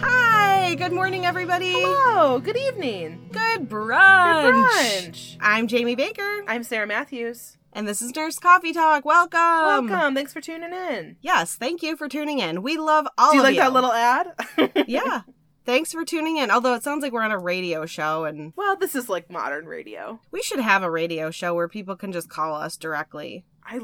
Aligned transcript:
Hi, 0.00 0.74
good 0.76 0.92
morning, 0.92 1.26
everybody. 1.26 1.72
Hello, 1.72 2.38
good 2.38 2.56
evening. 2.56 3.28
Good 3.32 3.68
brunch. 3.68 4.42
Good 4.42 4.54
brunch. 4.54 5.36
I'm 5.42 5.66
Jamie 5.66 5.94
Baker, 5.94 6.42
I'm 6.48 6.62
Sarah 6.62 6.86
Matthews. 6.86 7.58
And 7.72 7.86
this 7.86 8.02
is 8.02 8.14
Nurse 8.14 8.38
Coffee 8.38 8.72
Talk. 8.72 9.04
Welcome. 9.04 9.88
Welcome. 9.88 10.14
Thanks 10.14 10.32
for 10.32 10.40
tuning 10.40 10.72
in. 10.72 11.16
Yes, 11.20 11.54
thank 11.56 11.82
you 11.82 11.96
for 11.96 12.08
tuning 12.08 12.38
in. 12.38 12.62
We 12.62 12.76
love 12.78 13.06
all 13.18 13.30
Do 13.32 13.36
you 13.38 13.42
like 13.42 13.56
that 13.56 13.72
little 13.72 13.92
ad? 13.92 14.28
yeah. 14.86 15.22
Thanks 15.64 15.92
for 15.92 16.04
tuning 16.04 16.36
in. 16.38 16.50
Although 16.50 16.74
it 16.74 16.82
sounds 16.82 17.02
like 17.02 17.12
we're 17.12 17.22
on 17.22 17.32
a 17.32 17.38
radio 17.38 17.86
show, 17.86 18.24
and 18.24 18.52
Well, 18.56 18.76
this 18.76 18.94
is 18.96 19.08
like 19.08 19.30
modern 19.30 19.66
radio. 19.66 20.20
we 20.30 20.42
should 20.42 20.60
have 20.60 20.82
a 20.82 20.90
radio 20.90 21.30
show 21.30 21.54
where 21.54 21.68
people 21.68 21.96
can 21.96 22.12
just 22.12 22.28
call 22.28 22.54
us 22.54 22.76
directly. 22.76 23.44
I 23.64 23.80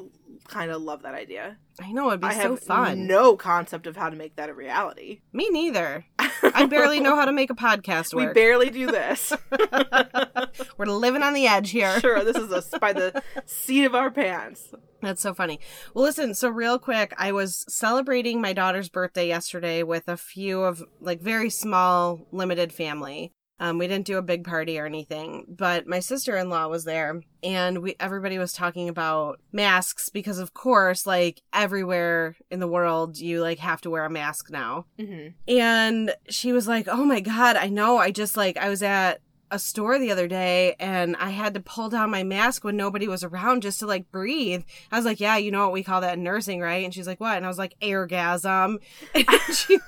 kind 0.49 0.71
of 0.71 0.83
love 0.83 1.03
that 1.03 1.15
idea. 1.15 1.57
I 1.81 1.93
know 1.93 2.09
it'd 2.09 2.21
be 2.21 2.27
I 2.29 2.35
so 2.35 2.51
have 2.51 2.61
fun. 2.61 3.07
no 3.07 3.37
concept 3.37 3.87
of 3.87 3.97
how 3.97 4.09
to 4.09 4.17
make 4.17 4.37
that 4.37 4.49
a 4.49 4.55
reality. 4.55 5.21
Me 5.33 5.49
neither. 5.51 6.07
I 6.19 6.67
barely 6.67 7.01
know 7.01 7.17
how 7.17 7.25
to 7.25 7.33
make 7.33 7.51
a 7.51 7.55
podcast 7.55 8.15
We 8.15 8.27
barely 8.33 8.71
do 8.71 8.87
this. 8.87 9.33
we're 10.79 10.87
living 10.87 11.23
on 11.23 11.35
the 11.35 11.47
edge 11.47 11.71
here. 11.71 12.01
sure, 12.01 12.25
this 12.25 12.37
is 12.37 12.53
us 12.53 12.71
by 12.81 12.93
the 12.93 13.23
seat 13.45 13.85
of 13.85 13.95
our 13.95 14.11
pants. 14.11 14.73
That's 15.03 15.21
so 15.21 15.35
funny. 15.35 15.61
Well, 15.95 16.05
listen, 16.05 16.35
so 16.35 16.49
real 16.49 16.79
quick, 16.79 17.13
I 17.19 17.33
was 17.33 17.65
celebrating 17.69 18.41
my 18.41 18.53
daughter's 18.53 18.89
birthday 18.89 19.29
yesterday 19.29 19.83
with 19.83 20.09
a 20.09 20.17
few 20.17 20.63
of 20.63 20.83
like 21.01 21.21
very 21.21 21.51
small, 21.51 22.27
limited 22.33 22.73
family. 22.73 23.33
Um, 23.59 23.79
we 23.79 23.87
didn't 23.89 24.07
do 24.07 24.19
a 24.19 24.23
big 24.23 24.45
party 24.45 24.79
or 24.79 24.85
anything, 24.87 25.47
but 25.49 25.87
my 25.87 26.01
sister-in-law 26.01 26.69
was 26.69 26.85
there 26.85 27.23
and 27.43 27.79
we 27.79 27.97
everybody 27.99 28.39
was 28.39 28.53
talking 28.53 28.89
about 28.89 29.41
masks 29.53 30.09
because 30.11 30.39
of 30.39 30.53
course, 30.53 31.07
like 31.07 31.43
everywhere 31.53 32.37
in 32.51 32.61
the 32.61 32.69
world, 32.69 33.19
you 33.19 33.41
like 33.41 33.59
have 33.59 33.81
to 33.83 33.91
wear 33.91 34.05
a 34.05 34.11
mask 34.11 34.51
now. 34.51 34.85
hmm 34.99 35.29
And 35.49 36.15
she 36.29 36.53
was 36.53 36.69
like, 36.69 36.87
"Oh 36.89 37.05
my 37.05 37.21
god, 37.21 37.57
I 37.57 37.69
know. 37.69 37.99
I 37.99 38.11
just 38.11 38.37
like 38.37 38.57
I 38.57 38.69
was 38.69 38.83
at 38.83 39.21
a 39.51 39.59
store 39.59 39.99
the 39.99 40.11
other 40.11 40.29
day 40.29 40.75
and 40.79 41.17
I 41.17 41.31
had 41.31 41.55
to 41.55 41.61
pull 41.61 41.89
down 41.89 42.11
my 42.11 42.23
mask 42.23 42.65
when 42.65 42.77
nobody 42.77 43.09
was 43.09 43.25
around 43.25 43.63
just 43.63 43.81
to 43.81 43.87
like 43.87 44.11
breathe." 44.11 44.65
I 44.91 44.97
was 44.97 45.05
like, 45.05 45.21
"Yeah, 45.21 45.37
you 45.37 45.51
know 45.51 45.65
what 45.65 45.73
we 45.73 45.83
call 45.83 46.01
that 46.01 46.19
in 46.19 46.23
nursing, 46.23 46.61
right?" 46.61 46.85
And 46.85 46.93
she's 46.93 47.07
like, 47.07 47.21
"What?" 47.21 47.37
And 47.37 47.45
I 47.45 47.49
was 47.49 47.59
like, 47.59 47.79
"Airgasm." 47.81 48.79
And 49.15 49.55
she 49.55 49.79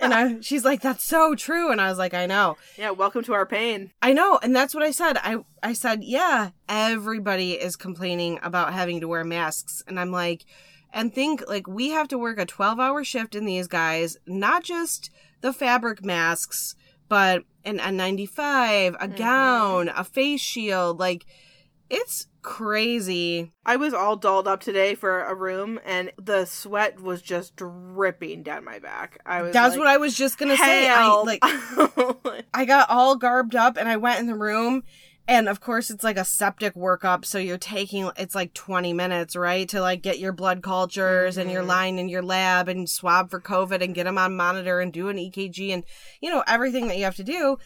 and 0.00 0.14
I 0.14 0.40
she's 0.40 0.64
like, 0.64 0.80
"That's 0.82 1.04
so 1.04 1.34
true." 1.34 1.70
And 1.70 1.80
I 1.80 1.88
was 1.88 1.98
like, 1.98 2.14
"I 2.14 2.26
know." 2.26 2.56
Yeah, 2.76 2.90
welcome 2.90 3.22
to 3.24 3.34
our 3.34 3.46
pain. 3.46 3.92
I 4.02 4.12
know, 4.12 4.38
and 4.42 4.54
that's 4.54 4.74
what 4.74 4.82
I 4.82 4.90
said. 4.90 5.16
I 5.18 5.38
I 5.62 5.72
said, 5.72 6.04
"Yeah, 6.04 6.50
everybody 6.68 7.52
is 7.52 7.76
complaining 7.76 8.38
about 8.42 8.72
having 8.72 9.00
to 9.00 9.08
wear 9.08 9.24
masks." 9.24 9.82
And 9.86 9.98
I'm 9.98 10.12
like, 10.12 10.44
and 10.92 11.14
think 11.14 11.44
like 11.48 11.66
we 11.66 11.90
have 11.90 12.08
to 12.08 12.18
work 12.18 12.38
a 12.38 12.46
12-hour 12.46 13.04
shift 13.04 13.34
in 13.34 13.44
these 13.44 13.66
guys, 13.66 14.16
not 14.26 14.64
just 14.64 15.10
the 15.40 15.52
fabric 15.52 16.04
masks, 16.04 16.74
but 17.08 17.42
an 17.64 17.78
N95, 17.80 18.94
a 19.00 19.08
Mhm. 19.08 19.16
gown, 19.16 19.88
a 19.88 20.04
face 20.04 20.40
shield, 20.40 20.98
like 20.98 21.26
it's 21.88 22.26
crazy. 22.42 23.52
I 23.64 23.76
was 23.76 23.94
all 23.94 24.16
dolled 24.16 24.48
up 24.48 24.60
today 24.60 24.94
for 24.96 25.22
a 25.22 25.34
room, 25.34 25.78
and 25.84 26.12
the 26.20 26.44
sweat 26.44 27.00
was 27.00 27.22
just 27.22 27.54
dripping 27.54 28.42
down 28.42 28.64
my 28.64 28.78
back. 28.80 29.20
I 29.24 29.42
was. 29.42 29.52
That's 29.52 29.72
like, 29.72 29.78
what 29.78 29.88
I 29.88 29.96
was 29.96 30.16
just 30.16 30.36
going 30.38 30.48
to 30.50 30.56
say. 30.56 30.88
I 30.88 31.08
like 31.22 31.40
I 32.52 32.64
got 32.64 32.90
all 32.90 33.16
garbed 33.16 33.54
up 33.54 33.76
and 33.76 33.88
I 33.88 33.96
went 33.96 34.20
in 34.20 34.26
the 34.26 34.34
room 34.34 34.82
and 35.28 35.48
of 35.48 35.60
course 35.60 35.90
it's 35.90 36.04
like 36.04 36.16
a 36.16 36.24
septic 36.24 36.74
workup 36.74 37.24
so 37.24 37.38
you're 37.38 37.58
taking 37.58 38.10
it's 38.16 38.34
like 38.34 38.52
20 38.54 38.92
minutes 38.92 39.34
right 39.36 39.68
to 39.68 39.80
like 39.80 40.02
get 40.02 40.18
your 40.18 40.32
blood 40.32 40.62
cultures 40.62 41.36
and 41.36 41.50
your 41.50 41.62
Mhm. 41.62 41.66
line 41.68 41.98
in 41.98 42.08
your 42.08 42.22
lab 42.22 42.68
and 42.68 42.88
swab 42.88 43.30
for 43.30 43.40
covid 43.40 43.82
and 43.82 43.94
get 43.94 44.04
them 44.04 44.18
on 44.18 44.36
monitor 44.36 44.80
and 44.80 44.92
do 44.92 45.08
an 45.08 45.16
ekg 45.16 45.72
and 45.72 45.84
you 46.20 46.30
know 46.30 46.44
everything 46.46 46.88
that 46.88 46.96
you 46.98 47.04
have 47.04 47.16
to 47.16 47.24
do 47.24 47.58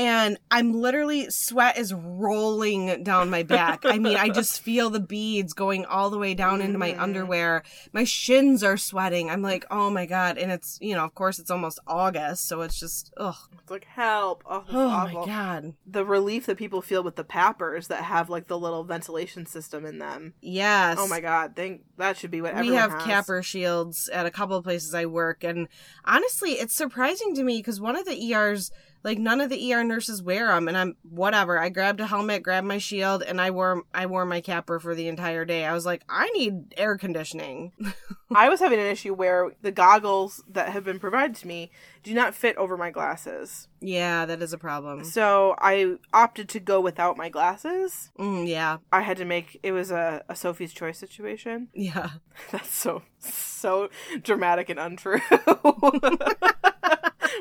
and 0.00 0.38
i'm 0.50 0.72
literally 0.72 1.28
sweat 1.30 1.76
is 1.76 1.92
rolling 1.92 3.02
down 3.02 3.28
my 3.28 3.42
back 3.42 3.80
i 3.84 3.98
mean 3.98 4.16
i 4.16 4.28
just 4.40 4.60
feel 4.60 4.88
the 4.90 5.00
beads 5.00 5.52
going 5.52 5.84
all 5.84 6.10
the 6.10 6.18
way 6.18 6.32
down 6.34 6.60
into 6.60 6.78
my 6.78 6.92
Mhm. 6.92 7.00
underwear 7.00 7.62
my 7.92 8.04
shins 8.04 8.62
are 8.64 8.76
sweating 8.76 9.30
i'm 9.30 9.42
like 9.42 9.64
oh 9.70 9.90
my 9.90 10.06
god 10.06 10.38
and 10.38 10.50
it's 10.50 10.78
you 10.80 10.94
know 10.94 11.04
of 11.04 11.14
course 11.14 11.38
it's 11.38 11.50
almost 11.50 11.78
august 11.86 12.46
so 12.48 12.60
it's 12.62 12.78
just 12.80 13.12
ugh 13.16 13.36
it's 13.60 13.70
like 13.70 13.84
help. 13.84 14.42
Oh, 14.46 14.64
Oh 14.70 14.88
awful. 14.88 15.20
my 15.20 15.26
god. 15.26 15.74
the 15.86 16.04
relief 16.04 16.46
that 16.46 16.56
people 16.56 16.82
feel 16.82 17.02
with 17.02 17.16
the 17.16 17.24
PAPRs 17.24 17.88
that 17.88 18.02
have 18.04 18.30
like 18.30 18.46
the 18.48 18.58
little 18.58 18.82
ventilation 18.84 19.44
system 19.46 19.84
in 19.84 19.98
them. 19.98 20.34
Yes. 20.40 20.96
Oh 20.98 21.06
my 21.06 21.20
god, 21.20 21.54
think 21.54 21.82
that 21.98 22.16
should 22.16 22.30
be 22.30 22.40
what 22.40 22.56
We 22.56 22.68
have 22.74 22.90
has. 22.92 23.02
CAPR 23.02 23.44
shields 23.44 24.08
at 24.08 24.26
a 24.26 24.30
couple 24.30 24.56
of 24.56 24.64
places 24.64 24.94
I 24.94 25.06
work 25.06 25.44
and 25.44 25.68
honestly 26.04 26.52
it's 26.52 26.74
surprising 26.74 27.34
to 27.36 27.42
me 27.44 27.58
because 27.58 27.80
one 27.80 27.96
of 27.96 28.06
the 28.06 28.32
ERs 28.32 28.70
like 29.02 29.18
none 29.18 29.40
of 29.40 29.48
the 29.50 29.72
ER 29.72 29.82
nurses 29.84 30.22
wear 30.22 30.48
them 30.48 30.68
and 30.68 30.76
I'm 30.76 30.96
whatever 31.08 31.58
I 31.58 31.68
grabbed 31.70 32.00
a 32.00 32.06
helmet 32.06 32.42
grabbed 32.42 32.66
my 32.66 32.78
shield 32.78 33.22
and 33.22 33.40
I 33.40 33.50
wore 33.50 33.82
I 33.94 34.06
wore 34.06 34.24
my 34.26 34.40
CAPR 34.40 34.80
for 34.80 34.94
the 34.94 35.08
entire 35.08 35.44
day 35.44 35.64
I 35.64 35.72
was 35.72 35.86
like 35.86 36.02
I 36.08 36.28
need 36.30 36.74
air 36.76 36.96
conditioning 36.98 37.72
I 38.34 38.48
was 38.48 38.60
having 38.60 38.78
an 38.78 38.86
issue 38.86 39.12
where 39.14 39.52
the 39.62 39.72
goggles 39.72 40.42
that 40.50 40.68
have 40.70 40.84
been 40.84 40.98
provided 41.00 41.34
to 41.36 41.46
me 41.46 41.70
do 42.02 42.14
not 42.14 42.34
fit 42.34 42.56
over 42.56 42.76
my 42.76 42.90
glasses. 42.90 43.68
yeah 43.80 44.24
that 44.26 44.40
is 44.42 44.52
a 44.52 44.58
problem 44.58 45.04
So 45.04 45.54
I 45.58 45.96
opted 46.12 46.48
to 46.50 46.60
go 46.60 46.80
without 46.80 47.16
my 47.16 47.28
glasses. 47.28 48.10
mm, 48.18 48.46
yeah 48.46 48.78
I 48.92 49.00
had 49.02 49.16
to 49.18 49.24
make 49.24 49.58
it 49.62 49.72
was 49.72 49.90
a, 49.90 50.22
a 50.28 50.36
Sophie's 50.36 50.72
choice 50.72 50.98
situation. 50.98 51.68
yeah 51.74 52.10
That's 52.50 52.74
so 52.74 53.02
so 53.18 53.90
dramatic 54.22 54.68
and 54.70 54.78
untrue. 54.80 55.20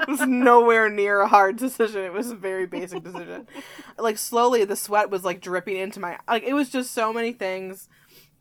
it 0.02 0.08
was 0.08 0.22
nowhere 0.22 0.90
near 0.90 1.22
a 1.22 1.28
hard 1.28 1.58
decision. 1.58 2.04
It 2.04 2.14
was 2.14 2.32
a 2.32 2.36
very 2.36 2.66
basic 2.66 3.04
decision. 3.04 3.48
like 3.98 4.18
slowly 4.18 4.66
the 4.66 4.76
sweat 4.76 5.10
was 5.10 5.24
like 5.24 5.42
dripping 5.42 5.78
into 5.78 6.00
my 6.00 6.18
like 6.28 6.44
it 6.44 6.54
was 6.54 6.70
just 6.70 6.92
so 6.92 7.14
many 7.14 7.32
things. 7.32 7.88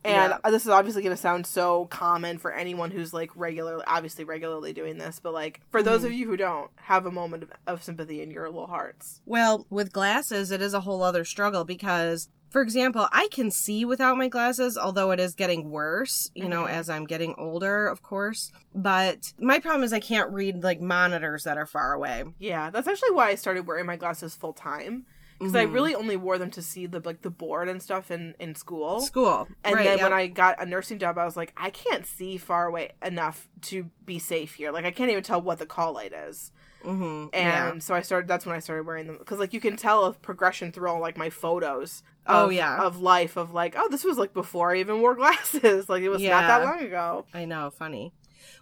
And 0.04 0.34
Yeah. 0.44 0.50
this 0.50 0.62
is 0.62 0.68
obviously 0.68 1.02
going 1.02 1.14
to 1.14 1.20
sound 1.20 1.46
so 1.46 1.86
common 1.86 2.38
for 2.38 2.52
anyone 2.52 2.92
who's 2.92 3.12
like 3.12 3.30
regularly 3.34 3.82
obviously 3.86 4.24
regularly 4.24 4.72
doing 4.72 4.96
this, 4.96 5.20
but 5.20 5.34
like 5.34 5.60
for 5.70 5.82
those 5.82 5.98
mm-hmm. 5.98 6.06
of 6.06 6.12
you 6.12 6.26
who 6.28 6.36
don't, 6.36 6.70
have 6.76 7.04
a 7.04 7.10
moment 7.10 7.42
of, 7.42 7.50
of 7.66 7.82
sympathy 7.82 8.22
in 8.22 8.30
your 8.30 8.46
little 8.46 8.68
hearts. 8.68 9.20
Well, 9.26 9.66
with 9.70 9.92
glasses, 9.92 10.50
it 10.50 10.62
is 10.62 10.72
a 10.72 10.80
whole 10.80 11.02
other 11.02 11.24
struggle 11.24 11.64
because, 11.64 12.28
for 12.50 12.62
example, 12.62 13.08
I 13.12 13.28
can 13.30 13.50
see 13.50 13.84
without 13.84 14.16
my 14.16 14.28
glasses, 14.28 14.78
although 14.78 15.10
it 15.10 15.20
is 15.20 15.34
getting 15.34 15.70
worse, 15.70 16.30
you 16.34 16.48
know, 16.48 16.64
Mhm. 16.64 16.70
as 16.70 16.88
I'm 16.90 17.04
getting 17.06 17.34
older, 17.36 17.86
of 17.86 18.02
course. 18.02 18.50
But 18.74 19.32
my 19.38 19.58
problem 19.58 19.82
is 19.84 19.92
I 19.92 20.00
can't 20.00 20.32
read 20.32 20.62
like 20.62 20.80
monitors 20.80 21.44
that 21.44 21.58
are 21.58 21.66
far 21.66 21.92
away. 21.92 22.24
Yeah, 22.38 22.70
that's 22.70 22.88
actually 22.88 23.10
why 23.12 23.28
I 23.28 23.34
started 23.34 23.66
wearing 23.66 23.86
my 23.86 23.96
glasses 23.96 24.34
full 24.34 24.52
time 24.52 25.06
because 25.38 25.54
I 25.54 25.66
Mhm. 25.66 25.72
really 25.74 25.94
only 25.94 26.16
wore 26.16 26.36
them 26.36 26.50
to 26.52 26.62
see 26.62 26.86
the 26.86 27.00
like 27.04 27.22
the 27.22 27.30
board 27.30 27.68
and 27.68 27.80
stuff 27.82 28.10
in 28.10 28.34
in 28.40 28.54
school. 28.54 29.00
school. 29.02 29.46
And 29.62 29.74
right, 29.76 29.84
then 29.84 29.98
yep. 29.98 30.04
when 30.10 30.12
I 30.12 30.26
got 30.26 30.60
a 30.60 30.66
nursing 30.66 30.98
job, 30.98 31.16
I 31.18 31.24
was 31.24 31.36
like, 31.36 31.52
I 31.56 31.70
can't 31.70 32.06
see 32.06 32.38
far 32.38 32.66
away 32.66 32.92
enough 33.04 33.46
to 33.62 33.90
be 34.04 34.18
safe 34.18 34.54
here. 34.54 34.72
Like 34.72 34.84
I 34.84 34.90
can't 34.90 35.10
even 35.10 35.22
tell 35.22 35.40
what 35.40 35.58
the 35.58 35.66
call 35.66 35.92
light 35.92 36.12
is. 36.12 36.50
Mhm, 36.84 37.30
And 37.32 37.74
yeah. 37.76 37.78
so 37.80 37.94
I 37.94 38.02
started. 38.02 38.28
That's 38.28 38.46
when 38.46 38.54
I 38.56 38.60
started 38.60 38.86
wearing 38.86 39.06
them 39.06 39.16
because 39.18 39.38
like 39.38 39.52
you 39.52 39.60
can 39.60 39.76
tell 39.76 40.04
a 40.04 40.12
progression 40.12 40.72
through 40.72 40.88
all 40.88 41.00
like 41.00 41.16
my 41.16 41.30
photos. 41.30 42.02
Oh, 42.30 42.50
yeah. 42.50 42.82
of 42.84 43.00
life 43.00 43.36
of 43.38 43.52
like 43.54 43.74
oh 43.78 43.88
this 43.88 44.04
was 44.04 44.18
like 44.18 44.34
before 44.34 44.74
I 44.74 44.80
even 44.80 45.00
wore 45.00 45.14
glasses 45.22 45.88
like 45.88 46.02
it 46.02 46.10
was 46.10 46.22
not 46.22 46.42
that 46.46 46.62
long 46.62 46.80
ago. 46.80 47.24
I 47.32 47.44
know, 47.46 47.70
funny. 47.70 48.12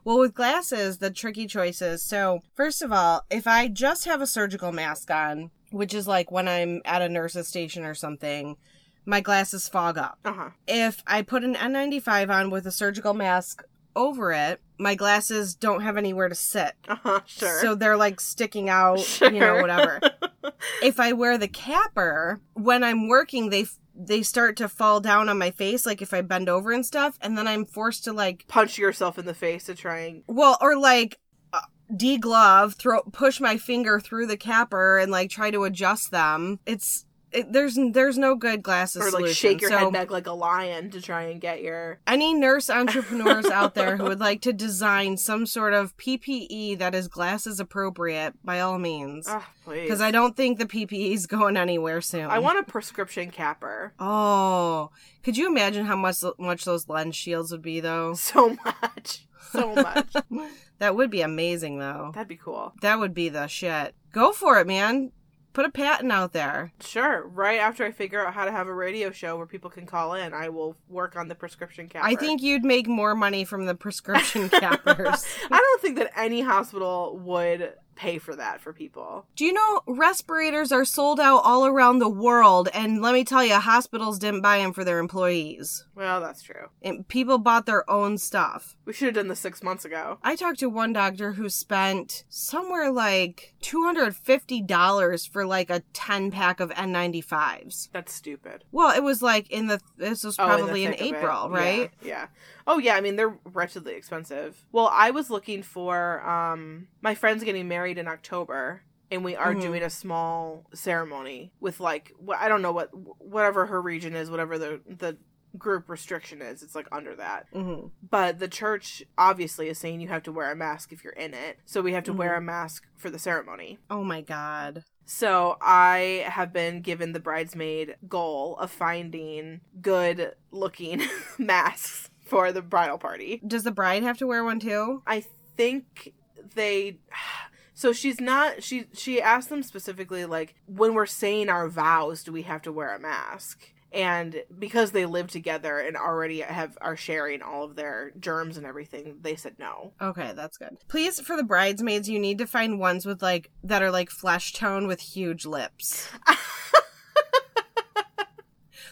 Well, 0.04 0.18
with 0.20 0.34
glasses, 0.34 0.98
the 0.98 1.10
tricky 1.10 1.46
choices. 1.46 2.02
So, 2.02 2.40
first 2.54 2.80
of 2.80 2.92
all, 2.92 3.24
if 3.28 3.46
I 3.46 3.66
just 3.68 4.04
have 4.04 4.22
a 4.22 4.26
surgical 4.26 4.70
mask 4.72 5.10
on, 5.10 5.50
which 5.72 5.92
is 5.94 6.06
like 6.06 6.30
when 6.30 6.46
I'm 6.48 6.80
at 6.84 7.02
a 7.02 7.08
nurse's 7.08 7.48
station 7.48 7.84
or 7.84 7.94
something, 7.94 8.56
my 9.04 9.20
glasses 9.20 9.68
fog 9.68 9.98
up. 9.98 10.18
Uh 10.24 10.32
huh. 10.32 10.50
if 10.68 11.02
I 11.06 11.22
put 11.22 11.42
an 11.44 11.54
N95 11.56 12.30
on 12.30 12.50
with 12.50 12.66
a 12.66 12.72
surgical 12.72 13.14
mask 13.14 13.64
over 13.96 14.32
it, 14.32 14.60
my 14.78 14.94
glasses 14.94 15.54
don't 15.54 15.80
have 15.80 15.96
anywhere 15.96 16.28
to 16.28 16.34
sit. 16.34 16.74
Uh 16.86 16.96
huh. 17.02 17.20
Sure. 17.26 17.60
So 17.60 17.74
they're 17.74 17.96
like 17.96 18.20
sticking 18.20 18.68
out, 18.68 19.20
you 19.20 19.40
know, 19.40 19.60
whatever. 19.60 20.00
if 20.82 21.00
I 21.00 21.12
wear 21.12 21.38
the 21.38 21.48
CAPR, 21.48 22.40
when 22.52 22.84
I'm 22.84 23.08
working, 23.08 23.50
they 23.50 23.66
they 23.98 24.22
start 24.22 24.56
to 24.58 24.68
fall 24.68 25.00
down 25.00 25.28
on 25.28 25.38
my 25.38 25.50
face 25.50 25.86
like 25.86 26.02
if 26.02 26.12
I 26.12 26.20
bend 26.20 26.48
over 26.48 26.70
and 26.70 26.84
stuff, 26.84 27.18
and 27.22 27.36
then 27.36 27.48
I'm 27.48 27.64
forced 27.64 28.04
to 28.04 28.12
like 28.12 28.46
Punch 28.46 28.78
yourself 28.78 29.18
in 29.18 29.24
the 29.24 29.34
face 29.34 29.64
to 29.64 29.74
try 29.74 30.00
and 30.00 30.22
well, 30.26 30.58
or 30.60 30.78
like 30.78 31.18
uh, 31.52 31.60
deglove, 31.90 32.74
throw 32.74 33.02
push 33.02 33.40
my 33.40 33.56
finger 33.56 33.98
through 33.98 34.26
the 34.26 34.36
CAPR 34.36 35.02
and 35.02 35.10
like 35.10 35.30
try 35.30 35.50
to 35.50 35.64
adjust 35.64 36.10
them. 36.10 36.60
It's 36.66 37.05
it, 37.36 37.52
there's 37.52 37.78
there's 37.92 38.18
no 38.18 38.34
good 38.34 38.62
glasses 38.62 39.02
or 39.02 39.04
like 39.06 39.12
solution. 39.12 39.34
shake 39.34 39.60
your 39.60 39.70
so 39.70 39.78
head 39.78 39.92
back 39.92 40.10
like 40.10 40.26
a 40.26 40.32
lion 40.32 40.90
to 40.90 41.00
try 41.00 41.24
and 41.24 41.40
get 41.40 41.62
your. 41.62 42.00
any 42.06 42.34
nurse 42.34 42.68
entrepreneurs 42.70 43.46
out 43.46 43.74
there 43.74 43.96
who 43.96 44.04
would 44.04 44.20
like 44.28 44.40
to 44.42 44.52
design 44.52 45.16
some 45.16 45.46
sort 45.46 45.72
of 45.74 45.96
PPE 45.96 46.78
that 46.78 46.94
is 46.94 47.08
glasses 47.08 47.60
appropriate, 47.60 48.34
by 48.44 48.60
all 48.60 48.78
means, 48.78 49.26
Ah, 49.28 49.48
please. 49.64 49.82
because 49.82 50.00
I 50.00 50.10
don't 50.10 50.36
think 50.36 50.58
the 50.58 50.66
PPE 50.66 51.12
is 51.12 51.26
going 51.26 51.56
anywhere 51.56 52.00
soon. 52.00 52.26
I 52.26 52.38
want 52.38 52.58
a 52.58 52.62
prescription 52.62 53.30
CAPR. 53.30 53.92
Oh, 54.00 54.90
could 55.22 55.36
you 55.36 55.46
imagine 55.46 55.84
how 55.86 55.96
much 55.96 56.22
much 56.38 56.64
those 56.64 56.88
lens 56.88 57.16
shields 57.16 57.52
would 57.52 57.62
be 57.62 57.80
though? 57.80 58.14
So 58.14 58.56
much. 58.64 59.26
So 59.52 59.74
much. 59.74 60.12
That 60.78 60.94
would 60.94 61.10
be 61.10 61.22
amazing 61.22 61.78
though. 61.78 62.10
That'd 62.12 62.28
be 62.28 62.36
cool. 62.36 62.74
That 62.82 62.98
would 62.98 63.14
be 63.14 63.30
the 63.30 63.46
shit. 63.46 63.94
Go 64.12 64.32
for 64.32 64.60
it, 64.60 64.66
man. 64.66 65.10
Put 65.56 65.64
a 65.64 65.70
patent 65.70 66.12
out 66.12 66.34
there. 66.34 66.70
Sure. 66.80 67.26
Right 67.26 67.58
after 67.58 67.82
I 67.82 67.90
figure 67.90 68.26
out 68.26 68.34
how 68.34 68.44
to 68.44 68.50
have 68.50 68.66
a 68.66 68.74
radio 68.74 69.10
show 69.10 69.38
where 69.38 69.46
people 69.46 69.70
can 69.70 69.86
call 69.86 70.12
in, 70.12 70.34
I 70.34 70.50
will 70.50 70.76
work 70.86 71.16
on 71.16 71.28
the 71.28 71.34
prescription 71.34 71.88
CAPR. 71.88 72.02
I 72.02 72.14
think 72.14 72.42
you'd 72.42 72.62
make 72.62 72.86
more 72.86 73.14
money 73.14 73.42
from 73.46 73.64
the 73.64 73.74
prescription 73.74 74.48
CAPRs. 74.50 75.26
I 75.50 75.58
don't 75.58 75.80
think 75.80 75.96
that 75.96 76.10
any 76.14 76.42
hospital 76.42 77.18
would 77.24 77.72
pay 77.96 78.18
for 78.18 78.36
that 78.36 78.60
for 78.60 78.72
people. 78.72 79.26
Do 79.34 79.44
you 79.44 79.52
know 79.52 79.80
respirators 79.86 80.70
are 80.70 80.84
sold 80.84 81.18
out 81.18 81.38
all 81.38 81.66
around 81.66 81.98
the 81.98 82.08
world? 82.08 82.68
And 82.72 83.02
let 83.02 83.14
me 83.14 83.24
tell 83.24 83.44
you, 83.44 83.54
hospitals 83.54 84.18
didn't 84.18 84.42
buy 84.42 84.58
them 84.58 84.72
for 84.72 84.84
their 84.84 84.98
employees. 84.98 85.84
Well, 85.94 86.20
that's 86.20 86.42
true. 86.42 86.68
And 86.82 87.08
people 87.08 87.38
bought 87.38 87.66
their 87.66 87.88
own 87.90 88.18
stuff. 88.18 88.76
We 88.84 88.92
should 88.92 89.06
have 89.06 89.14
done 89.16 89.28
this 89.28 89.40
six 89.40 89.62
months 89.62 89.84
ago. 89.84 90.18
I 90.22 90.36
talked 90.36 90.58
to 90.60 90.68
one 90.68 90.92
doctor 90.92 91.32
who 91.32 91.48
spent 91.48 92.24
somewhere 92.28 92.90
like 92.92 93.54
$250 93.62 95.28
for 95.28 95.46
like 95.46 95.70
a 95.70 95.80
10 95.92 96.30
pack 96.30 96.60
of 96.60 96.70
N95s. 96.70 97.88
That's 97.92 98.12
stupid. 98.12 98.64
Well, 98.72 98.94
it 98.96 99.02
was 99.02 99.22
like 99.22 99.50
in 99.50 99.66
the, 99.66 99.80
this 99.96 100.24
was 100.24 100.36
Oh, 100.38 100.44
in 100.44 100.48
probably 100.48 100.84
in, 100.84 100.92
thick 100.92 101.00
of 101.00 101.06
it. 101.06 101.14
April, 101.16 101.50
Yeah, 101.50 101.56
right? 101.58 101.90
Yeah, 102.02 102.26
Oh 102.66 102.78
yeah, 102.78 102.94
I 102.96 103.00
mean 103.00 103.16
they're 103.16 103.38
wretchedly 103.44 103.94
expensive. 103.94 104.64
Well, 104.72 104.90
I 104.92 105.10
was 105.10 105.30
looking 105.30 105.62
for 105.62 106.26
um 106.28 106.88
my 107.02 107.14
friend's 107.14 107.44
getting 107.44 107.68
married 107.68 107.98
in 107.98 108.08
October 108.08 108.82
and 109.10 109.24
we 109.24 109.36
are 109.36 109.54
Mhm. 109.54 109.60
doing 109.62 109.82
a 109.82 109.90
small 109.90 110.64
ceremony 110.74 111.52
with 111.60 111.78
like 111.80 112.12
I 112.36 112.48
don't 112.48 112.62
know 112.62 112.72
what 112.72 112.90
whatever 113.20 113.66
her 113.66 113.80
region 113.80 114.14
is, 114.16 114.30
whatever 114.30 114.58
the 114.58 114.80
the 114.86 115.16
group 115.56 115.88
restriction 115.88 116.42
is. 116.42 116.62
It's 116.62 116.74
like 116.74 116.86
under 116.92 117.14
that. 117.16 117.46
hmm 117.52 117.86
But 118.10 118.40
the 118.40 118.48
church 118.48 119.02
obviously 119.16 119.68
is 119.68 119.78
saying 119.78 120.00
you 120.02 120.08
have 120.08 120.24
to 120.24 120.32
wear 120.32 120.50
a 120.50 120.56
mask 120.56 120.92
if 120.92 121.02
you're 121.02 121.14
in 121.14 121.32
it. 121.32 121.58
So 121.64 121.80
we 121.80 121.92
have 121.94 122.04
to 122.04 122.12
wear 122.12 122.34
a 122.34 122.42
mask 122.42 122.84
for 122.96 123.08
the 123.08 123.18
ceremony. 123.18 123.78
Oh 123.88 124.04
my 124.04 124.20
God. 124.20 124.84
So 125.06 125.56
I 125.62 126.26
have 126.28 126.52
been 126.52 126.82
given 126.82 127.12
the 127.12 127.20
bridesmaid 127.20 127.96
goal 128.06 128.56
of 128.58 128.70
finding 128.70 129.60
good 129.80 130.34
looking 130.50 131.00
masks 131.38 132.10
for 132.26 132.52
the 132.52 132.60
bridal 132.60 132.98
party. 132.98 133.40
Does 133.46 133.62
the 133.62 133.70
bride 133.70 134.02
have 134.02 134.18
to 134.18 134.26
wear 134.26 134.44
one 134.44 134.60
too? 134.60 135.02
I 135.06 135.24
think 135.56 136.12
they 136.54 136.98
so 137.74 137.92
she's 137.92 138.20
not 138.20 138.62
she 138.62 138.86
she 138.92 139.22
asked 139.22 139.48
them 139.48 139.62
specifically 139.62 140.26
like 140.26 140.54
when 140.66 140.94
we're 140.94 141.06
saying 141.06 141.48
our 141.48 141.68
vows 141.68 142.22
do 142.22 142.32
we 142.32 142.42
have 142.42 142.62
to 142.62 142.72
wear 142.72 142.94
a 142.94 142.98
mask? 142.98 143.72
And 143.92 144.42
because 144.58 144.90
they 144.90 145.06
live 145.06 145.28
together 145.28 145.78
and 145.78 145.96
already 145.96 146.40
have 146.40 146.76
are 146.82 146.96
sharing 146.96 147.40
all 147.40 147.64
of 147.64 147.76
their 147.76 148.12
germs 148.18 148.56
and 148.58 148.66
everything, 148.66 149.18
they 149.22 149.36
said 149.36 149.54
no. 149.58 149.94
Okay, 150.02 150.32
that's 150.34 150.58
good. 150.58 150.76
Please, 150.88 151.20
for 151.20 151.36
the 151.36 151.44
bridesmaids, 151.44 152.08
you 152.08 152.18
need 152.18 152.38
to 152.38 152.46
find 152.46 152.78
ones 152.78 153.06
with 153.06 153.22
like 153.22 153.50
that 153.62 153.82
are 153.82 153.92
like 153.92 154.10
flesh 154.10 154.52
tone 154.52 154.86
with 154.86 155.00
huge 155.00 155.46
lips. 155.46 156.10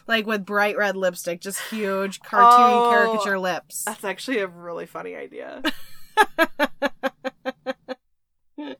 like 0.06 0.26
with 0.26 0.44
bright 0.44 0.76
red 0.76 0.96
lipstick, 0.96 1.40
just 1.40 1.60
huge 1.70 2.20
cartoon 2.20 2.48
Oh. 2.76 2.90
caricature 2.90 3.38
lips. 3.38 3.84
That's 3.84 4.04
actually 4.04 4.38
a 4.38 4.46
really 4.46 4.86
funny 4.86 5.14
idea. 5.16 5.62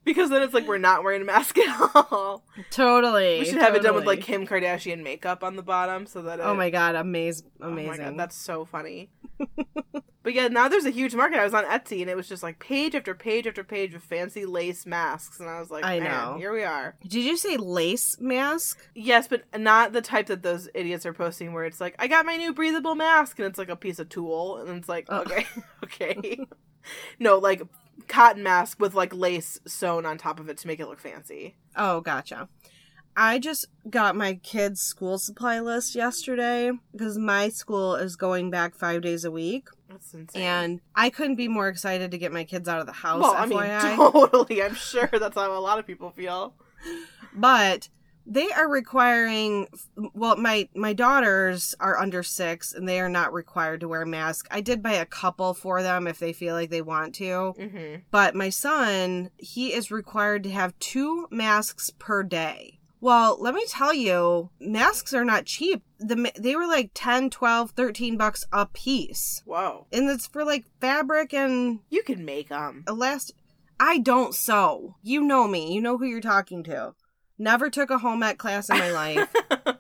because 0.05 0.31
then 0.31 0.43
it's 0.43 0.55
like 0.55 0.67
we're 0.69 0.79
not 0.79 1.03
wearing 1.03 1.23
a 1.23 1.25
mask 1.25 1.59
at 1.59 1.91
all. 1.95 2.45
totally. 2.71 3.41
We 3.41 3.45
should 3.45 3.57
have 3.59 3.75
it 3.75 3.83
done 3.83 3.95
with 3.95 4.07
like 4.07 4.21
Kim 4.21 4.47
Kardashian 4.47 5.03
makeup 5.03 5.43
on 5.43 5.57
the 5.57 5.63
bottom 5.63 6.07
so 6.07 6.23
that 6.23 6.41
oh 6.41 6.45
it, 6.45 6.47
Oh 6.47 6.55
my 6.55 6.71
god, 6.71 6.95
amaze 6.95 7.43
Oh 7.61 7.71
my 7.71 7.83
amazing. 7.83 8.05
God, 8.05 8.19
that's 8.19 8.37
so 8.37 8.65
funny. 8.65 9.11
But 10.23 10.35
yeah, 10.35 10.49
now 10.49 10.69
there's 10.69 10.85
a 10.85 10.91
huge 10.91 11.15
market. 11.15 11.39
I 11.39 11.45
was 11.45 11.55
on 11.55 11.65
Etsy 11.65 12.01
and 12.01 12.11
it 12.11 12.17
was 12.17 12.29
just 12.29 12.43
like 12.43 12.59
page 12.59 12.95
after 12.95 13.15
page 13.15 13.47
after 13.47 13.63
page 13.65 13.95
of 13.95 14.03
fancy 14.03 14.47
lace 14.47 14.87
masks, 14.87 15.41
and 15.41 15.49
I 15.49 15.59
was 15.61 15.71
like, 15.71 15.85
I 15.85 16.01
Man, 16.01 16.11
know. 16.11 16.37
here 16.39 16.53
we 16.53 16.65
are. 16.65 16.97
Did 17.03 17.25
you 17.25 17.37
say 17.37 17.57
lace 17.57 18.19
mask? 18.21 18.89
Yes, 18.95 19.29
but 19.29 19.43
not 19.59 19.93
the 19.93 20.03
type 20.03 20.27
that 20.27 20.43
those 20.43 20.69
idiots 20.75 21.05
are 21.07 21.13
posting 21.13 21.53
where 21.53 21.65
it's 21.65 21.81
like, 21.81 21.95
I 21.99 22.07
got 22.07 22.27
my 22.27 22.37
new 22.37 22.53
breathable 22.53 22.95
mask, 22.95 23.39
and 23.39 23.47
it's 23.47 23.59
like 23.59 23.69
a 23.69 23.77
piece 23.77 23.99
of 23.99 24.09
tulle, 24.09 24.59
and 24.59 24.69
it's 24.79 24.89
like, 24.89 25.07
Oh. 25.09 25.21
okay, 25.21 25.47
okay. 25.85 26.39
no, 27.19 27.39
like 27.39 27.63
cotton 28.09 28.43
mask 28.43 28.81
with 28.81 28.95
like 28.95 29.15
lace 29.15 29.59
sewn 29.67 30.05
on 30.05 30.19
top 30.19 30.41
of 30.41 30.49
it 30.49 30.57
to 30.59 30.67
make 30.67 30.81
it 30.81 30.87
look 30.87 31.01
fancy. 31.01 31.57
Oh, 31.77 32.01
gotcha. 32.01 32.49
I 33.17 33.39
just 33.39 33.67
got 33.89 34.17
my 34.17 34.35
kids' 34.35 34.81
school 34.81 35.19
supply 35.19 35.61
list 35.61 35.95
yesterday 35.95 36.73
because 36.93 37.17
my 37.19 37.49
school 37.49 37.95
is 37.95 38.17
going 38.17 38.51
back 38.51 38.75
five 38.75 39.03
days 39.03 39.25
a 39.25 39.31
week. 39.31 39.69
That's 39.89 40.13
insane. 40.15 40.43
And 40.43 40.81
I 40.97 41.11
couldn't 41.11 41.37
be 41.37 41.47
more 41.49 41.69
excited 41.69 42.11
to 42.11 42.19
get 42.19 42.33
my 42.33 42.45
kids 42.45 42.69
out 42.69 42.81
of 42.81 42.87
the 42.87 42.93
house. 42.93 43.23
well, 43.23 43.35
I 43.37 43.47
mean, 43.47 43.59
totally. 43.97 44.63
I'm 44.63 44.75
sure 44.75 45.09
that's 45.13 45.37
how 45.37 45.57
a 45.57 45.61
lot 45.61 45.79
of 45.79 45.87
people 45.87 46.11
feel. 46.11 46.55
but 47.35 47.89
they 48.27 48.51
are 48.53 48.69
requiring 48.71 49.69
well 50.15 50.35
my 50.37 50.67
my 50.75 50.95
daughters 50.95 51.75
are 51.79 51.99
under 51.99 52.23
six 52.23 52.73
and 52.73 52.89
they 52.89 52.99
are 52.99 53.09
not 53.09 53.35
required 53.35 53.81
to 53.81 53.89
wear 53.89 54.01
a 54.03 54.07
mask 54.07 54.47
i 54.51 54.63
did 54.63 54.83
buy 54.83 54.93
a 54.95 55.05
couple 55.05 55.53
for 55.53 55.83
them 55.83 56.07
if 56.07 56.19
they 56.19 56.33
feel 56.33 56.55
like 56.55 56.71
they 56.71 56.81
want 56.81 57.15
to 57.15 57.53
hmm 57.59 57.97
but 58.11 58.35
my 58.35 58.49
son 58.49 59.31
he 59.37 59.75
is 59.75 59.91
required 59.91 60.43
to 60.43 60.51
have 60.51 60.79
two 60.79 61.27
masks 61.31 61.91
per 61.99 62.23
day 62.23 62.79
well 63.05 63.37
let 63.39 63.55
me 63.55 63.63
tell 63.69 63.93
you 63.93 64.49
masks 64.59 65.13
are 65.13 65.27
not 65.27 65.45
cheap 65.45 65.83
the 65.99 66.33
they 66.39 66.57
were 66.57 66.67
like 66.67 66.91
10 66.95 67.29
12 67.29 67.71
13 67.73 68.17
bucks 68.17 68.47
a 68.51 68.65
piece 68.67 69.43
Whoa, 69.45 69.87
and 69.93 70.09
it's 70.09 70.27
for 70.27 70.43
like 70.43 70.65
fabric 70.81 71.35
and 71.35 71.81
you 71.91 72.03
can 72.03 72.25
make 72.25 72.49
them. 72.49 72.85
elastic. 72.89 73.37
I 73.79 73.99
don't 73.99 74.35
sew. 74.35 74.95
You 75.03 75.21
know 75.21 75.49
me. 75.49 75.75
You 75.75 75.81
know 75.81 75.99
who 75.99 76.05
you're 76.05 76.21
talking 76.21 76.63
to. 76.65 76.95
Never 77.39 77.69
took 77.69 77.91
a 77.91 77.99
home 77.99 78.23
ec 78.23 78.39
class 78.39 78.71
in 78.71 78.79
my 78.79 78.91
life. 78.91 79.33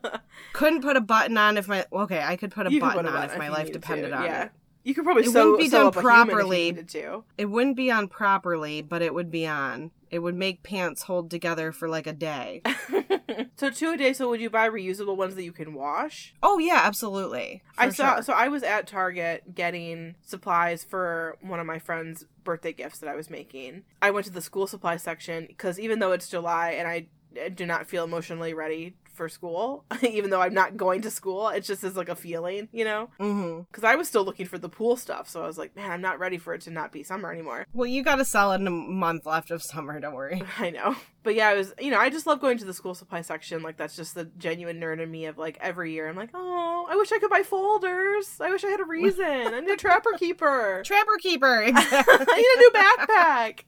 Couldn't 0.52 0.82
put 0.82 0.96
a 0.96 1.00
button 1.00 1.38
on 1.38 1.56
if 1.56 1.68
my 1.68 1.86
okay. 1.92 2.22
I 2.22 2.36
could 2.36 2.50
put 2.50 2.66
a 2.66 2.72
You 2.72 2.80
button 2.80 2.96
put 2.96 3.04
a 3.06 3.08
on 3.08 3.14
button 3.14 3.30
if 3.30 3.38
my 3.38 3.48
life 3.48 3.72
depended 3.72 4.10
to, 4.10 4.16
on 4.16 4.24
yeah. 4.24 4.44
it. 4.44 4.50
You 4.84 4.94
could 4.94 5.04
probably 5.04 5.24
It 5.24 5.30
sew, 5.30 5.52
wouldn't 5.52 5.58
be 5.60 5.70
done 5.70 5.86
up 5.86 5.96
a 5.96 6.00
human 6.00 6.14
if 6.20 6.28
you 6.28 6.34
properly. 6.36 6.72
to. 6.84 7.24
It 7.38 7.46
wouldn't 7.46 7.76
be 7.76 7.90
on 7.90 8.06
properly, 8.08 8.82
but 8.82 9.00
it 9.02 9.14
would 9.14 9.30
be 9.30 9.46
on. 9.46 9.90
It 10.10 10.18
would 10.20 10.34
make 10.36 10.62
pants 10.62 11.02
hold 11.04 11.30
together 11.30 11.72
for 11.72 11.88
like 11.88 12.06
a 12.06 12.12
day. 12.12 12.62
so 13.56 13.70
two 13.70 13.90
a 13.92 13.96
day. 13.96 14.12
So 14.12 14.28
would 14.28 14.40
you 14.40 14.50
buy 14.50 14.68
reusable 14.68 15.16
ones 15.16 15.34
that 15.34 15.42
you 15.42 15.52
can 15.52 15.74
wash? 15.74 16.34
Oh 16.42 16.58
yeah, 16.58 16.80
absolutely. 16.84 17.62
I 17.78 17.88
saw. 17.88 18.14
sure. 18.16 18.22
So 18.22 18.32
I 18.34 18.48
was 18.48 18.62
at 18.62 18.86
Target 18.86 19.54
getting 19.54 20.14
supplies 20.22 20.84
for 20.84 21.36
one 21.40 21.58
of 21.60 21.66
my 21.66 21.78
friend's 21.78 22.26
birthday 22.44 22.72
gifts 22.72 22.98
that 22.98 23.08
I 23.08 23.16
was 23.16 23.30
making. 23.30 23.82
I 24.02 24.10
went 24.10 24.26
to 24.26 24.32
the 24.32 24.42
school 24.42 24.66
supply 24.66 24.98
section 24.98 25.46
because 25.48 25.80
even 25.80 25.98
though 25.98 26.12
it's 26.12 26.28
July 26.28 26.72
and 26.72 26.86
I 26.86 27.06
do 27.48 27.66
not 27.66 27.86
feel 27.88 28.04
emotionally 28.04 28.54
ready 28.54 28.94
for 29.14 29.28
school, 29.28 29.84
even 30.02 30.30
though 30.30 30.40
I'm 30.40 30.54
not 30.54 30.76
going 30.76 31.02
to 31.02 31.10
school, 31.10 31.48
it 31.48 31.60
just 31.60 31.84
is 31.84 31.96
like 31.96 32.08
a 32.08 32.16
feeling, 32.16 32.68
you 32.72 32.84
know. 32.84 33.10
Mm-hmm. 33.18 33.62
Because 33.62 33.84
I 33.84 33.94
was 33.94 34.08
still 34.08 34.24
looking 34.24 34.46
for 34.46 34.58
the 34.58 34.68
pool 34.68 34.96
stuff, 34.96 35.28
so 35.28 35.42
I 35.42 35.46
was 35.46 35.58
like, 35.58 35.74
man, 35.76 35.90
I'm 35.90 36.00
not 36.00 36.18
ready 36.18 36.38
for 36.38 36.54
it 36.54 36.62
to 36.62 36.70
not 36.70 36.92
be 36.92 37.02
summer 37.02 37.32
anymore. 37.32 37.66
Well, 37.72 37.86
you 37.86 38.02
got 38.02 38.20
a 38.20 38.24
solid 38.24 38.60
month 38.60 39.26
left 39.26 39.50
of 39.50 39.62
summer. 39.62 39.98
Don't 40.00 40.14
worry. 40.14 40.42
I 40.58 40.70
know. 40.70 40.96
But 41.22 41.34
yeah, 41.34 41.48
I 41.48 41.54
was, 41.54 41.72
you 41.80 41.90
know, 41.90 41.98
I 41.98 42.10
just 42.10 42.26
love 42.26 42.40
going 42.40 42.58
to 42.58 42.66
the 42.66 42.74
school 42.74 42.94
supply 42.94 43.22
section. 43.22 43.62
Like, 43.62 43.78
that's 43.78 43.96
just 43.96 44.14
the 44.14 44.26
genuine 44.36 44.78
nerd 44.78 45.00
in 45.00 45.10
me 45.10 45.26
of 45.26 45.38
like 45.38 45.56
every 45.60 45.92
year. 45.92 46.08
I'm 46.08 46.16
like, 46.16 46.30
oh, 46.34 46.86
I 46.88 46.96
wish 46.96 47.12
I 47.12 47.18
could 47.18 47.30
buy 47.30 47.42
folders. 47.42 48.28
I 48.40 48.50
wish 48.50 48.62
I 48.64 48.68
had 48.68 48.80
a 48.80 48.84
reason. 48.84 49.24
I 49.24 49.60
need 49.60 49.70
a 49.70 49.76
trapper 49.76 50.12
keeper. 50.18 50.82
Trapper 50.84 51.16
keeper. 51.20 51.62
I 51.64 51.70
need 51.70 51.76
a 51.76 52.58
new 52.58 52.70
backpack. 52.74 53.64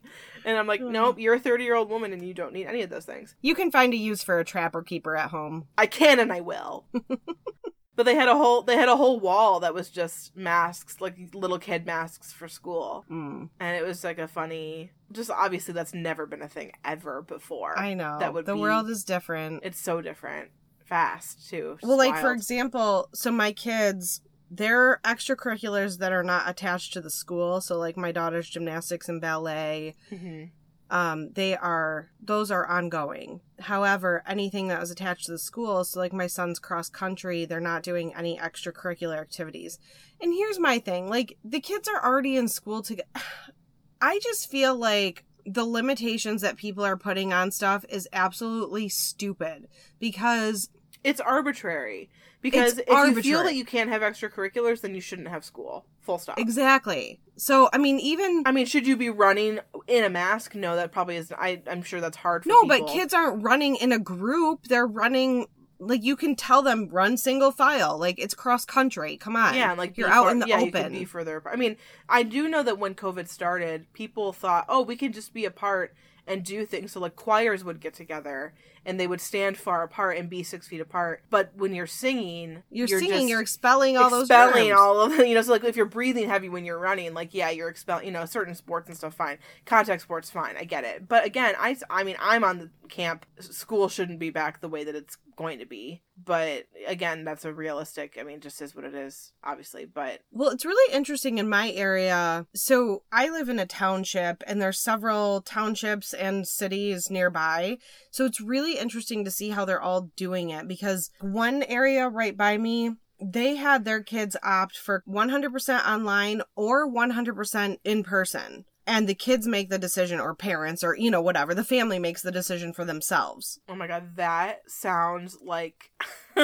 And 0.47 0.57
I'm 0.57 0.69
like, 0.69 0.81
nope, 0.81 1.19
you're 1.19 1.35
a 1.35 1.41
30 1.41 1.65
year 1.65 1.75
old 1.75 1.91
woman 1.91 2.12
and 2.12 2.26
you 2.26 2.33
don't 2.33 2.53
need 2.53 2.67
any 2.67 2.83
of 2.83 2.88
those 2.88 3.05
things. 3.05 3.35
you 3.43 3.55
can 3.55 3.71
find 3.71 3.93
a 3.93 3.97
use 3.97 4.23
for 4.23 4.38
a 4.38 4.45
trapper 4.45 4.83
keeper 4.83 5.17
at 5.17 5.31
home. 5.31 5.67
I 5.76 5.87
can 5.87 6.21
and 6.21 6.33
I 6.33 6.41
will. 6.41 6.87
but 7.97 8.05
they 8.05 8.15
had 8.15 8.29
a 8.29 8.37
whole 8.37 8.62
they 8.62 8.76
had 8.76 8.88
a 8.88 8.97
whole 8.97 9.19
wall 9.19 9.61
that 9.61 9.75
was 9.75 9.91
just 9.91 10.37
masks, 10.37 11.00
like 11.00 11.17
little 11.35 11.59
kid 11.59 11.85
masks 11.85 12.33
for 12.33 12.47
school. 12.47 13.05
Mm. 13.11 13.49
And 13.59 13.76
it 13.76 13.85
was 13.85 14.05
like 14.05 14.19
a 14.19 14.29
funny 14.29 14.93
just 15.12 15.31
obviously 15.31 15.75
that's 15.75 15.95
never 15.95 16.26
been 16.26 16.43
a 16.43 16.49
thing 16.49 16.73
ever 16.85 17.23
before. 17.23 17.76
I 17.76 17.95
know. 17.95 18.19
That 18.21 18.33
would 18.33 18.47
the 18.47 18.55
be- 18.55 18.61
world 18.61 18.88
is 18.88 19.03
different. 19.03 19.65
It's 19.65 19.81
so 19.81 20.00
different. 20.00 20.50
Fast 20.85 21.50
too. 21.50 21.79
Well, 21.83 21.99
like 21.99 22.17
for 22.19 22.31
example, 22.33 23.09
so 23.12 23.33
my 23.33 23.50
kids, 23.50 24.21
they're 24.50 25.00
extracurriculars 25.05 25.99
that 25.99 26.12
are 26.12 26.23
not 26.23 26.49
attached 26.49 26.93
to 26.95 27.00
the 27.00 27.11
school. 27.11 27.61
So 27.61 27.76
like 27.79 27.97
my 27.97 28.12
daughter's 28.12 28.49
gymnastics 28.49 29.09
and 29.09 29.21
ballet, 29.21 29.97
Mhm. 30.12 30.50
um, 30.91 31.33
they 31.33 31.57
are 31.57 32.11
those 32.23 32.50
are 32.50 32.67
ongoing. 32.67 33.41
However, 33.61 34.23
anything 34.26 34.69
that 34.69 34.81
was 34.81 34.91
attached 34.91 35.26
to 35.26 35.33
the 35.33 35.38
school, 35.38 35.83
so 35.85 35.99
like 35.99 36.12
my 36.12 36.26
son's 36.29 36.59
cross 36.59 36.88
country, 36.88 37.45
they're 37.45 37.61
not 37.61 37.83
doing 37.83 38.15
any 38.15 38.38
extracurricular 38.38 39.19
activities. 39.19 39.79
And 40.21 40.33
here's 40.33 40.59
my 40.61 40.79
thing: 40.79 41.09
like 41.09 41.38
the 41.45 41.61
kids 41.61 41.88
are 41.88 42.05
already 42.05 42.37
in 42.37 42.49
school 42.49 42.83
to. 42.83 43.03
I 44.00 44.19
just 44.23 44.50
feel 44.50 44.75
like 44.75 45.25
the 45.45 45.65
limitations 45.65 46.43
that 46.43 46.57
people 46.57 46.85
are 46.85 46.97
putting 46.97 47.33
on 47.33 47.50
stuff 47.50 47.85
is 47.88 48.09
absolutely 48.12 48.88
stupid 48.88 49.69
because 49.99 50.69
it's 51.05 51.21
arbitrary. 51.21 52.11
Because 52.43 52.78
It's 52.78 52.88
if 52.88 53.16
you 53.16 53.23
feel 53.23 53.43
that 53.45 53.55
you 53.57 53.64
can't 53.64 53.90
have 53.90 54.02
extracurriculars, 54.02 54.81
then 54.83 54.95
you 54.95 55.00
shouldn't 55.00 55.28
have 55.28 55.45
school. 55.45 55.85
Full 56.02 56.19
stop. 56.19 56.38
exactly. 56.38 57.19
So 57.37 57.69
I 57.73 57.78
mean, 57.78 57.99
even 57.99 58.45
I 58.47 58.52
mean, 58.52 58.66
should 58.66 58.87
you 58.87 58.97
be 58.97 59.11
running 59.11 59.59
in 59.88 60.05
a 60.05 60.11
mask? 60.11 60.55
No, 60.55 60.76
that 60.76 60.93
probably 60.93 61.16
is. 61.16 61.33
I, 61.33 61.62
I'm 61.69 61.83
sure 61.83 62.00
that's 62.00 62.19
hard 62.19 62.45
for 62.45 62.49
no, 62.50 62.62
people. 62.62 62.87
but 62.87 62.93
kids 62.93 63.12
aren't 63.12 63.43
running 63.43 63.75
in 63.76 63.90
a 63.93 63.99
group. 63.99 64.64
They're 64.69 64.87
running 64.87 65.47
like 65.78 66.02
you 66.05 66.14
can 66.16 66.37
tell 66.37 66.62
them 66.62 66.88
run 66.90 67.16
single 67.16 67.50
file. 67.50 67.99
Like 67.99 68.19
it's 68.21 68.35
cross 68.35 68.64
country. 68.64 69.16
Come 69.16 69.35
on, 69.35 69.55
Yeah, 69.55 69.73
like 69.73 69.99
you're 69.99 70.09
out 70.09 70.25
far- 70.25 70.31
in 70.33 70.38
the 70.38 70.47
yeah, 70.47 70.61
open. 70.61 70.93
be 70.93 71.05
further. 71.05 71.38
apart. 71.38 71.55
I 71.55 71.59
mean, 71.59 71.76
I 72.09 72.23
do 72.23 72.49
know 72.49 72.62
that 72.62 72.78
when 72.78 72.95
COVID 72.95 73.26
started, 73.28 73.93
people 73.93 74.33
thought, 74.33 74.64
"Oh, 74.69 74.83
we 74.83 74.95
can 74.97 75.12
just 75.12 75.35
be 75.35 75.45
apart 75.45 75.93
and 76.26 76.45
do 76.45 76.64
things." 76.64 76.93
So 76.93 77.00
like 77.00 77.16
choirs 77.16 77.64
would 77.64 77.81
get 77.81 77.95
together 77.95 78.55
and 78.87 78.99
they 78.99 79.07
would 79.07 79.21
stand 79.21 79.59
far 79.59 79.83
apart 79.83 80.16
and 80.16 80.31
be 80.31 80.43
six 80.43 80.69
feet 80.69 80.81
apart. 80.81 81.23
But 81.28 81.50
when 81.57 81.75
you're 81.75 81.87
singing, 81.87 82.62
You're, 82.71 82.87
just 82.87 83.05
singing. 83.05 83.28
You're 83.28 83.40
expelling 83.40 83.97
all 83.97 84.09
those 84.09 84.31
expelling 84.31 84.73
all 84.73 85.00
of 85.00 85.11
them. 85.11 85.26
you 85.26 85.35
know. 85.35 85.43
So 85.43 85.52
like 85.52 85.64
if 85.64 85.76
you're 85.76 85.87
breathing 85.87 86.28
heavy 86.28 86.49
when 86.49 86.64
you're 86.64 86.78
running, 86.78 87.12
like 87.12 87.35
yeah, 87.35 87.50
you're 87.50 87.69
expelling. 87.69 88.07
You 88.07 88.12
know, 88.12 88.25
certain 88.25 88.55
sports 88.55 88.88
and 88.88 88.97
stuff, 88.97 89.14
fine. 89.14 89.38
Contact 89.66 90.00
sports, 90.02 90.31
fine. 90.31 90.57
I 90.57 90.64
get 90.64 90.85
it. 90.85 91.09
But 91.09 91.26
again, 91.26 91.55
I 91.59 91.76
I 91.90 92.05
mean, 92.05 92.16
I'm 92.21 92.45
on 92.45 92.59
the 92.59 92.71
camp. 92.88 93.26
School 93.40 93.88
shouldn't 93.88 94.19
be 94.19 94.31
back 94.31 94.61
the 94.61 94.69
way 94.69 94.85
that 94.85 94.95
it's 94.95 95.19
going 95.37 95.59
to 95.59 95.66
be. 95.66 96.02
But 96.25 96.64
again, 96.87 97.25
that's 97.25 97.45
a 97.45 97.52
realistic. 97.52 98.16
I 98.19 98.23
mean, 98.23 98.40
just 98.40 98.61
is 98.62 98.75
what 98.75 98.85
it 98.85 98.95
is, 98.95 99.33
obviously. 99.45 99.85
But 99.85 100.21
Well, 100.33 100.50
it's 100.50 100.64
really 100.64 100.95
interesting 100.95 101.38
in 101.38 101.49
my 101.49 101.71
area. 101.71 102.47
So 102.55 103.02
I 103.12 103.28
live 103.28 103.49
in 103.49 103.59
a 103.59 103.66
township, 103.66 104.43
and 104.47 104.61
there's 104.61 104.81
several 104.81 105.43
townships 105.43 106.14
and 106.14 106.49
cities 106.49 107.11
nearby. 107.11 107.78
So 108.11 108.25
it's 108.25 108.40
really 108.40 108.75
interesting 108.78 109.25
to 109.25 109.30
see 109.30 109.50
how 109.50 109.64
they're 109.64 109.80
all 109.80 110.11
doing 110.16 110.50
it 110.50 110.66
because 110.68 111.11
one 111.21 111.62
area 111.64 112.09
right 112.09 112.37
by 112.37 112.59
me. 112.59 112.92
They 113.18 113.56
had 113.56 113.87
their 113.87 114.02
kids 114.02 114.37
opt 114.42 114.76
for 114.76 115.02
100% 115.09 115.87
online 115.88 116.42
or 116.54 116.87
100% 116.87 117.78
in 117.83 118.02
person. 118.04 118.66
And 118.87 119.09
the 119.09 119.14
kids 119.14 119.49
make 119.49 119.71
the 119.71 119.78
decision, 119.78 120.21
or 120.21 120.35
parents, 120.35 120.85
or, 120.85 120.95
you 120.95 121.11
know, 121.11 121.23
whatever. 121.23 121.54
The 121.54 121.64
family 121.64 121.99
makes 121.99 122.21
the 122.23 122.30
decision 122.30 122.73
for 122.75 122.85
themselves. 122.85 123.59
oh 123.71 123.75
my 123.75 123.87
god, 123.87 124.16
that 124.16 124.59
sounds 124.71 125.38
like 125.42 125.90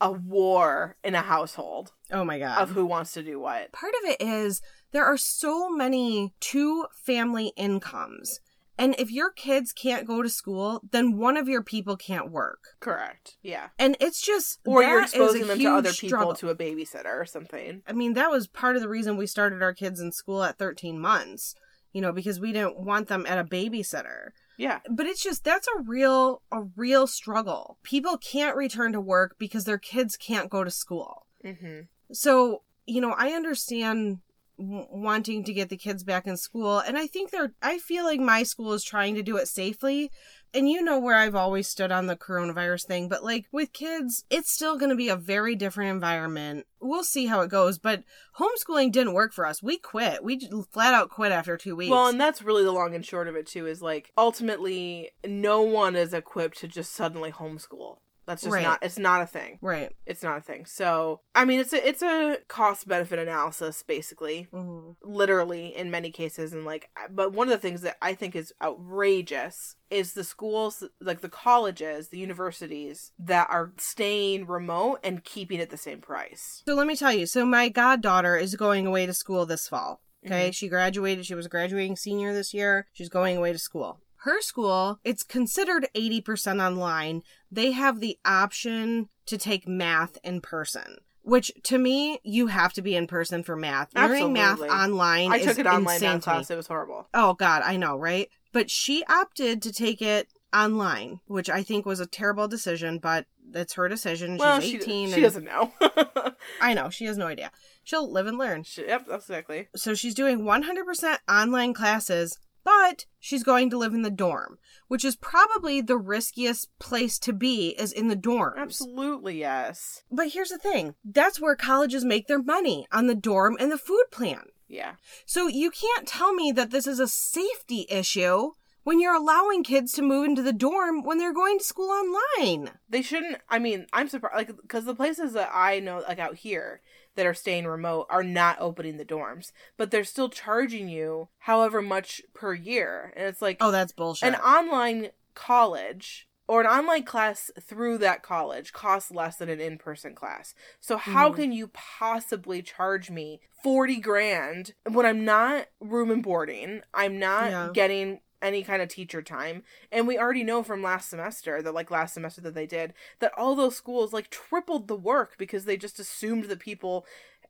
a 0.00 0.12
war 0.12 0.96
in 1.04 1.14
a 1.14 1.22
household 1.22 1.92
Oh 2.12 2.24
my 2.24 2.38
God. 2.38 2.60
of 2.62 2.70
who 2.70 2.86
wants 2.86 3.12
to 3.14 3.22
do 3.22 3.40
what. 3.40 3.72
part 3.72 3.94
of 4.02 4.10
it 4.10 4.20
is 4.20 4.60
there 4.92 5.04
are 5.04 5.16
so 5.16 5.70
many 5.70 6.32
two 6.40 6.86
family 7.04 7.52
incomes. 7.56 8.40
And 8.80 8.94
if 8.98 9.12
your 9.12 9.30
kids 9.30 9.74
can't 9.74 10.06
go 10.06 10.22
to 10.22 10.30
school, 10.30 10.80
then 10.90 11.18
one 11.18 11.36
of 11.36 11.48
your 11.48 11.62
people 11.62 11.98
can't 11.98 12.30
work. 12.30 12.60
Correct. 12.80 13.36
Yeah. 13.42 13.68
And 13.78 13.94
it's 14.00 14.22
just 14.22 14.58
Or 14.64 14.82
you're 14.82 15.00
that 15.00 15.08
is 15.08 15.14
a 15.14 15.16
exposing 15.18 15.46
them 15.48 15.58
to 15.58 15.66
other 15.66 15.92
people 15.92 16.08
struggle. 16.08 16.34
to 16.36 16.48
a 16.48 16.56
babysitter 16.56 17.20
or 17.20 17.26
something. 17.26 17.82
I 17.86 17.92
mean, 17.92 18.14
that 18.14 18.30
was 18.30 18.46
part 18.46 18.76
of 18.76 18.82
the 18.82 18.88
reason 18.88 19.18
we 19.18 19.26
started 19.26 19.62
our 19.62 19.74
kids 19.74 20.00
in 20.00 20.12
school 20.12 20.42
at 20.42 20.56
13 20.56 20.98
months, 20.98 21.54
you 21.92 22.00
know, 22.00 22.10
because 22.10 22.40
we 22.40 22.52
didn't 22.52 22.80
want 22.80 23.08
them 23.08 23.26
at 23.28 23.38
a 23.38 23.44
babysitter. 23.44 24.30
Yeah. 24.56 24.80
But 24.90 25.04
it's 25.04 25.22
just 25.22 25.44
that's 25.44 25.68
a 25.68 25.82
real 25.82 26.40
a 26.50 26.62
real 26.74 27.06
struggle. 27.06 27.76
People 27.82 28.16
can't 28.16 28.56
return 28.56 28.92
to 28.92 29.00
work 29.00 29.36
because 29.38 29.64
their 29.64 29.78
kids 29.78 30.16
can't 30.16 30.48
go 30.48 30.64
to 30.64 30.70
school. 30.70 31.26
Mm-hmm. 31.44 31.80
So, 32.12 32.62
you 32.86 33.02
know, 33.02 33.14
I 33.16 33.32
understand 33.32 34.20
wanting 34.60 35.42
to 35.44 35.52
get 35.52 35.70
the 35.70 35.76
kids 35.76 36.04
back 36.04 36.26
in 36.26 36.36
school. 36.36 36.78
And 36.78 36.98
I 36.98 37.06
think 37.06 37.30
they're, 37.30 37.54
I 37.62 37.78
feel 37.78 38.04
like 38.04 38.20
my 38.20 38.42
school 38.42 38.72
is 38.72 38.84
trying 38.84 39.14
to 39.14 39.22
do 39.22 39.36
it 39.36 39.48
safely. 39.48 40.10
And 40.52 40.68
you 40.68 40.82
know 40.82 40.98
where 40.98 41.16
I've 41.16 41.36
always 41.36 41.68
stood 41.68 41.92
on 41.92 42.06
the 42.06 42.16
coronavirus 42.16 42.86
thing, 42.86 43.08
but 43.08 43.22
like 43.22 43.46
with 43.52 43.72
kids, 43.72 44.24
it's 44.30 44.50
still 44.50 44.76
going 44.76 44.90
to 44.90 44.96
be 44.96 45.08
a 45.08 45.16
very 45.16 45.54
different 45.54 45.92
environment. 45.92 46.66
We'll 46.80 47.04
see 47.04 47.26
how 47.26 47.40
it 47.42 47.50
goes, 47.50 47.78
but 47.78 48.02
homeschooling 48.38 48.90
didn't 48.90 49.12
work 49.12 49.32
for 49.32 49.46
us. 49.46 49.62
We 49.62 49.78
quit. 49.78 50.24
We 50.24 50.40
flat 50.70 50.92
out 50.92 51.08
quit 51.08 51.30
after 51.30 51.56
two 51.56 51.76
weeks. 51.76 51.90
Well, 51.92 52.08
and 52.08 52.20
that's 52.20 52.42
really 52.42 52.64
the 52.64 52.72
long 52.72 52.96
and 52.96 53.06
short 53.06 53.28
of 53.28 53.36
it 53.36 53.46
too. 53.46 53.66
Is 53.66 53.80
like 53.80 54.10
ultimately, 54.18 55.10
no 55.24 55.62
one 55.62 55.94
is 55.94 56.12
equipped 56.12 56.58
to 56.58 56.68
just 56.68 56.92
suddenly 56.92 57.30
homeschool. 57.30 57.98
That's 58.30 58.42
just 58.42 58.54
Right. 58.54 58.62
not. 58.62 58.78
It's 58.82 58.96
not 58.98 59.22
a 59.22 59.26
thing. 59.26 59.58
right. 59.60 59.90
It's 60.06 60.22
not 60.22 60.38
a 60.38 60.40
thing. 60.40 60.64
So, 60.64 61.20
I 61.34 61.44
mean, 61.44 61.58
it's 61.58 61.72
a 61.72 61.88
it's 61.88 62.00
a 62.02 62.38
cost 62.46 62.86
benefit 62.86 63.18
analysis, 63.18 63.82
basically, 63.82 64.46
Mhm. 64.52 64.94
literally 65.02 65.74
in 65.76 65.90
many 65.90 66.12
cases. 66.12 66.52
And 66.52 66.64
like, 66.64 66.90
but 67.10 67.32
one 67.32 67.48
of 67.48 67.52
the 67.52 67.58
things 67.58 67.80
that 67.82 67.96
I 68.00 68.14
think 68.14 68.36
is 68.36 68.54
outrageous 68.62 69.74
is 69.90 70.12
the 70.12 70.22
schools, 70.22 70.84
like 71.00 71.20
the 71.22 71.28
colleges, 71.28 72.08
the 72.10 72.18
universities 72.18 73.10
that 73.18 73.48
are 73.50 73.72
staying 73.78 74.46
remote 74.46 75.00
and 75.02 75.24
keeping 75.24 75.58
it 75.58 75.70
the 75.70 75.76
same 75.76 76.00
price. 76.00 76.62
So 76.66 76.74
let 76.74 76.86
me 76.86 76.94
tell 76.94 77.12
you. 77.12 77.26
So 77.26 77.44
my 77.44 77.68
goddaughter 77.68 78.36
is 78.36 78.54
going 78.54 78.86
away 78.86 79.06
to 79.06 79.12
school 79.12 79.44
this 79.46 79.66
fall. 79.66 80.00
Okay. 80.24 80.50
Mhm. 80.50 80.54
She 80.54 80.68
graduated. 80.68 81.26
She 81.26 81.34
was 81.34 81.46
a 81.46 81.48
graduating 81.48 81.96
senior 81.96 82.32
this 82.32 82.54
year. 82.54 82.86
She's 82.92 83.08
going 83.08 83.36
away 83.36 83.52
to 83.52 83.58
school. 83.58 83.98
Her 84.24 84.42
school, 84.42 85.00
it's 85.02 85.22
considered 85.22 85.88
80% 85.94 86.62
online. 86.64 87.22
They 87.50 87.72
have 87.72 88.00
the 88.00 88.18
option 88.24 89.08
to 89.24 89.38
take 89.38 89.66
math 89.66 90.18
in 90.22 90.42
person, 90.42 90.98
which 91.22 91.50
to 91.64 91.78
me, 91.78 92.20
you 92.22 92.48
have 92.48 92.74
to 92.74 92.82
be 92.82 92.94
in 92.94 93.06
person 93.06 93.42
for 93.42 93.56
math. 93.56 93.94
Learning 93.94 94.34
math 94.34 94.60
Absolutely. 94.60 94.76
online 94.76 95.32
I 95.32 95.38
took 95.38 95.58
an 95.58 95.66
online 95.66 96.00
math 96.02 96.22
class. 96.22 96.50
It 96.50 96.56
was 96.56 96.66
horrible. 96.66 97.08
Oh 97.14 97.32
God, 97.32 97.62
I 97.64 97.78
know, 97.78 97.96
right? 97.96 98.28
But 98.52 98.70
she 98.70 99.04
opted 99.08 99.62
to 99.62 99.72
take 99.72 100.02
it 100.02 100.28
online, 100.52 101.20
which 101.26 101.48
I 101.48 101.62
think 101.62 101.86
was 101.86 102.00
a 102.00 102.06
terrible 102.06 102.48
decision, 102.48 102.98
but 102.98 103.24
it's 103.54 103.74
her 103.74 103.88
decision. 103.88 104.36
Well, 104.36 104.60
She's 104.60 104.70
she, 104.70 104.76
18. 104.76 105.08
she 105.08 105.14
and 105.14 105.22
doesn't 105.22 105.44
know. 105.44 105.72
I 106.60 106.74
know, 106.74 106.90
she 106.90 107.06
has 107.06 107.16
no 107.16 107.26
idea. 107.26 107.50
She'll 107.84 108.10
live 108.10 108.26
and 108.26 108.36
learn. 108.36 108.64
She- 108.64 108.86
yep, 108.86 109.06
exactly. 109.10 109.68
So 109.76 109.94
she's 109.94 110.14
doing 110.14 110.42
100% 110.42 111.16
online 111.28 111.72
classes, 111.72 112.38
but 112.64 113.06
she's 113.18 113.42
going 113.42 113.70
to 113.70 113.78
live 113.78 113.94
in 113.94 114.02
the 114.02 114.10
dorm, 114.10 114.58
which 114.88 115.04
is 115.04 115.16
probably 115.16 115.80
the 115.80 115.96
riskiest 115.96 116.68
place 116.78 117.18
to 117.20 117.32
be 117.32 117.70
is 117.78 117.92
in 117.92 118.08
the 118.08 118.16
dorms. 118.16 118.58
Absolutely, 118.58 119.38
yes. 119.38 120.02
But 120.10 120.28
here's 120.28 120.50
the 120.50 120.58
thing. 120.58 120.94
That's 121.04 121.40
where 121.40 121.56
colleges 121.56 122.04
make 122.04 122.26
their 122.26 122.42
money 122.42 122.86
on 122.92 123.06
the 123.06 123.14
dorm 123.14 123.56
and 123.60 123.70
the 123.70 123.78
food 123.78 124.04
plan. 124.10 124.44
Yeah. 124.68 124.94
So 125.26 125.48
you 125.48 125.70
can't 125.70 126.06
tell 126.06 126.32
me 126.32 126.52
that 126.52 126.70
this 126.70 126.86
is 126.86 127.00
a 127.00 127.08
safety 127.08 127.86
issue 127.90 128.52
when 128.82 129.00
you're 129.00 129.14
allowing 129.14 129.62
kids 129.62 129.92
to 129.92 130.02
move 130.02 130.24
into 130.24 130.42
the 130.42 130.52
dorm 130.52 131.02
when 131.02 131.18
they're 131.18 131.34
going 131.34 131.58
to 131.58 131.64
school 131.64 131.90
online. 131.90 132.70
They 132.88 133.02
shouldn't. 133.02 133.38
I 133.48 133.58
mean, 133.58 133.86
I'm 133.92 134.08
surprised, 134.08 134.36
like, 134.36 134.56
because 134.62 134.84
the 134.84 134.94
places 134.94 135.32
that 135.34 135.50
I 135.52 135.80
know, 135.80 136.02
like 136.08 136.18
out 136.18 136.36
here, 136.36 136.80
that 137.16 137.26
are 137.26 137.34
staying 137.34 137.66
remote 137.66 138.06
are 138.08 138.22
not 138.22 138.56
opening 138.60 138.96
the 138.96 139.04
dorms, 139.04 139.52
but 139.76 139.90
they're 139.90 140.04
still 140.04 140.28
charging 140.28 140.88
you 140.88 141.28
however 141.38 141.82
much 141.82 142.22
per 142.34 142.54
year. 142.54 143.12
And 143.16 143.26
it's 143.26 143.42
like 143.42 143.58
Oh, 143.60 143.70
that's 143.70 143.92
bullshit. 143.92 144.28
an 144.34 144.40
online 144.40 145.10
college 145.34 146.28
or 146.46 146.60
an 146.60 146.66
online 146.66 147.04
class 147.04 147.50
through 147.60 147.98
that 147.98 148.22
college 148.22 148.72
costs 148.72 149.10
less 149.10 149.36
than 149.36 149.48
an 149.48 149.60
in-person 149.60 150.14
class. 150.14 150.54
So 150.80 150.96
how 150.96 151.30
Mhm. 151.30 151.36
can 151.36 151.52
you 151.52 151.68
possibly 151.68 152.60
charge 152.62 153.10
me 153.10 153.40
40 153.62 154.00
grand 154.00 154.74
when 154.88 155.06
I'm 155.06 155.24
not 155.24 155.66
room 155.80 156.10
and 156.10 156.22
boarding, 156.22 156.82
I'm 156.92 157.18
not 157.18 157.50
Yeah. 157.50 157.70
getting 157.72 158.20
any 158.42 158.62
kind 158.62 158.80
of 158.82 158.88
teacher 158.88 159.22
time, 159.22 159.62
and 159.92 160.06
we 160.06 160.18
already 160.18 160.42
know 160.44 160.62
from 160.62 160.82
last 160.82 161.10
semester 161.10 161.60
that 161.62 161.74
like 161.74 161.90
last 161.90 162.14
semester 162.14 162.40
that 162.40 162.54
they 162.54 162.66
did 162.66 162.94
that 163.18 163.32
all 163.36 163.54
those 163.54 163.76
schools 163.76 164.12
like 164.12 164.30
tripled 164.30 164.88
the 164.88 164.96
work 164.96 165.34
because 165.38 165.64
they 165.64 165.76
just 165.76 165.98
assumed 166.00 166.44
that 166.44 166.58
people 166.60 167.04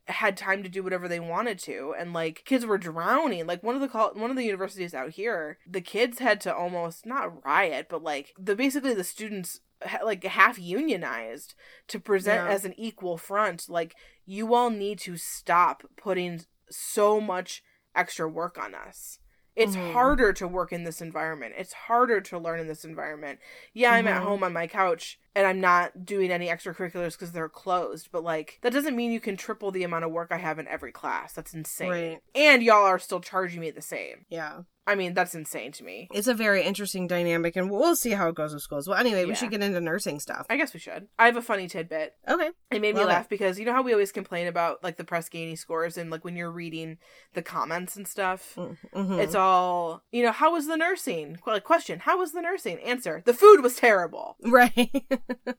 had 0.06 0.36
time 0.36 0.62
to 0.62 0.68
do 0.68 0.82
whatever 0.82 1.06
they 1.06 1.20
wanted 1.20 1.58
to. 1.60 1.94
And 1.96 2.12
like 2.12 2.42
kids 2.44 2.66
were 2.66 2.78
drowning. 2.78 3.46
Like 3.46 3.62
one 3.62 3.76
of 3.76 3.80
the 3.80 3.86
col- 3.88 4.14
one 4.14 4.30
of 4.30 4.36
the 4.36 4.44
universities 4.44 4.94
out 4.94 5.10
here 5.10 5.58
the 5.68 5.80
kids 5.80 6.18
had 6.18 6.40
to 6.40 6.54
almost 6.54 7.06
not 7.06 7.44
riot 7.44 7.86
but 7.88 8.02
like 8.02 8.34
the 8.38 8.56
basically 8.56 8.94
the 8.94 9.04
students 9.04 9.60
like 10.04 10.24
half 10.24 10.58
unionized 10.58 11.54
to 11.88 12.00
present 12.00 12.44
Yeah. 12.48 12.52
as 12.52 12.64
an 12.64 12.74
equal 12.76 13.16
front. 13.18 13.66
Like 13.68 13.94
you 14.26 14.52
all 14.54 14.70
need 14.70 14.98
to 15.00 15.16
stop 15.16 15.84
putting 15.96 16.42
so 16.70 17.20
much 17.20 17.62
extra 17.94 18.28
work 18.28 18.58
on 18.58 18.74
us 18.74 19.19
it's 19.56 19.76
Mhm. 19.76 19.92
harder 19.92 20.32
to 20.34 20.46
work 20.48 20.72
in 20.72 20.84
this 20.84 21.00
environment. 21.00 21.54
It's 21.56 21.72
harder 21.72 22.20
to 22.20 22.38
learn 22.38 22.60
in 22.60 22.68
this 22.68 22.84
environment. 22.84 23.40
Yeah, 23.72 23.92
I'm 23.92 24.06
at 24.06 24.20
Mhm. 24.22 24.24
home 24.24 24.44
on 24.44 24.52
my 24.52 24.66
couch 24.66 25.18
and 25.34 25.46
I'm 25.46 25.60
not 25.60 26.04
doing 26.04 26.30
any 26.30 26.48
extracurriculars 26.48 27.12
because 27.12 27.32
they're 27.32 27.48
closed, 27.48 28.10
but 28.12 28.22
like 28.22 28.58
that 28.62 28.72
doesn't 28.72 28.96
mean 28.96 29.12
you 29.12 29.20
can 29.20 29.36
triple 29.36 29.70
the 29.70 29.82
amount 29.84 30.04
of 30.04 30.10
work 30.12 30.28
I 30.30 30.36
have 30.38 30.58
in 30.58 30.68
every 30.68 30.92
class. 30.92 31.32
That's 31.32 31.54
insane. 31.54 31.90
Right. 31.90 32.20
And 32.34 32.62
y'all 32.62 32.84
are 32.86 32.98
still 32.98 33.20
charging 33.20 33.60
me 33.60 33.70
the 33.70 33.82
same. 33.82 34.24
Yeah. 34.28 34.62
I 34.90 34.94
mean, 34.96 35.14
that's 35.14 35.34
insane 35.34 35.72
to 35.72 35.84
me. 35.84 36.08
It's 36.12 36.26
a 36.26 36.34
very 36.34 36.62
interesting 36.64 37.06
dynamic, 37.06 37.56
and 37.56 37.70
we'll 37.70 37.96
see 37.96 38.10
how 38.10 38.28
it 38.28 38.34
goes 38.34 38.52
with 38.52 38.62
schools. 38.62 38.88
Well, 38.88 38.98
anyway, 38.98 39.24
we 39.24 39.34
should 39.34 39.50
get 39.50 39.62
into 39.62 39.80
nursing 39.80 40.18
stuff. 40.20 40.46
I 40.50 40.56
guess 40.56 40.74
we 40.74 40.80
should. 40.80 41.06
I 41.18 41.26
have 41.26 41.36
a 41.36 41.42
funny 41.42 41.68
tidbit. 41.68 42.14
Okay. 42.28 42.50
It 42.70 42.80
made 42.80 42.94
me 42.94 43.00
Love 43.00 43.04
it. 43.04 43.12
laugh 43.12 43.28
because 43.28 43.58
you 43.58 43.64
know 43.64 43.72
how 43.72 43.82
we 43.82 43.92
always 43.92 44.12
complain 44.12 44.46
about 44.46 44.82
like 44.82 44.96
the 44.96 45.04
Press 45.04 45.28
Ganey 45.28 45.56
scores 45.58 45.96
and 45.96 46.10
like 46.10 46.24
when 46.24 46.36
you're 46.36 46.50
reading 46.50 46.98
the 47.34 47.42
comments 47.42 47.96
and 47.96 48.06
stuff. 48.06 48.54
Mm-hmm. 48.56 49.20
It's 49.20 49.34
all 49.34 50.02
you 50.10 50.22
know. 50.22 50.32
How 50.32 50.52
was 50.52 50.66
the 50.66 50.76
nursing? 50.76 51.38
Like 51.46 51.64
question: 51.64 52.00
How 52.00 52.18
was 52.18 52.32
the 52.32 52.42
nursing? 52.42 52.78
Answer: 52.80 53.22
The 53.24 53.34
food 53.34 53.62
was 53.62 53.76
terrible. 53.76 54.36
right. 54.44 54.90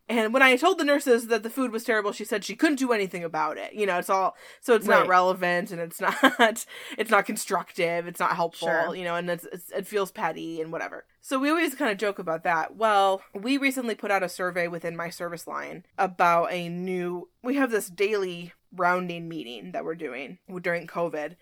And 0.10 0.34
when 0.34 0.42
I 0.42 0.58
told 0.58 0.78
the 0.78 0.84
nurses 0.84 1.28
that 1.28 1.42
the 1.42 1.50
food 1.50 1.72
was 1.72 1.86
terrible, 1.86 2.12
she 2.12 2.26
said 2.26 2.44
she 2.44 2.54
couldn't 2.56 2.80
do 2.80 2.92
anything 2.92 3.24
about 3.24 3.58
it. 3.58 3.74
You 3.74 3.86
know, 3.86 3.98
it's 3.98 4.10
all 4.10 4.36
so 4.60 4.76
it's 4.76 4.86
not 4.86 5.08
relevant 5.08 5.72
and 5.72 5.80
it's 5.80 6.02
not 6.36 6.66
it's 6.98 7.10
not 7.10 7.26
constructive. 7.26 8.08
It's 8.08 8.20
not 8.20 8.36
helpful. 8.36 8.68
Sure. 8.68 8.94
You 8.94 9.06
know, 9.06 9.16
and 9.22 9.30
it's, 9.30 9.46
it's 9.52 9.72
it 9.72 9.88
feels 9.88 10.12
petty 10.12 10.62
and 10.62 10.72
whatever. 10.72 11.06
So 11.22 11.40
we 11.40 11.50
always 11.50 11.76
kind 11.76 11.92
of 11.92 11.98
joke 11.98 12.20
about 12.20 12.44
that. 12.44 12.76
Well, 12.76 13.22
we 13.34 13.58
recently 13.58 13.96
put 13.96 14.12
out 14.12 14.24
a 14.24 14.30
survey 14.30 14.68
within 14.68 14.96
my 14.96 15.10
service 15.10 15.48
line 15.48 15.86
about 15.98 16.52
a 16.52 16.68
new. 16.70 17.30
We 17.44 17.56
have 17.56 17.72
this 17.72 17.88
daily 17.88 18.54
rounding 18.76 19.28
meeting 19.28 19.72
that 19.72 19.84
we're 19.84 19.96
doing 19.96 20.40
during 20.62 20.88
COVID 20.88 21.36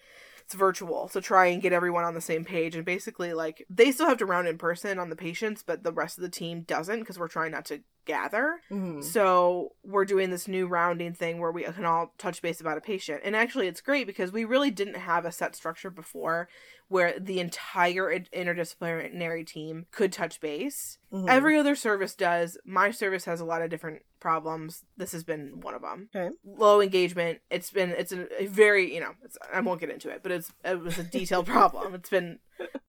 it's 0.49 0.55
virtual 0.55 1.07
to 1.09 1.21
try 1.21 1.45
and 1.45 1.61
get 1.61 1.73
everyone 1.73 2.03
on 2.03 2.15
the 2.15 2.21
same 2.21 2.43
page 2.43 2.75
and 2.75 2.83
basically 2.83 3.33
like 3.33 3.63
they 3.69 3.91
still 3.91 4.07
have 4.07 4.17
to 4.17 4.25
round 4.25 4.47
in 4.47 4.57
person 4.57 4.97
on 4.97 5.11
the 5.11 5.15
patients 5.15 5.61
but 5.61 5.83
the 5.83 5.93
rest 5.93 6.17
of 6.17 6.23
the 6.23 6.29
team 6.29 6.61
doesn't 6.61 7.01
because 7.01 7.19
we're 7.19 7.27
trying 7.27 7.51
not 7.51 7.65
to 7.65 7.81
gather 8.13 8.45
Mhm. 8.71 9.03
so 9.03 9.73
we're 9.83 10.05
doing 10.13 10.29
this 10.31 10.47
new 10.47 10.65
rounding 10.67 11.13
thing 11.13 11.39
where 11.39 11.51
we 11.51 11.63
can 11.63 11.85
all 11.85 12.05
touch 12.17 12.41
base 12.41 12.59
about 12.61 12.77
a 12.77 12.81
patient 12.81 13.21
and 13.23 13.35
actually 13.35 13.67
it's 13.67 13.81
great 13.89 14.07
because 14.07 14.31
we 14.31 14.43
really 14.45 14.71
didn't 14.71 14.95
have 15.09 15.25
a 15.25 15.31
set 15.31 15.55
structure 15.55 15.91
before 15.91 16.49
where 16.87 17.11
the 17.19 17.39
entire 17.39 18.07
interdisciplinary 18.33 19.45
team 19.45 19.85
could 19.91 20.11
touch 20.11 20.39
base 20.41 20.97
Mhm. 21.11 21.27
Every 21.27 21.57
other 21.57 21.73
service 21.75 22.13
does. 22.13 22.55
My 22.65 22.91
service 22.91 23.25
has 23.25 23.39
a 23.41 23.45
lot 23.45 23.63
of 23.63 23.71
different 23.71 24.03
problems. 24.19 24.85
This 24.95 25.11
has 25.13 25.23
been 25.23 25.59
one 25.61 25.73
of 25.73 25.81
them. 25.81 26.07
Okay. 26.15 26.29
Low 26.45 26.81
engagement. 26.81 27.39
It's 27.49 27.71
been 27.71 27.89
it's 27.91 28.11
a, 28.11 28.27
a 28.43 28.45
very 28.45 28.93
you 28.93 28.99
know 28.99 29.13
it's, 29.23 29.35
I 29.51 29.59
won't 29.61 29.79
get 29.81 29.89
into 29.89 30.09
it, 30.11 30.21
but 30.21 30.31
it's 30.31 30.51
it 30.63 30.79
was 30.79 30.99
a 30.99 31.03
detailed 31.03 31.47
problem. 31.57 31.95
It's 31.95 32.09
been 32.11 32.39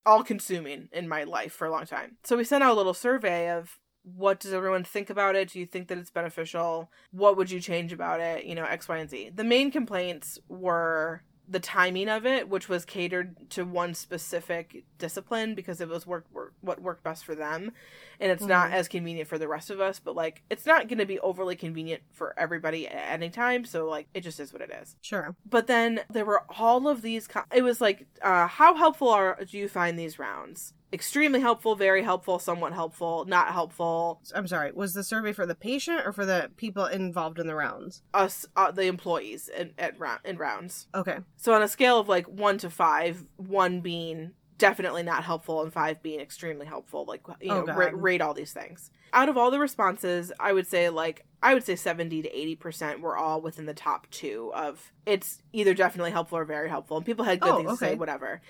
all 0.04 0.22
consuming 0.22 0.88
in 0.92 1.08
my 1.08 1.24
life 1.24 1.52
for 1.54 1.66
a 1.66 1.70
long 1.70 1.86
time. 1.86 2.18
So 2.24 2.36
we 2.36 2.44
sent 2.44 2.62
out 2.62 2.72
a 2.72 2.80
little 2.80 2.92
survey 2.94 3.50
of 3.50 3.78
what 4.02 4.40
does 4.40 4.52
everyone 4.52 4.84
think 4.84 5.10
about 5.10 5.36
it? 5.36 5.50
Do 5.50 5.58
you 5.60 5.66
think 5.66 5.88
that 5.88 5.98
it's 5.98 6.10
beneficial? 6.10 6.90
What 7.10 7.36
would 7.36 7.50
you 7.50 7.60
change 7.60 7.92
about 7.92 8.20
it? 8.20 8.44
You 8.44 8.54
know, 8.54 8.64
X, 8.64 8.88
Y, 8.88 8.98
and 8.98 9.10
Z. 9.10 9.30
The 9.34 9.44
main 9.44 9.70
complaints 9.70 10.38
were 10.48 11.22
the 11.48 11.58
timing 11.58 12.08
of 12.08 12.24
it, 12.24 12.48
which 12.48 12.68
was 12.68 12.84
catered 12.84 13.34
to 13.50 13.64
one 13.64 13.92
specific 13.92 14.84
discipline 14.98 15.56
because 15.56 15.80
it 15.80 15.88
was 15.88 16.06
work, 16.06 16.24
work 16.32 16.54
what 16.60 16.80
worked 16.80 17.02
best 17.02 17.24
for 17.24 17.34
them, 17.34 17.72
and 18.20 18.30
it's 18.30 18.44
not 18.44 18.70
Mhm. 18.70 18.74
as 18.74 18.86
convenient 18.86 19.28
for 19.28 19.36
the 19.36 19.48
rest 19.48 19.68
of 19.68 19.80
us. 19.80 19.98
But 19.98 20.14
like, 20.14 20.42
it's 20.48 20.64
not 20.64 20.86
going 20.86 20.98
to 20.98 21.06
be 21.06 21.18
overly 21.18 21.56
convenient 21.56 22.02
for 22.12 22.38
everybody 22.38 22.86
at 22.86 23.14
any 23.14 23.30
time. 23.30 23.64
So 23.64 23.88
like, 23.88 24.06
it 24.14 24.20
just 24.20 24.38
is 24.38 24.52
what 24.52 24.62
it 24.62 24.70
is. 24.80 24.94
Sure. 25.00 25.34
But 25.44 25.66
then 25.66 26.02
there 26.08 26.24
were 26.24 26.44
all 26.56 26.86
of 26.86 27.02
these. 27.02 27.26
Co- 27.26 27.42
it 27.52 27.62
was 27.62 27.80
like, 27.80 28.06
uh, 28.22 28.46
how 28.46 28.74
helpful 28.76 29.08
are 29.08 29.36
do 29.44 29.58
you 29.58 29.68
find 29.68 29.98
these 29.98 30.20
rounds? 30.20 30.72
Extremely 30.92 31.40
helpful, 31.40 31.76
very 31.76 32.02
helpful, 32.02 32.38
somewhat 32.40 32.72
helpful, 32.72 33.24
not 33.24 33.52
helpful. 33.52 34.20
I'm 34.34 34.48
sorry. 34.48 34.72
Was 34.72 34.92
the 34.92 35.04
survey 35.04 35.32
for 35.32 35.46
the 35.46 35.54
patient 35.54 36.02
or 36.04 36.12
for 36.12 36.26
the 36.26 36.50
people 36.56 36.86
involved 36.86 37.38
in 37.38 37.46
the 37.46 37.54
rounds? 37.54 38.02
Us, 38.12 38.44
uh, 38.56 38.72
the 38.72 38.86
employees, 38.86 39.48
in, 39.48 39.72
at 39.78 39.98
round 40.00 40.20
in 40.24 40.36
rounds. 40.36 40.88
Okay. 40.94 41.18
So 41.36 41.54
on 41.54 41.62
a 41.62 41.68
scale 41.68 41.98
of 42.00 42.08
like 42.08 42.26
one 42.26 42.58
to 42.58 42.70
five, 42.70 43.24
one 43.36 43.80
being 43.80 44.32
definitely 44.58 45.02
not 45.04 45.22
helpful 45.24 45.62
and 45.62 45.72
five 45.72 46.02
being 46.02 46.20
extremely 46.20 46.66
helpful, 46.66 47.04
like 47.06 47.22
you 47.40 47.50
Oh, 47.52 47.60
know, 47.60 47.66
God. 47.66 47.76
rate, 47.76 47.96
rate 47.96 48.20
all 48.20 48.34
these 48.34 48.52
things. 48.52 48.90
Out 49.12 49.28
of 49.28 49.36
all 49.36 49.50
the 49.50 49.58
responses, 49.60 50.32
I 50.40 50.52
would 50.52 50.66
say 50.66 50.88
like 50.90 51.24
I 51.42 51.54
would 51.54 51.64
say 51.64 51.76
seventy 51.76 52.20
to 52.20 52.28
eighty 52.36 52.56
percent 52.56 53.00
were 53.00 53.16
all 53.16 53.40
within 53.40 53.66
the 53.66 53.74
top 53.74 54.08
two 54.10 54.52
of 54.54 54.92
it's 55.06 55.40
either 55.52 55.72
definitely 55.72 56.10
helpful 56.10 56.38
or 56.38 56.44
very 56.44 56.68
helpful, 56.68 56.96
and 56.96 57.06
people 57.06 57.24
had 57.24 57.40
good 57.40 57.52
Oh, 57.54 57.56
things 57.58 57.70
to 57.70 57.76
say, 57.76 57.86
okay. 57.90 57.94
whatever. 57.96 58.40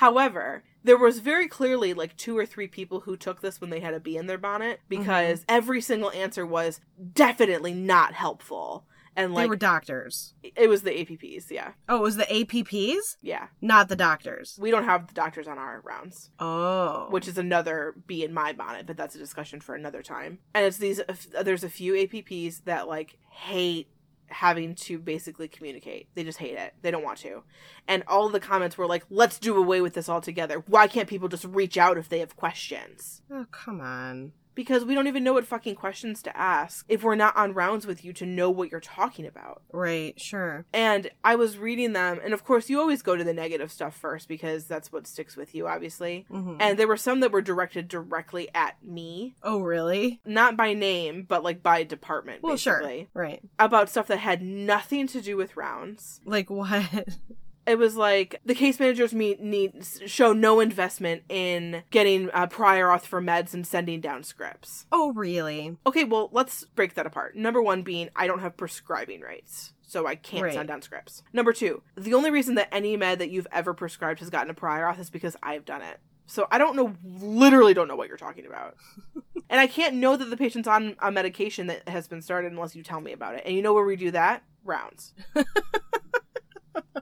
However, 0.00 0.64
there 0.82 0.96
was 0.96 1.18
very 1.18 1.46
clearly 1.46 1.92
like 1.92 2.16
two 2.16 2.36
or 2.36 2.46
three 2.46 2.66
people 2.66 3.00
who 3.00 3.18
took 3.18 3.42
this 3.42 3.60
when 3.60 3.68
they 3.68 3.80
had 3.80 3.92
a 3.92 4.00
bee 4.00 4.16
in 4.16 4.26
their 4.28 4.38
bonnet 4.38 4.78
Mm-hmm. 4.90 5.02
because 5.02 5.44
every 5.46 5.82
single 5.82 6.10
answer 6.12 6.46
was 6.46 6.80
definitely 7.12 7.74
not 7.74 8.14
helpful. 8.14 8.86
And 9.14 9.34
like 9.34 9.44
they 9.44 9.48
were 9.50 9.56
doctors. 9.56 10.32
it 10.42 10.68
was 10.70 10.82
the 10.82 10.92
APPs, 10.92 11.50
yeah. 11.50 11.72
Oh, 11.86 11.96
it 11.96 12.02
was 12.02 12.16
the 12.16 12.24
APPs, 12.24 13.16
Yeah. 13.20 13.48
not 13.60 13.88
the 13.90 13.96
doctors. 13.96 14.56
We 14.58 14.70
don't 14.70 14.84
have 14.84 15.06
the 15.08 15.12
doctors 15.12 15.46
on 15.46 15.58
our 15.58 15.82
rounds, 15.84 16.30
Oh. 16.38 17.08
which 17.10 17.28
is 17.28 17.36
another 17.36 17.94
bee 18.06 18.24
in 18.24 18.32
my 18.32 18.54
bonnet, 18.54 18.86
but 18.86 18.96
that's 18.96 19.14
a 19.14 19.18
discussion 19.18 19.60
for 19.60 19.74
another 19.74 20.02
time. 20.02 20.38
And 20.54 20.64
it's 20.64 20.78
these 20.78 21.02
there's 21.42 21.64
a 21.64 21.68
few 21.68 21.92
APPs 21.92 22.64
that 22.64 22.88
like 22.88 23.18
hate 23.28 23.88
having 24.30 24.74
to 24.74 24.98
basically 24.98 25.48
communicate. 25.48 26.08
They 26.14 26.24
just 26.24 26.38
hate 26.38 26.56
it. 26.56 26.74
They 26.82 26.90
don't 26.90 27.04
want 27.04 27.18
to. 27.18 27.42
And 27.86 28.02
all 28.06 28.28
the 28.28 28.40
comments 28.40 28.78
were 28.78 28.86
like, 28.86 29.04
"Let's 29.10 29.38
do 29.38 29.56
away 29.56 29.80
with 29.80 29.94
this 29.94 30.08
altogether. 30.08 30.62
Why 30.66 30.86
can't 30.86 31.08
people 31.08 31.28
just 31.28 31.44
reach 31.44 31.76
out 31.76 31.98
if 31.98 32.08
they 32.08 32.20
have 32.20 32.36
questions?" 32.36 33.22
Oh, 33.30 33.46
come 33.50 33.80
on. 33.80 34.32
Because 34.54 34.84
we 34.84 34.94
don't 34.94 35.06
even 35.06 35.22
know 35.24 35.32
what 35.32 35.46
fucking 35.46 35.76
questions 35.76 36.22
to 36.22 36.36
ask 36.36 36.84
if 36.88 37.02
we're 37.02 37.14
not 37.14 37.36
on 37.36 37.54
rounds 37.54 37.86
with 37.86 38.04
you 38.04 38.12
to 38.14 38.26
know 38.26 38.50
what 38.50 38.70
you're 38.70 38.80
talking 38.80 39.24
about. 39.26 39.62
Right, 39.72 40.20
sure. 40.20 40.66
And 40.72 41.10
I 41.24 41.36
was 41.36 41.56
reading 41.56 41.92
them, 41.92 42.20
and 42.22 42.34
of 42.34 42.44
course, 42.44 42.68
you 42.68 42.80
always 42.80 43.02
go 43.02 43.16
to 43.16 43.24
the 43.24 43.32
negative 43.32 43.70
stuff 43.70 43.96
first 43.96 44.28
because 44.28 44.64
that's 44.64 44.92
what 44.92 45.06
sticks 45.06 45.36
with 45.36 45.54
you, 45.54 45.66
obviously. 45.68 46.26
hmm 46.30 46.56
And 46.60 46.78
there 46.78 46.88
were 46.88 46.96
some 46.96 47.20
that 47.20 47.32
were 47.32 47.40
directed 47.42 47.88
directly 47.88 48.48
at 48.54 48.76
me, 48.84 49.34
oh, 49.42 49.60
really? 49.60 50.20
not 50.24 50.56
by 50.56 50.74
name, 50.74 51.24
but 51.28 51.42
like 51.44 51.62
by 51.62 51.82
department, 51.84 52.42
Well, 52.42 52.56
sure. 52.56 52.82
Right. 53.14 53.40
about 53.58 53.88
stuff 53.88 54.08
that 54.08 54.18
had 54.18 54.42
nothing 54.42 55.06
to 55.08 55.20
do 55.20 55.36
with 55.36 55.56
rounds. 55.56 56.20
Like 56.24 56.50
what? 56.50 57.08
It 57.66 57.78
was 57.78 57.94
like 57.96 58.40
the 58.44 58.54
case 58.54 58.80
managers 58.80 59.12
meet 59.14 59.40
need 59.40 59.84
show 60.06 60.32
no 60.32 60.60
investment 60.60 61.22
in 61.28 61.82
getting 61.90 62.30
uh, 62.32 62.46
prior 62.46 62.86
auth 62.88 63.02
for 63.02 63.20
meds 63.22 63.54
and 63.54 63.66
sending 63.66 64.00
down 64.00 64.22
scripts. 64.24 64.86
oh, 64.90 65.12
really? 65.12 65.76
Okay, 65.86 66.04
well, 66.04 66.30
let's 66.32 66.64
break 66.64 66.94
that 66.94 67.06
apart. 67.06 67.36
Number 67.36 67.62
one 67.62 67.82
being 67.82 68.08
I 68.16 68.26
don't 68.26 68.40
have 68.40 68.56
prescribing 68.56 69.20
rights, 69.20 69.72
so 69.82 70.06
I 70.06 70.14
can't 70.16 70.44
Right. 70.44 70.54
send 70.54 70.68
down 70.68 70.82
scripts. 70.82 71.22
Number 71.32 71.52
two, 71.52 71.82
the 71.96 72.14
only 72.14 72.30
reason 72.30 72.54
that 72.56 72.74
any 72.74 72.96
med 72.96 73.18
that 73.20 73.30
you've 73.30 73.46
ever 73.52 73.74
prescribed 73.74 74.20
has 74.20 74.30
gotten 74.30 74.50
a 74.50 74.54
prior 74.54 74.84
auth 74.86 74.98
is 74.98 75.10
because 75.10 75.36
I've 75.42 75.64
done 75.64 75.82
it. 75.82 76.00
So 76.26 76.46
I 76.50 76.58
don't 76.58 76.76
know, 76.76 76.94
literally 77.04 77.74
don't 77.74 77.88
know 77.88 77.96
what 77.96 78.08
you're 78.08 78.16
talking 78.16 78.46
about. 78.46 78.76
and 79.50 79.60
I 79.60 79.66
can't 79.66 79.96
know 79.96 80.16
that 80.16 80.26
the 80.30 80.36
patient's 80.36 80.68
on 80.68 80.96
a 81.00 81.10
medication 81.12 81.66
that 81.66 81.88
has 81.88 82.08
been 82.08 82.22
started 82.22 82.52
unless 82.52 82.74
you 82.74 82.82
tell 82.82 83.00
me 83.00 83.12
about 83.12 83.34
it. 83.34 83.42
And 83.44 83.54
you 83.54 83.62
know 83.62 83.74
where 83.74 83.84
we 83.84 83.96
do 83.96 84.10
that? 84.12 84.42
Rounds. 84.64 85.12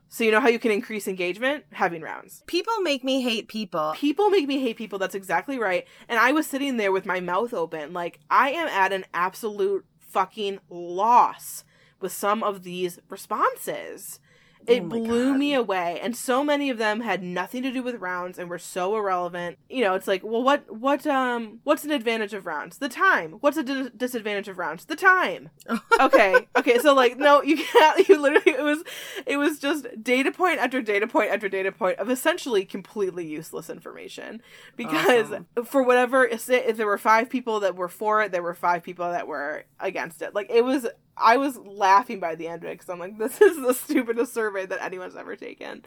so 0.09 0.24
you 0.24 0.31
know 0.31 0.40
how 0.40 0.48
you 0.48 0.59
can 0.59 0.70
increase 0.70 1.09
engagement? 1.09 1.64
Having 1.72 2.02
rounds. 2.02 2.42
People 2.46 2.81
make 2.81 3.04
me 3.04 3.22
hate 3.22 3.48
people. 3.48 3.92
People 3.96 4.31
make 4.31 4.46
me 4.46 4.61
hate 4.61 4.76
people. 4.76 4.98
That's 4.98 5.14
exactly 5.14 5.59
right. 5.59 5.87
And 6.09 6.18
I 6.18 6.33
was 6.33 6.46
sitting 6.46 6.76
there 6.76 6.92
with 6.92 7.07
my 7.07 7.20
mouth 7.20 7.52
open, 7.52 7.92
like 7.92 8.20
I 8.31 8.50
am 8.50 8.68
at 8.68 8.92
an 8.92 9.04
absolute 9.12 9.85
fucking 9.98 10.59
loss 10.70 11.64
with 12.00 12.12
some 12.12 12.42
of 12.42 12.62
these 12.62 12.98
responses. 13.09 14.20
It 14.68 14.83
Oh 14.83 14.87
blew 14.88 15.31
God. 15.31 15.38
me 15.38 15.54
away, 15.54 15.98
and 16.00 16.16
so 16.16 16.44
many 16.44 16.70
of 16.70 16.78
them 16.78 17.00
had 17.00 17.22
nothing 17.22 17.62
to 17.62 17.72
do 17.72 17.83
with 17.83 17.96
rounds 17.96 18.38
and 18.38 18.48
were 18.50 18.59
so 18.59 18.96
irrelevant. 18.96 19.59
You 19.68 19.83
know, 19.83 19.94
it's 19.94 20.07
like, 20.07 20.22
well, 20.22 20.42
what, 20.42 20.70
what, 20.74 21.07
um, 21.07 21.61
what's 21.64 21.85
an 21.85 21.90
advantage 21.90 22.35
of 22.35 22.46
rounds? 22.46 22.78
The 22.78 22.88
time. 22.88 23.33
What's 23.40 23.57
a 23.57 23.62
dis- 23.62 23.90
disadvantage 23.96 24.48
of 24.48 24.59
rounds? 24.59 24.85
The 24.85 24.96
time. 24.96 25.50
okay, 26.00 26.46
okay. 26.57 26.78
So 26.78 26.94
like, 26.94 27.16
no, 27.18 27.42
you 27.42 27.57
can't. 27.57 27.88
You 28.09 28.20
literally, 28.20 28.52
it 28.59 28.62
was, 28.62 28.83
it 29.26 29.37
was 29.38 29.59
just 29.59 29.87
data 30.02 30.31
point 30.33 30.59
after 30.61 30.81
data 30.81 31.07
point 31.07 31.31
after 31.31 31.48
data 31.48 31.72
point 31.72 31.98
of 31.98 32.09
essentially 32.11 32.64
completely 32.64 33.26
useless 33.26 33.68
information. 33.70 34.40
Because 34.76 35.31
Awesome. 35.33 35.46
for 35.64 35.83
whatever, 35.83 36.24
if 36.26 36.46
there 36.46 36.87
were 36.87 36.98
five 36.98 37.28
people 37.28 37.61
that 37.61 37.76
were 37.76 37.88
for 37.88 38.22
it, 38.22 38.33
there 38.33 38.42
were 38.42 38.54
five 38.54 38.83
people 38.83 39.11
that 39.11 39.26
were 39.26 39.64
against 39.81 40.22
it. 40.22 40.35
Like 40.35 40.50
it 40.50 40.64
was. 40.64 40.87
I 41.20 41.37
was 41.37 41.57
laughing 41.59 42.20
by 42.20 42.35
the 42.35 42.48
end 42.48 42.64
of 42.64 42.70
it 42.70 42.74
because 42.74 42.88
I'm 42.88 42.98
like, 42.98 43.18
this 43.18 43.40
is 43.40 43.57
the 43.57 43.74
stupidest 43.74 44.33
survey 44.35 44.66
that 44.66 44.83
anyone's 44.83 45.16
ever 45.16 45.37
taken. 45.37 45.83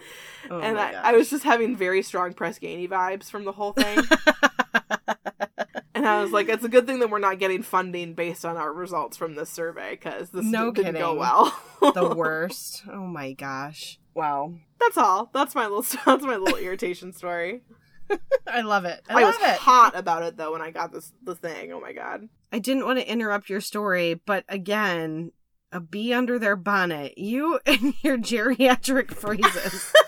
Oh 0.49 0.59
and 0.59 0.79
I, 0.79 0.93
I 0.93 1.11
was 1.13 1.29
just 1.29 1.43
having 1.43 1.75
very 1.75 2.01
strong 2.01 2.33
Press 2.33 2.59
Ganey 2.59 2.89
vibes 2.89 3.29
from 3.29 3.45
the 3.45 3.51
whole 3.51 3.73
thing. 3.73 3.99
and 5.95 6.07
I 6.07 6.21
was 6.21 6.31
like, 6.31 6.49
it's 6.49 6.63
a 6.63 6.69
good 6.69 6.87
thing 6.87 6.99
that 6.99 7.09
we're 7.09 7.19
not 7.19 7.39
getting 7.39 7.61
funding 7.63 8.13
based 8.13 8.45
on 8.45 8.57
our 8.57 8.71
results 8.73 9.17
from 9.17 9.35
this 9.35 9.49
survey 9.49 9.91
because 9.91 10.29
this 10.31 10.45
No 10.45 10.71
didn't 10.71 10.95
go 10.95 11.13
well. 11.15 11.55
the 11.81 12.13
worst. 12.15 12.83
Oh 12.91 13.05
my 13.07 13.33
gosh. 13.33 13.99
Wow. 14.13 14.53
That's 14.79 14.97
all. 14.97 15.29
That's 15.33 15.55
my 15.55 15.67
little. 15.67 15.85
That's 16.05 16.23
my 16.23 16.35
little 16.35 16.57
irritation 16.57 17.13
story. 17.13 17.61
I 18.47 18.61
love 18.61 18.85
it. 18.85 19.01
I, 19.09 19.19
I, 19.19 19.23
love 19.23 19.35
was 19.39 19.49
it. 19.49 19.57
hot 19.57 19.95
about 19.95 20.23
it 20.23 20.37
though 20.37 20.53
when 20.53 20.61
I 20.61 20.71
got 20.71 20.91
this 20.91 21.13
the 21.23 21.35
thing. 21.35 21.71
Oh 21.71 21.79
my 21.79 21.93
god. 21.93 22.27
I 22.51 22.59
didn't 22.59 22.85
want 22.85 22.99
to 22.99 23.09
interrupt 23.09 23.49
your 23.49 23.61
story, 23.61 24.15
but 24.25 24.43
again, 24.49 25.31
a 25.71 25.79
bee 25.79 26.13
under 26.13 26.37
their 26.37 26.55
bonnet. 26.55 27.17
You 27.17 27.59
and 27.65 27.93
your 28.03 28.17
geriatric 28.17 29.11
phrases. 29.11 29.93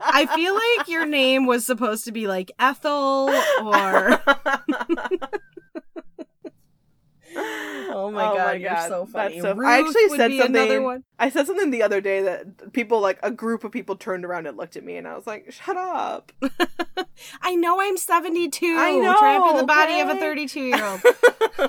I 0.00 0.26
feel 0.26 0.54
like 0.54 0.88
your 0.88 1.06
name 1.06 1.46
was 1.46 1.64
supposed 1.64 2.04
to 2.04 2.12
be 2.12 2.26
like 2.26 2.50
Ethel 2.58 3.30
or. 3.62 4.20
Oh 7.36 8.10
my, 8.12 8.24
Oh 8.30 8.36
god, 8.36 8.44
my 8.46 8.52
you're 8.54 8.70
God, 8.70 8.88
so 8.88 9.06
funny. 9.06 9.40
so- 9.40 9.56
I 9.64 9.78
actually 9.80 10.08
said 10.16 10.32
something-. 10.36 11.02
I 11.18 11.28
said 11.28 11.46
something 11.46 11.70
the 11.70 11.82
other 11.82 12.00
day 12.00 12.22
that 12.22 12.72
people 12.72 13.00
like 13.00 13.18
a 13.22 13.30
group 13.30 13.62
of 13.64 13.72
people 13.72 13.96
turned 13.96 14.24
around 14.24 14.46
and 14.46 14.56
looked 14.56 14.76
at 14.76 14.84
me, 14.84 14.96
and 14.96 15.06
I 15.06 15.14
was 15.16 15.26
like, 15.26 15.50
"Shut 15.52 15.76
up!" 15.76 16.32
I 17.42 17.54
know 17.56 17.80
I'm 17.80 17.96
72. 17.96 18.66
I 18.78 18.92
know, 18.98 19.16
Trapped 19.18 19.50
in 19.50 19.56
the 19.58 19.64
body 19.64 20.00
of 20.00 20.08
a 20.08 20.14
32 20.16 20.60
year 20.60 20.84
old. 20.84 21.00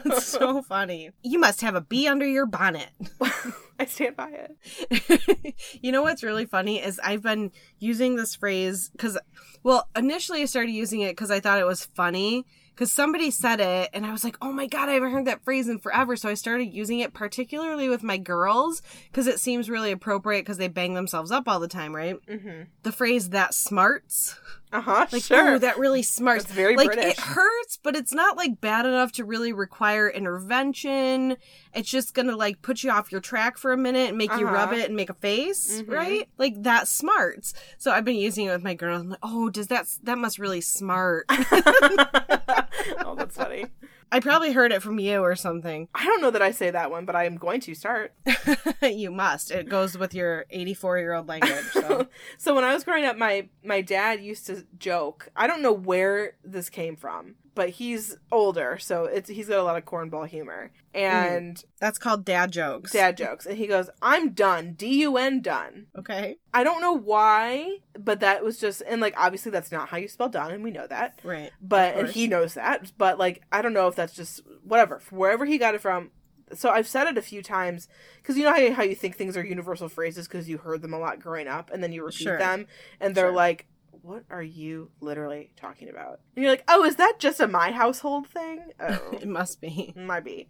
It's 0.05 0.25
so 0.27 0.61
funny. 0.61 1.11
You 1.23 1.39
must 1.39 1.61
have 1.61 1.75
a 1.75 1.81
bee 1.81 2.07
under 2.07 2.25
your 2.25 2.45
bonnet. 2.45 2.89
I 3.79 3.85
stand 3.85 4.15
by 4.15 4.29
it. 4.31 5.55
you 5.81 5.91
know 5.91 6.01
what's 6.03 6.23
really 6.23 6.45
funny 6.45 6.79
is 6.81 6.99
I've 7.03 7.23
been 7.23 7.51
using 7.79 8.15
this 8.15 8.35
phrase 8.35 8.89
because, 8.89 9.17
well, 9.63 9.89
initially 9.95 10.41
I 10.43 10.45
started 10.45 10.71
using 10.71 11.01
it 11.01 11.11
because 11.11 11.31
I 11.31 11.39
thought 11.39 11.59
it 11.59 11.65
was 11.65 11.85
funny 11.85 12.45
because 12.75 12.91
somebody 12.91 13.31
said 13.31 13.59
it 13.59 13.89
and 13.93 14.05
I 14.05 14.11
was 14.11 14.23
like, 14.23 14.37
oh 14.41 14.51
my 14.51 14.67
God, 14.67 14.89
I 14.89 14.93
haven't 14.93 15.11
heard 15.11 15.25
that 15.25 15.43
phrase 15.43 15.67
in 15.67 15.79
forever. 15.79 16.15
So 16.15 16.29
I 16.29 16.33
started 16.33 16.65
using 16.65 16.99
it 16.99 17.13
particularly 17.13 17.89
with 17.89 18.03
my 18.03 18.17
girls 18.17 18.81
because 19.11 19.27
it 19.27 19.39
seems 19.39 19.69
really 19.69 19.91
appropriate 19.91 20.41
because 20.41 20.57
they 20.57 20.67
bang 20.67 20.93
themselves 20.93 21.31
up 21.31 21.47
all 21.47 21.59
the 21.59 21.67
time, 21.67 21.95
right? 21.95 22.15
Mm-hmm. 22.27 22.63
The 22.83 22.91
phrase 22.91 23.29
that 23.29 23.53
smarts. 23.53 24.39
Uh 24.73 24.79
huh. 24.81 25.05
Like, 25.11 25.23
sure. 25.23 25.55
oh, 25.55 25.57
that 25.57 25.77
really 25.77 26.01
smarts. 26.01 26.45
It's 26.45 26.53
very 26.53 26.77
like 26.77 26.87
British. 26.93 27.17
it 27.17 27.19
hurts, 27.19 27.77
but 27.83 27.95
it's 27.95 28.13
not 28.13 28.37
like 28.37 28.61
bad 28.61 28.85
enough 28.85 29.11
to 29.13 29.25
really 29.25 29.51
require 29.51 30.09
intervention. 30.09 31.35
It's 31.73 31.89
just 31.89 32.13
gonna 32.13 32.37
like 32.37 32.61
put 32.61 32.81
you 32.83 32.89
off 32.91 33.11
your 33.11 33.19
track 33.21 33.57
for 33.57 33.73
a 33.73 33.77
minute 33.77 34.09
and 34.09 34.17
make 34.17 34.31
you 34.37 34.45
Uh-huh. 34.45 34.55
rub 34.55 34.73
it 34.73 34.85
and 34.87 34.95
make 34.95 35.09
a 35.09 35.13
face, 35.13 35.81
Mhm. 35.81 35.89
right? 35.91 36.29
Like 36.37 36.63
that 36.63 36.87
smarts. 36.87 37.53
So 37.77 37.91
I've 37.91 38.05
been 38.05 38.15
using 38.15 38.45
it 38.45 38.51
with 38.51 38.63
my 38.63 38.73
girl. 38.73 38.99
I'm 38.99 39.09
like, 39.09 39.19
oh, 39.23 39.49
does 39.49 39.67
that 39.67 39.87
that 40.03 40.17
must 40.17 40.39
really 40.39 40.61
smart? 40.61 41.25
oh, 41.29 43.15
that's 43.17 43.35
funny. 43.35 43.65
I 44.11 44.19
probably 44.19 44.51
heard 44.51 44.71
it 44.71 44.81
from 44.81 44.99
you 44.99 45.21
or 45.21 45.35
something. 45.35 45.87
I 45.95 46.05
don't 46.05 46.21
know 46.21 46.31
that 46.31 46.41
I 46.41 46.51
say 46.51 46.69
that 46.69 46.91
one, 46.91 47.05
but 47.05 47.15
I 47.15 47.25
am 47.25 47.37
going 47.37 47.61
to 47.61 47.73
start. 47.73 48.13
you 48.81 49.09
must. 49.09 49.51
It 49.51 49.69
goes 49.69 49.97
with 49.97 50.13
your 50.13 50.45
84 50.49 50.99
year 50.99 51.13
old 51.13 51.27
language. 51.27 51.65
So. 51.71 52.07
so 52.37 52.53
when 52.53 52.65
I 52.65 52.73
was 52.73 52.83
growing 52.83 53.05
up, 53.05 53.17
my 53.17 53.47
my 53.63 53.81
dad 53.81 54.21
used 54.21 54.47
to 54.47 54.65
joke. 54.77 55.29
I 55.35 55.47
don't 55.47 55.61
know 55.61 55.71
where 55.71 56.35
this 56.43 56.69
came 56.69 56.97
from, 56.97 57.35
but 57.53 57.69
he's 57.69 58.17
older, 58.31 58.77
so 58.79 59.05
it's 59.05 59.29
he's 59.29 59.47
got 59.47 59.59
a 59.59 59.63
lot 59.63 59.77
of 59.77 59.85
cornball 59.85 60.27
humor 60.27 60.71
mm. 60.95 60.99
and 60.99 61.63
That's 61.79 61.97
called 61.97 62.23
dad 62.25 62.51
jokes. 62.51 62.91
dad 62.91 63.17
jokes. 63.17 63.45
And 63.45 63.57
he 63.57 63.67
goes, 63.67 63.89
"I'm 64.01 64.29
done. 64.31 64.73
D 64.73 65.01
U 65.01 65.17
N 65.17 65.41
done." 65.41 65.87
Okay. 65.97 66.37
I 66.53 66.63
don't 66.63 66.81
know 66.81 66.93
why, 66.93 67.77
but 67.99 68.19
that 68.21 68.43
was 68.43 68.57
just 68.57 68.81
and 68.87 69.01
like 69.01 69.13
obviously 69.17 69.51
that's 69.51 69.71
not 69.71 69.89
how 69.89 69.97
you 69.97 70.07
spell 70.07 70.29
done, 70.29 70.51
and 70.51 70.63
we 70.63 70.71
know 70.71 70.87
that. 70.87 71.19
Right. 71.23 71.51
But 71.61 71.95
and 71.95 72.09
he 72.09 72.27
knows 72.27 72.53
that. 72.53 72.91
But 72.97 73.17
like 73.19 73.41
I 73.51 73.61
don't 73.61 73.73
know 73.73 73.87
if 73.87 73.95
that's 73.95 74.13
just 74.13 74.41
whatever 74.63 75.01
wherever 75.09 75.45
he 75.45 75.57
got 75.57 75.75
it 75.75 75.81
from. 75.81 76.11
So 76.53 76.69
I've 76.69 76.87
said 76.87 77.07
it 77.07 77.17
a 77.17 77.21
few 77.21 77.41
times 77.41 77.87
because 78.17 78.37
you 78.37 78.43
know 78.43 78.51
how 78.51 78.57
you, 78.57 78.73
how 78.73 78.83
you 78.83 78.93
think 78.93 79.15
things 79.15 79.37
are 79.37 79.45
universal 79.45 79.87
phrases 79.87 80.27
because 80.27 80.49
you 80.49 80.57
heard 80.57 80.81
them 80.81 80.93
a 80.93 80.99
lot 80.99 81.19
growing 81.21 81.47
up, 81.47 81.71
and 81.71 81.81
then 81.81 81.93
you 81.93 82.03
repeat 82.03 82.23
Sure. 82.23 82.37
them, 82.37 82.67
and 82.99 83.15
they're 83.15 83.27
Sure. 83.27 83.31
like, 83.35 83.67
"What 84.01 84.23
are 84.29 84.43
you 84.43 84.89
literally 84.99 85.51
talking 85.55 85.89
about?" 85.89 86.19
And 86.35 86.43
you're 86.43 86.51
like, 86.51 86.63
"Oh, 86.67 86.83
is 86.83 86.95
that 86.97 87.19
just 87.19 87.39
a 87.39 87.47
my 87.47 87.71
household 87.71 88.27
thing?" 88.27 88.59
Oh, 88.79 89.17
It 89.21 89.27
must 89.27 89.61
be. 89.61 89.93
might 89.95 90.23
be. 90.23 90.47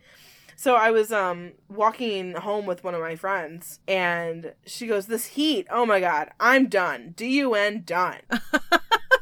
So 0.55 0.75
I 0.75 0.91
was 0.91 1.11
um 1.11 1.53
walking 1.69 2.33
home 2.35 2.65
with 2.67 2.83
one 2.83 2.93
of 2.93 3.01
my 3.01 3.15
friends 3.15 3.79
and 3.87 4.53
she 4.65 4.85
goes, 4.85 5.07
This 5.07 5.25
heat, 5.27 5.65
oh 5.71 5.85
my 5.87 5.99
god, 5.99 6.29
I'm 6.39 6.67
done. 6.67 7.13
D 7.17 7.27
U 7.39 7.55
N 7.55 7.81
done. 7.85 8.19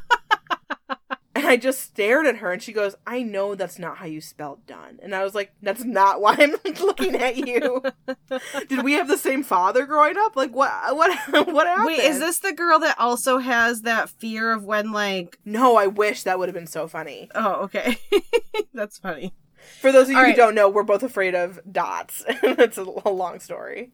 I 1.50 1.56
just 1.56 1.80
stared 1.80 2.26
at 2.26 2.36
her 2.36 2.52
and 2.52 2.62
she 2.62 2.72
goes, 2.72 2.94
I 3.08 3.24
know 3.24 3.56
that's 3.56 3.76
not 3.76 3.96
how 3.96 4.06
you 4.06 4.20
spell 4.20 4.60
done. 4.68 5.00
And 5.02 5.16
I 5.16 5.24
was 5.24 5.34
like, 5.34 5.52
That's 5.60 5.82
not 5.82 6.20
why 6.20 6.36
I'm 6.38 6.54
looking 6.80 7.16
at 7.16 7.36
you. 7.36 7.82
Did 8.68 8.84
we 8.84 8.92
have 8.92 9.08
the 9.08 9.18
same 9.18 9.42
father 9.42 9.84
growing 9.84 10.16
up? 10.16 10.36
Like 10.36 10.54
what 10.54 10.70
what 10.96 11.10
what 11.48 11.66
happened? 11.66 11.86
Wait, 11.86 11.98
is 12.04 12.20
this 12.20 12.38
the 12.38 12.52
girl 12.52 12.78
that 12.78 12.94
also 13.00 13.38
has 13.38 13.82
that 13.82 14.08
fear 14.08 14.52
of 14.52 14.62
when 14.64 14.92
like 14.92 15.40
No, 15.44 15.74
I 15.74 15.88
wish 15.88 16.22
that 16.22 16.38
would 16.38 16.48
have 16.48 16.54
been 16.54 16.68
so 16.68 16.86
funny. 16.86 17.28
Oh, 17.34 17.62
okay. 17.62 17.98
That's 18.72 18.98
funny. 18.98 19.34
For 19.80 19.90
those 19.90 20.04
of 20.04 20.10
you 20.12 20.16
All 20.18 20.22
who 20.22 20.28
right. 20.28 20.36
don't 20.36 20.54
know, 20.54 20.68
we're 20.68 20.84
both 20.84 21.02
afraid 21.02 21.34
of 21.34 21.58
dots. 21.70 22.24
it's 22.28 22.78
a, 22.78 22.86
a 23.04 23.10
long 23.10 23.40
story. 23.40 23.90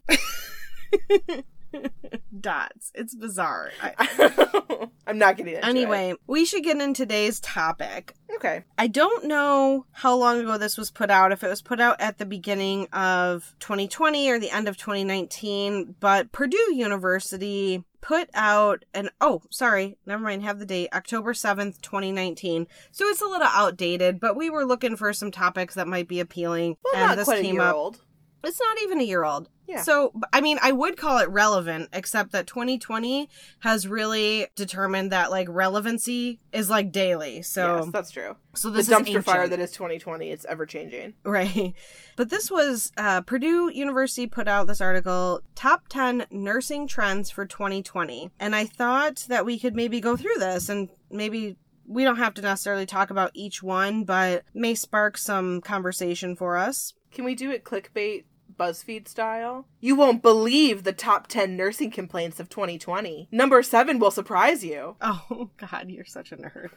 Dots. 2.41 2.93
It's 2.95 3.15
bizarre. 3.15 3.71
I- 3.83 4.89
I'm 5.07 5.19
not 5.19 5.37
getting 5.37 5.55
into 5.55 5.67
it. 5.67 5.71
anyway, 5.71 6.15
we 6.27 6.45
should 6.45 6.65
get 6.65 6.81
into 6.81 7.03
today's 7.03 7.39
topic. 7.41 8.15
Okay. 8.35 8.65
I 8.77 8.89
don't 8.89 9.27
know 9.27 9.87
how 9.93 10.17
long 10.17 10.41
ago 10.41 10.59
this 10.59 10.77
was 10.77 10.91
put 10.91 11.11
out, 11.11 11.33
if 11.33 11.45
it 11.45 11.49
was 11.49 11.63
put 11.63 11.81
out 11.81 12.01
at 12.01 12.19
the 12.19 12.27
beginning 12.27 12.89
of 12.93 13.55
2020 13.61 14.29
or 14.31 14.39
the 14.39 14.51
end 14.51 14.69
of 14.69 14.77
2019, 14.77 15.95
but 16.01 16.33
Purdue 16.33 16.75
University 16.75 17.85
put 18.01 18.29
out 18.35 18.85
an 18.95 19.09
oh, 19.21 19.43
sorry, 19.51 19.97
never 20.07 20.23
mind, 20.23 20.43
have 20.43 20.59
the 20.59 20.67
date, 20.67 20.89
October 20.93 21.33
7th, 21.33 21.81
2019. 21.81 22.67
So 22.91 23.05
it's 23.07 23.23
a 23.23 23.27
little 23.27 23.47
outdated, 23.49 24.19
but 24.21 24.37
we 24.37 24.51
were 24.51 24.65
looking 24.65 24.97
for 24.97 25.13
some 25.13 25.31
topics 25.31 25.75
that 25.75 25.89
might 25.89 26.09
be 26.09 26.21
appealing 26.21 26.77
Well, 26.85 26.95
and 26.97 27.07
not 27.11 27.17
this 27.17 27.25
quite 27.27 27.41
a 27.41 27.43
came 27.43 27.55
year 27.55 27.63
up. 27.65 27.75
old. 27.77 28.01
It's 28.45 28.61
not 28.61 28.79
even 28.83 29.01
a 29.01 29.05
year 29.05 29.25
old. 29.25 29.49
Yeah. 29.67 29.83
So, 29.83 30.13
I 30.33 30.41
mean, 30.41 30.59
I 30.63 30.73
would 30.73 30.97
call 30.97 31.19
it 31.19 31.29
relevant, 31.29 31.89
except 31.93 32.33
that 32.33 32.47
2020 32.47 33.29
has 33.61 33.89
really 33.89 34.47
determined 34.55 35.13
that 35.13 35.31
like 35.31 35.49
relevancy 35.51 36.41
is 36.53 36.71
like 36.71 36.93
daily. 36.93 37.43
So, 37.43 37.77
yes, 37.77 37.89
that's 37.93 38.11
true. 38.11 38.37
so 38.55 38.71
The 38.71 38.83
dumpster 38.83 39.23
fire 39.23 39.49
that 39.49 39.59
is 39.59 39.73
2020, 39.73 40.31
it's 40.31 40.45
ever 40.45 40.67
changing. 40.67 41.15
Right. 41.25 41.75
But 42.17 42.31
this 42.31 42.51
was 42.51 42.93
uh, 42.97 43.21
Purdue 43.21 43.71
University 43.71 44.27
put 44.27 44.49
out 44.49 44.67
this 44.67 44.81
article, 44.81 45.43
Top 45.55 45.87
10 45.89 46.25
Nursing 46.31 46.87
Trends 46.87 47.31
for 47.31 47.45
2020. 47.45 48.31
And 48.41 48.57
I 48.57 48.65
thought 48.65 49.27
that 49.29 49.45
we 49.45 49.59
could 49.59 49.77
maybe 49.77 50.01
go 50.01 50.17
through 50.17 50.37
this 50.39 50.71
and 50.71 50.89
maybe 51.11 51.59
we 51.87 52.05
don't 52.05 52.17
have 52.17 52.33
to 52.35 52.43
necessarily 52.43 52.87
talk 52.87 53.11
about 53.11 53.33
each 53.35 53.63
one, 53.63 54.05
but 54.05 54.45
may 54.55 54.75
spark 54.75 55.19
some 55.19 55.61
conversation 55.61 56.37
for 56.37 56.57
us. 56.57 56.95
Can 57.13 57.25
we 57.25 57.35
do 57.35 57.51
it 57.51 57.65
clickbait 57.65 58.25
BuzzFeed 58.59 59.09
style? 59.09 59.67
You 59.81 59.95
won't 59.97 60.23
believe 60.23 60.83
the 60.85 60.93
top 60.93 61.27
10 61.27 61.57
nursing 61.57 61.91
complaints 61.91 62.41
of 62.41 62.49
2020. 62.49 63.29
Number 63.31 63.63
7 63.63 63.99
will 63.99 64.11
surprise 64.11 64.65
you. 64.65 64.97
Oh, 65.03 65.51
God, 65.57 65.87
you're 65.91 66.05
such 66.05 66.33
a 66.33 66.37
nerd. 66.37 66.71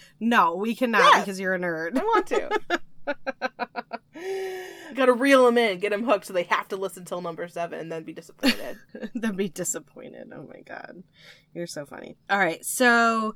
no, 0.20 0.54
we 0.56 0.74
cannot 0.74 1.12
Yes. 1.12 1.24
because 1.24 1.40
you're 1.40 1.54
a 1.54 1.58
nerd. 1.58 1.98
I 1.98 2.02
want 2.02 2.26
to. 2.28 2.80
Gotta 4.94 5.12
reel 5.12 5.44
them 5.46 5.56
in, 5.56 5.78
get 5.78 5.90
them 5.90 6.04
hooked 6.04 6.26
so 6.26 6.32
they 6.32 6.42
have 6.44 6.68
to 6.68 6.76
listen 6.76 7.04
till 7.04 7.22
number 7.22 7.46
7 7.48 7.78
and 7.78 7.90
then 7.90 8.02
be 8.04 8.12
disappointed. 8.12 8.76
They'd 9.14 9.36
be 9.36 9.48
disappointed. 9.48 10.32
Oh 10.34 10.46
my 10.52 10.60
god. 10.62 11.02
You're 11.54 11.66
so 11.68 11.86
funny. 11.86 12.16
All 12.28 12.38
right. 12.38 12.64
So 12.64 13.34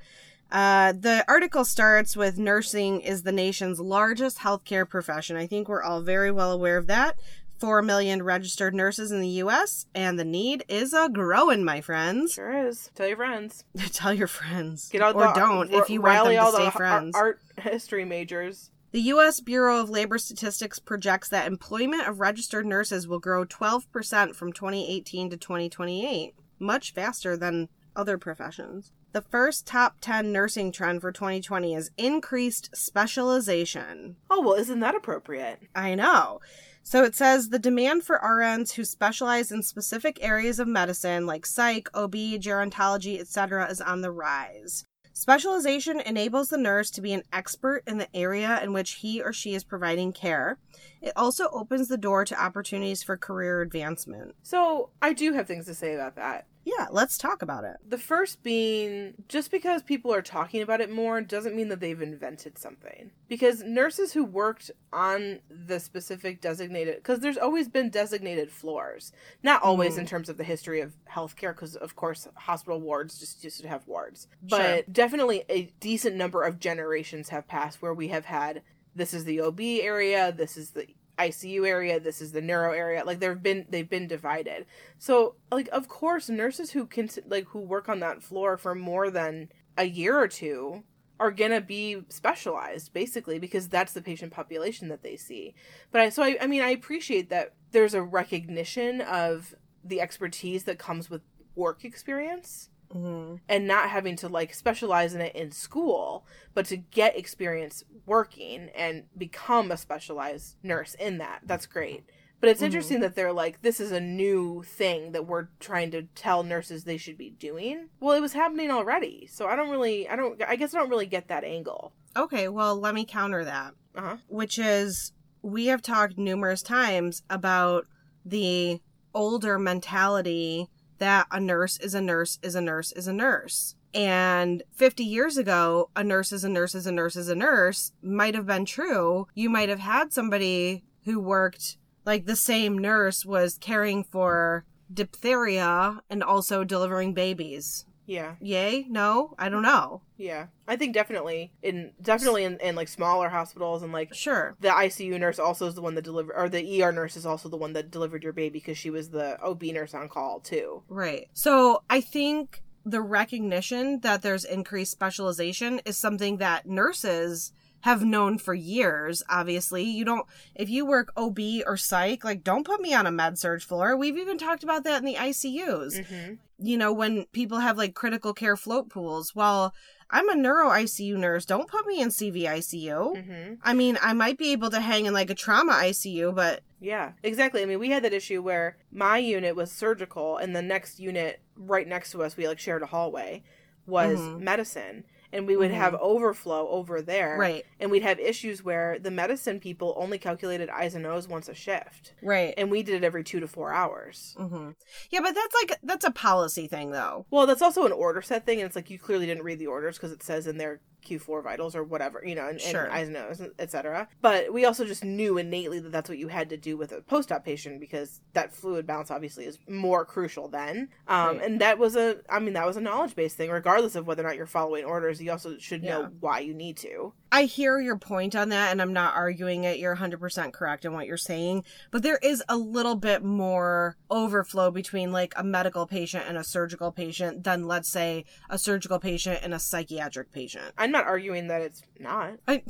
uh, 0.51 0.93
the 0.93 1.25
article 1.27 1.65
starts 1.65 2.17
with 2.17 2.39
nursing 2.39 3.01
is 3.01 3.23
the 3.23 3.33
nation's 3.33 3.81
largest 3.81 4.39
healthcare 4.39 4.89
profession. 4.89 5.37
I 5.37 5.47
think 5.47 5.69
we're 5.69 5.83
all 5.83 6.01
very 6.01 6.31
well 6.31 6.53
aware 6.53 6.77
of 6.77 6.87
that. 6.87 7.19
4 7.61 7.83
million 7.83 8.23
registered 8.23 8.75
nurses 8.75 9.11
in 9.11 9.21
the 9.21 9.29
US, 9.29 9.87
and 9.95 10.19
the 10.19 10.25
need 10.25 10.65
is 10.69 10.93
a 10.93 11.09
growing, 11.09 11.65
my 11.65 11.81
friends. 11.81 12.35
sure 12.35 12.67
is. 12.67 12.91
Tell 12.95 13.07
your 13.07 13.17
friends. 13.17 13.65
Tell 13.93 14.13
your 14.13 14.27
friends. 14.27 14.89
Get 14.91 15.03
out 15.03 15.15
or 15.15 15.23
the, 15.23 15.33
don't 15.33 15.73
r- 15.75 15.81
if 15.83 15.89
you 15.89 16.03
want 16.03 16.25
them 16.25 16.35
to 16.35 16.37
all 16.39 16.53
stay 16.53 16.65
the 16.67 16.71
friends. 16.73 17.17
Art 17.17 17.41
history 17.59 18.05
majors. 18.05 18.71
The 18.93 19.01
U.S. 19.03 19.41
Bureau 19.41 19.81
of 19.81 19.91
Labor 19.91 20.19
Statistics 20.19 20.79
projects 20.79 21.29
that 21.31 21.47
employment 21.49 22.07
of 22.07 22.21
registered 22.21 22.67
nurses 22.67 23.09
will 23.09 23.19
grow 23.19 23.45
12% 23.45 24.35
from 24.37 24.53
2018 24.53 25.31
to 25.31 25.37
2028, 25.37 26.35
much 26.61 26.93
faster 26.93 27.37
than 27.37 27.69
other 27.97 28.19
professions. 28.19 28.93
The 29.15 29.23
first 29.23 29.65
top 29.65 29.99
10 30.01 30.33
nursing 30.33 30.73
trend 30.73 31.01
for 31.01 31.13
2020 31.13 31.73
is 31.73 31.93
increased 31.97 32.71
specialization. 32.75 34.17
Oh, 34.29 34.41
well, 34.41 34.55
isn't 34.55 34.81
that 34.81 34.97
appropriate? 34.97 35.61
I 35.73 35.95
know. 35.95 36.41
So 36.83 37.05
it 37.05 37.15
says 37.15 37.51
the 37.51 37.61
demand 37.61 38.03
for 38.03 38.19
RNs 38.19 38.73
who 38.73 38.85
specialize 38.85 39.53
in 39.53 39.63
specific 39.63 40.19
areas 40.21 40.59
of 40.59 40.67
medicine 40.67 41.27
like 41.27 41.47
psych, 41.47 41.89
OB, 41.95 42.15
gerontology, 42.41 43.21
etc. 43.21 43.71
is 43.71 43.81
on 43.81 44.01
the 44.01 44.11
rise. 44.11 44.85
Specialization 45.13 46.01
enables 46.01 46.49
the 46.49 46.59
nurse 46.59 46.91
to 46.91 47.01
be 47.01 47.13
an 47.13 47.23
expert 47.33 47.85
in 47.87 47.99
the 47.99 48.09
area 48.17 48.61
in 48.65 48.73
which 48.73 48.95
he 48.95 49.23
or 49.23 49.33
she 49.33 49.55
is 49.55 49.63
providing 49.63 50.13
care. 50.13 50.59
It 51.01 51.13
also 51.15 51.49
opens 51.53 51.87
the 51.87 51.97
door 51.97 52.25
to 52.25 52.43
opportunities 52.43 53.05
for 53.05 53.17
career 53.17 53.63
advancement. 53.63 54.35
So, 54.43 54.91
I 55.01 55.13
do 55.13 55.33
have 55.35 55.47
things 55.47 55.67
to 55.67 55.75
say 55.75 55.95
about 55.95 56.17
that. 56.17 56.49
Yeah, 56.65 56.87
let's 56.91 57.19
talk 57.19 57.43
about 57.43 57.65
it. 57.65 57.77
The 57.87 57.99
first 57.99 58.43
being 58.43 59.15
just 59.29 59.51
because 59.51 59.83
people 59.83 60.13
are 60.15 60.23
talking 60.23 60.63
about 60.63 60.81
it 60.81 60.91
more 60.91 61.21
doesn't 61.21 61.55
mean 61.55 61.69
that 61.69 61.81
they've 61.81 62.01
invented 62.01 62.57
something. 62.59 63.11
Because 63.29 63.63
nurses 63.63 64.15
who 64.15 64.25
worked 64.25 64.71
on 64.93 65.41
the 65.51 65.79
specific 65.79 66.41
designated, 66.41 66.97
because 66.97 67.21
there's 67.21 67.37
always 67.37 67.69
been 67.69 67.91
designated 67.91 68.51
floors. 68.51 69.13
Not 69.43 69.63
always 69.63 69.97
Mhm. 69.97 69.99
in 70.01 70.07
terms 70.07 70.29
of 70.31 70.39
the 70.39 70.45
history 70.45 70.81
of 70.81 70.95
healthcare, 71.11 71.55
because 71.55 71.77
of 71.77 71.97
course 71.97 72.27
hospital 72.35 72.81
wards 72.81 73.19
just 73.19 73.45
used 73.45 73.61
to 73.61 73.69
have 73.69 73.87
wards. 73.87 74.27
But 74.43 74.59
Sure. 74.61 74.83
definitely 74.91 75.45
a 75.51 75.65
decent 75.81 76.17
number 76.17 76.43
of 76.43 76.59
generations 76.59 77.29
have 77.29 77.47
passed 77.47 77.83
where 77.83 77.95
we 77.95 78.09
have 78.09 78.25
had 78.25 78.63
this 78.97 79.13
is 79.13 79.25
the 79.25 79.41
OB 79.41 79.81
area, 79.83 80.33
this 80.33 80.57
is 80.57 80.71
the 80.71 80.87
ICU 81.19 81.67
area, 81.67 82.01
this 82.01 82.21
is 82.21 82.33
the 82.33 82.41
neuro 82.41 82.73
area. 82.73 83.05
Like 83.05 83.21
there've 83.21 83.43
been 83.43 83.67
they've 83.69 83.89
been 83.89 84.07
divided. 84.07 84.67
So 84.99 85.37
like 85.51 85.69
of 85.73 85.89
course 85.89 86.29
nurses 86.29 86.73
who 86.73 86.87
can 86.87 87.09
like 87.27 87.47
who 87.49 87.61
work 87.61 87.89
on 87.89 88.01
that 88.01 88.23
floor 88.23 88.57
for 88.57 88.75
more 88.75 89.11
than 89.11 89.51
a 89.77 89.85
year 89.85 90.19
or 90.19 90.29
two 90.29 90.85
are 91.21 91.31
gonna 91.31 91.61
be 91.61 92.03
specialized 92.09 92.93
basically 92.93 93.39
because 93.39 93.69
that's 93.69 93.93
the 93.93 94.03
patient 94.03 94.33
population 94.33 94.89
that 94.89 95.03
they 95.03 95.17
see. 95.17 95.55
But 95.91 96.01
I 96.01 96.09
so 96.09 96.23
I, 96.23 96.37
I 96.41 96.47
mean 96.47 96.63
I 96.63 96.71
appreciate 96.71 97.31
that 97.31 97.55
there's 97.71 97.95
a 97.95 98.03
recognition 98.03 99.01
of 99.01 99.55
the 99.85 100.01
expertise 100.01 100.65
that 100.65 100.79
comes 100.79 101.11
with 101.11 101.23
work 101.55 101.85
experience 101.85 102.71
hmm 102.93 103.37
and 103.49 103.67
not 103.67 103.91
having 103.91 104.17
to 104.17 104.29
like 104.29 104.55
specialize 104.55 105.15
in 105.15 105.21
it 105.21 105.35
in 105.35 105.51
school, 105.51 106.27
but 106.55 106.67
to 106.67 106.77
get 106.77 107.17
experience 107.19 107.83
working 108.07 108.71
and 108.75 109.05
become 109.17 109.71
a 109.71 109.77
specialized 109.77 110.57
nurse 110.63 110.95
in 110.95 111.19
that. 111.19 111.41
That's 111.45 111.67
great. 111.67 112.05
But 112.41 112.51
it's 112.51 112.61
Mhm. 112.61 112.67
interesting 112.67 113.01
that 113.01 113.15
they're 113.15 113.33
like, 113.33 113.63
this 113.63 113.81
is 113.81 113.91
a 113.91 114.01
new 114.01 114.63
thing 114.65 115.13
that 115.13 115.27
we're 115.27 115.49
trying 115.61 115.91
to 115.93 116.03
tell 116.15 116.43
nurses 116.43 116.85
they 116.85 116.97
should 116.99 117.17
be 117.17 117.31
doing. 117.31 117.89
Well, 118.01 118.17
it 118.17 118.21
was 118.21 118.35
happening 118.35 118.71
already. 118.71 119.27
So 119.31 119.47
I 119.47 119.57
don't 119.57 119.71
really, 119.71 120.09
I 120.09 120.17
don't, 120.17 120.41
I 120.47 120.57
guess 120.57 120.75
I 120.75 120.79
don't 120.79 120.91
really 120.91 121.07
get 121.07 121.29
that 121.29 121.43
angle. 121.45 121.95
Okay, 122.17 122.49
well, 122.49 122.77
let 122.79 122.95
me 122.95 123.05
counter 123.05 123.45
that. 123.45 123.75
Uh 123.97 124.01
huh. 124.01 124.17
which 124.27 124.59
is 124.59 125.13
we 125.43 125.67
have 125.67 125.81
talked 125.83 126.19
numerous 126.19 126.63
times 126.63 127.23
about 127.31 127.87
the 128.25 128.81
older 129.15 129.59
mentality 129.59 130.69
that 130.99 131.27
a 131.31 131.41
nurse 131.41 131.79
is 131.79 131.95
a 131.95 132.01
nurse 132.01 132.39
is 132.43 132.55
a 132.55 132.61
nurse 132.61 132.93
is 132.93 133.07
a 133.07 133.13
nurse. 133.13 133.75
And 133.93 134.63
50 134.73 135.05
years 135.05 135.37
ago, 135.37 135.91
a 135.95 136.03
nurse 136.03 136.33
is 136.33 136.43
a 136.43 136.49
nurse 136.49 136.75
is 136.75 136.87
a 136.87 136.93
nurse 136.93 137.15
is 137.15 137.29
a 137.29 137.35
nurse 137.35 137.93
might 138.03 138.35
have 138.35 138.47
been 138.47 138.65
true. 138.65 139.29
You 139.35 139.49
might 139.49 139.69
have 139.69 139.79
had 139.79 140.13
somebody 140.13 140.85
who 141.05 141.21
worked 141.21 141.77
like 142.05 142.27
the 142.27 142.37
same 142.37 142.77
nurse 142.77 143.25
was 143.25 143.59
caring 143.59 144.05
for 144.05 144.65
diphtheria 144.93 146.01
and 146.11 146.23
also 146.23 146.65
delivering 146.65 147.15
babies. 147.15 147.87
Yeah. 148.07 148.35
Yay? 148.41 148.87
No? 148.89 149.35
I 149.39 149.49
don't 149.49 149.63
know. 149.63 150.03
Yeah. 150.17 150.47
I 150.69 150.77
think 150.77 150.95
definitely 150.95 151.53
in, 151.63 151.93
definitely 152.01 152.45
in, 152.45 152.59
in 152.61 152.75
like 152.77 152.89
smaller 152.89 153.29
hospitals 153.29 153.83
and 153.83 153.93
like 153.93 154.15
Sure. 154.15 154.57
the 154.61 154.69
ICU 154.69 155.19
nurse 155.19 155.39
also 155.39 155.67
is 155.67 155.75
the 155.75 155.83
one 155.83 155.95
that 155.95 156.03
delivered, 156.03 156.35
or 156.37 156.49
the 156.49 156.83
ER 156.83 156.93
nurse 156.93 157.17
is 157.17 157.27
also 157.27 157.49
the 157.49 157.57
one 157.57 157.73
that 157.75 157.91
delivered 157.91 158.23
your 158.23 158.33
baby 158.33 158.59
because 158.59 158.79
she 158.79 158.91
was 158.91 159.11
the 159.11 159.41
OB 159.43 159.63
nurse 159.65 159.95
on 159.95 160.09
call 160.09 160.41
too. 160.41 160.83
Right. 160.89 161.29
So 161.35 161.83
I 161.89 162.01
think 162.01 162.63
the 162.87 163.01
recognition 163.01 164.01
that 164.01 164.23
there's 164.23 164.45
increased 164.45 164.93
specialization 164.93 165.81
is 165.87 165.97
something 165.97 166.37
that 166.39 166.67
nurses 166.67 167.53
have 167.85 168.03
known 168.03 168.39
for 168.39 168.55
years, 168.55 169.23
obviously. 169.29 169.83
You 169.83 170.07
don't, 170.07 170.27
if 170.55 170.71
you 170.71 170.87
work 170.87 171.13
OB 171.19 171.39
or 171.67 171.77
psych, 171.77 172.25
like, 172.25 172.43
don't 172.43 172.65
put 172.65 172.81
me 172.81 172.95
on 172.95 173.07
a 173.07 173.11
med 173.13 173.39
surg 173.39 173.61
floor. 173.61 173.95
We've 173.95 174.17
even 174.17 174.39
talked 174.39 174.65
about 174.65 174.85
that 174.85 175.01
in 175.01 175.05
the 175.05 175.17
ICUs. 175.17 175.99
Mm-hmm. 176.01 176.35
You 176.61 176.79
know, 176.79 176.95
when 176.95 177.27
people 177.33 177.59
have 177.59 177.77
like 177.77 177.95
critical 177.95 178.33
care 178.33 178.57
float 178.57 178.89
pools, 178.89 179.35
well, 179.35 179.75
I'm 180.09 180.31
a 180.31 180.35
neuro 180.35 180.71
ICU 180.71 181.17
nurse. 181.19 181.45
Don't 181.45 181.69
put 181.69 181.87
me 181.87 182.01
in 182.01 182.09
CV 182.09 182.45
ICU. 182.45 183.17
Mm-hmm. 183.19 183.55
I 183.63 183.75
mean, 183.75 183.99
I 184.01 184.15
might 184.15 184.39
be 184.39 184.53
able 184.53 184.71
to 184.71 184.81
hang 184.81 185.05
in 185.05 185.13
like 185.13 185.29
a 185.29 185.35
trauma 185.35 185.73
ICU, 185.75 186.35
but 186.35 186.63
Yeah, 186.81 187.13
exactly. 187.23 187.61
I 187.61 187.67
mean, 187.67 187.81
we 187.81 187.91
had 187.91 188.03
that 188.05 188.15
issue 188.15 188.41
where 188.41 188.79
my 188.91 189.19
unit 189.19 189.57
was 189.57 189.71
surgical, 189.71 190.39
and 190.39 190.57
the 190.57 190.63
next 190.63 190.99
unit 191.01 191.41
right 191.55 191.87
next 191.87 192.13
to 192.13 192.23
us, 192.23 192.35
we 192.35 192.49
like 192.49 192.59
shared 192.59 192.83
a 192.83 192.87
hallway, 192.87 193.43
was 193.87 194.19
Mhm. 194.19 194.41
medicine, 194.41 195.05
and 195.35 195.47
we 195.47 195.57
would 195.57 195.71
Mhm. 195.71 195.75
have 195.75 195.95
overflow 195.97 196.69
over 196.69 197.03
there, 197.03 197.37
right, 197.37 197.67
And 197.81 197.91
we'd 197.91 198.03
have 198.05 198.19
issues 198.21 198.63
where 198.63 198.99
the 198.99 199.11
medicine 199.11 199.61
people 199.61 199.93
only 199.99 200.17
calculated 200.17 200.71
I's 200.71 200.95
and 200.95 201.05
O's 201.05 201.29
once 201.29 201.49
a 201.49 201.55
shift, 201.55 202.15
right. 202.23 202.55
and 202.57 202.71
we 202.71 202.83
did 202.83 202.95
it 202.95 203.05
every 203.05 203.25
two 203.25 203.41
to 203.41 203.49
four 203.49 203.73
hours. 203.73 204.35
hmm 204.39 204.71
Yeah, 205.11 205.21
but 205.21 205.35
that's 205.35 205.55
like, 205.63 205.79
that's 205.83 206.05
a 206.05 206.11
policy 206.11 206.67
thing 206.69 206.91
though. 206.93 207.27
Well, 207.31 207.47
that's 207.47 207.63
also 207.63 207.85
an 207.85 207.93
order 207.93 208.23
set 208.23 208.47
thing, 208.47 208.61
and 208.61 208.67
it's 208.67 208.77
like 208.77 208.89
you 208.91 208.99
clearly 208.99 209.27
didn't 209.27 209.43
read 209.45 209.59
the 209.59 209.67
orders 209.67 209.97
because 209.97 210.13
it 210.13 210.23
says 210.23 210.47
in 210.47 210.57
their 210.59 210.81
Q4 211.05 211.43
vitals 211.43 211.77
or 211.77 211.85
whatever, 211.85 212.23
you 212.25 212.35
know, 212.35 212.49
and, 212.49 212.61
Sure. 212.61 212.85
and 212.85 212.93
I's 212.93 213.09
and 213.09 213.17
O's, 213.17 213.43
etc. 213.59 214.09
But 214.21 214.53
we 214.53 214.65
also 214.65 214.85
just 214.85 215.05
knew 215.05 215.39
innately 215.39 215.79
that 215.81 215.93
that's 215.93 216.09
what 216.09 216.19
you 216.19 216.29
had 216.29 216.49
to 216.51 216.57
do 216.57 216.77
with 216.77 216.93
a 216.93 217.01
post-op 217.03 217.45
patient 217.45 217.81
because 217.81 218.21
that 218.33 218.53
fluid 218.53 218.87
balance 218.87 219.11
obviously 219.11 219.45
is 219.45 219.59
more 219.69 220.05
crucial 220.05 220.49
then. 220.49 220.89
Um, 221.09 221.37
Right. 221.39 221.45
And 221.47 221.61
that 221.61 221.79
was 221.79 221.97
a, 221.97 222.19
I 222.29 222.39
mean, 222.39 222.55
that 222.55 222.67
was 222.67 222.77
a 222.77 222.81
knowledge-based 222.81 223.37
thing, 223.37 223.51
regardless 223.51 223.95
of 223.97 224.07
whether 224.07 224.23
or 224.25 224.27
not 224.27 224.37
you're 224.37 224.47
following 224.47 224.85
orders. 224.85 225.21
You 225.21 225.31
also 225.31 225.59
should 225.59 225.83
know 225.83 226.01
Yeah. 226.03 226.09
why 226.21 226.39
you 226.41 226.55
need 226.55 226.77
to. 226.79 227.13
I 227.35 227.47
hear 227.47 227.81
your 227.81 227.97
point 227.97 228.37
on 228.37 228.51
that, 228.51 228.71
and 228.71 228.81
I'm 228.81 228.93
not 228.93 229.17
arguing 229.17 229.65
it. 229.65 229.81
You're 229.81 229.97
100% 229.97 230.53
correct 230.53 230.85
in 230.85 230.93
what 230.93 231.09
you're 231.09 231.17
saying. 231.17 231.65
But 231.91 232.05
there 232.05 232.21
is 232.23 232.45
a 232.49 232.57
little 232.57 232.95
bit 232.95 233.25
more 233.25 233.97
overflow 234.09 234.71
between 234.71 235.11
like 235.11 235.35
a 235.37 235.43
medical 235.43 235.85
patient 235.85 236.27
and 236.29 236.39
a 236.39 236.45
surgical 236.45 236.93
patient 236.93 237.43
than, 237.43 237.67
let's 237.67 237.89
say, 237.89 238.25
a 238.49 238.57
surgical 238.57 239.01
patient 239.01 239.41
and 239.43 239.53
a 239.53 239.59
psychiatric 239.59 240.31
patient. 240.31 240.75
I'm 240.79 240.93
not 240.93 241.07
arguing 241.07 241.49
that 241.49 241.61
it's 241.61 241.83
not. 241.99 242.35
I, 242.47 242.63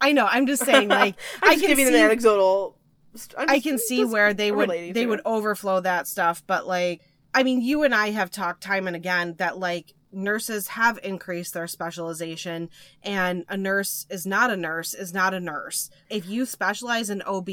I 0.00 0.10
know. 0.10 0.26
I'm 0.28 0.48
just 0.48 0.64
saying, 0.64 0.88
like, 0.88 1.14
I'm 1.42 1.50
I 1.50 1.52
just 1.54 1.60
can 1.60 1.76
giving 1.76 1.86
see- 1.86 1.94
an 1.94 2.04
anecdotal. 2.06 2.76
I'm 3.36 3.48
I 3.48 3.60
can 3.60 3.78
see 3.78 4.04
where 4.04 4.34
they 4.34 4.50
would 4.50 4.68
they 4.68 5.06
would 5.06 5.20
it. 5.20 5.26
overflow 5.26 5.78
that 5.80 6.08
stuff, 6.08 6.42
but 6.44 6.66
like 6.66 7.02
I 7.32 7.44
mean, 7.44 7.60
you 7.62 7.84
and 7.84 7.94
I 7.94 8.10
have 8.10 8.32
talked 8.32 8.64
time 8.64 8.88
and 8.88 8.96
again 8.96 9.34
that 9.38 9.58
like 9.58 9.94
nurses 10.12 10.68
have 10.68 10.98
increased 11.02 11.54
their 11.54 11.66
specialization 11.66 12.70
and 13.02 13.44
a 13.48 13.56
nurse 13.56 14.06
is 14.10 14.26
not 14.26 14.50
a 14.50 14.56
nurse 14.56 14.94
is 14.94 15.12
not 15.12 15.34
a 15.34 15.40
nurse. 15.40 15.90
If 16.08 16.26
you 16.28 16.46
specialize 16.46 17.10
in 17.10 17.22
OB, 17.26 17.48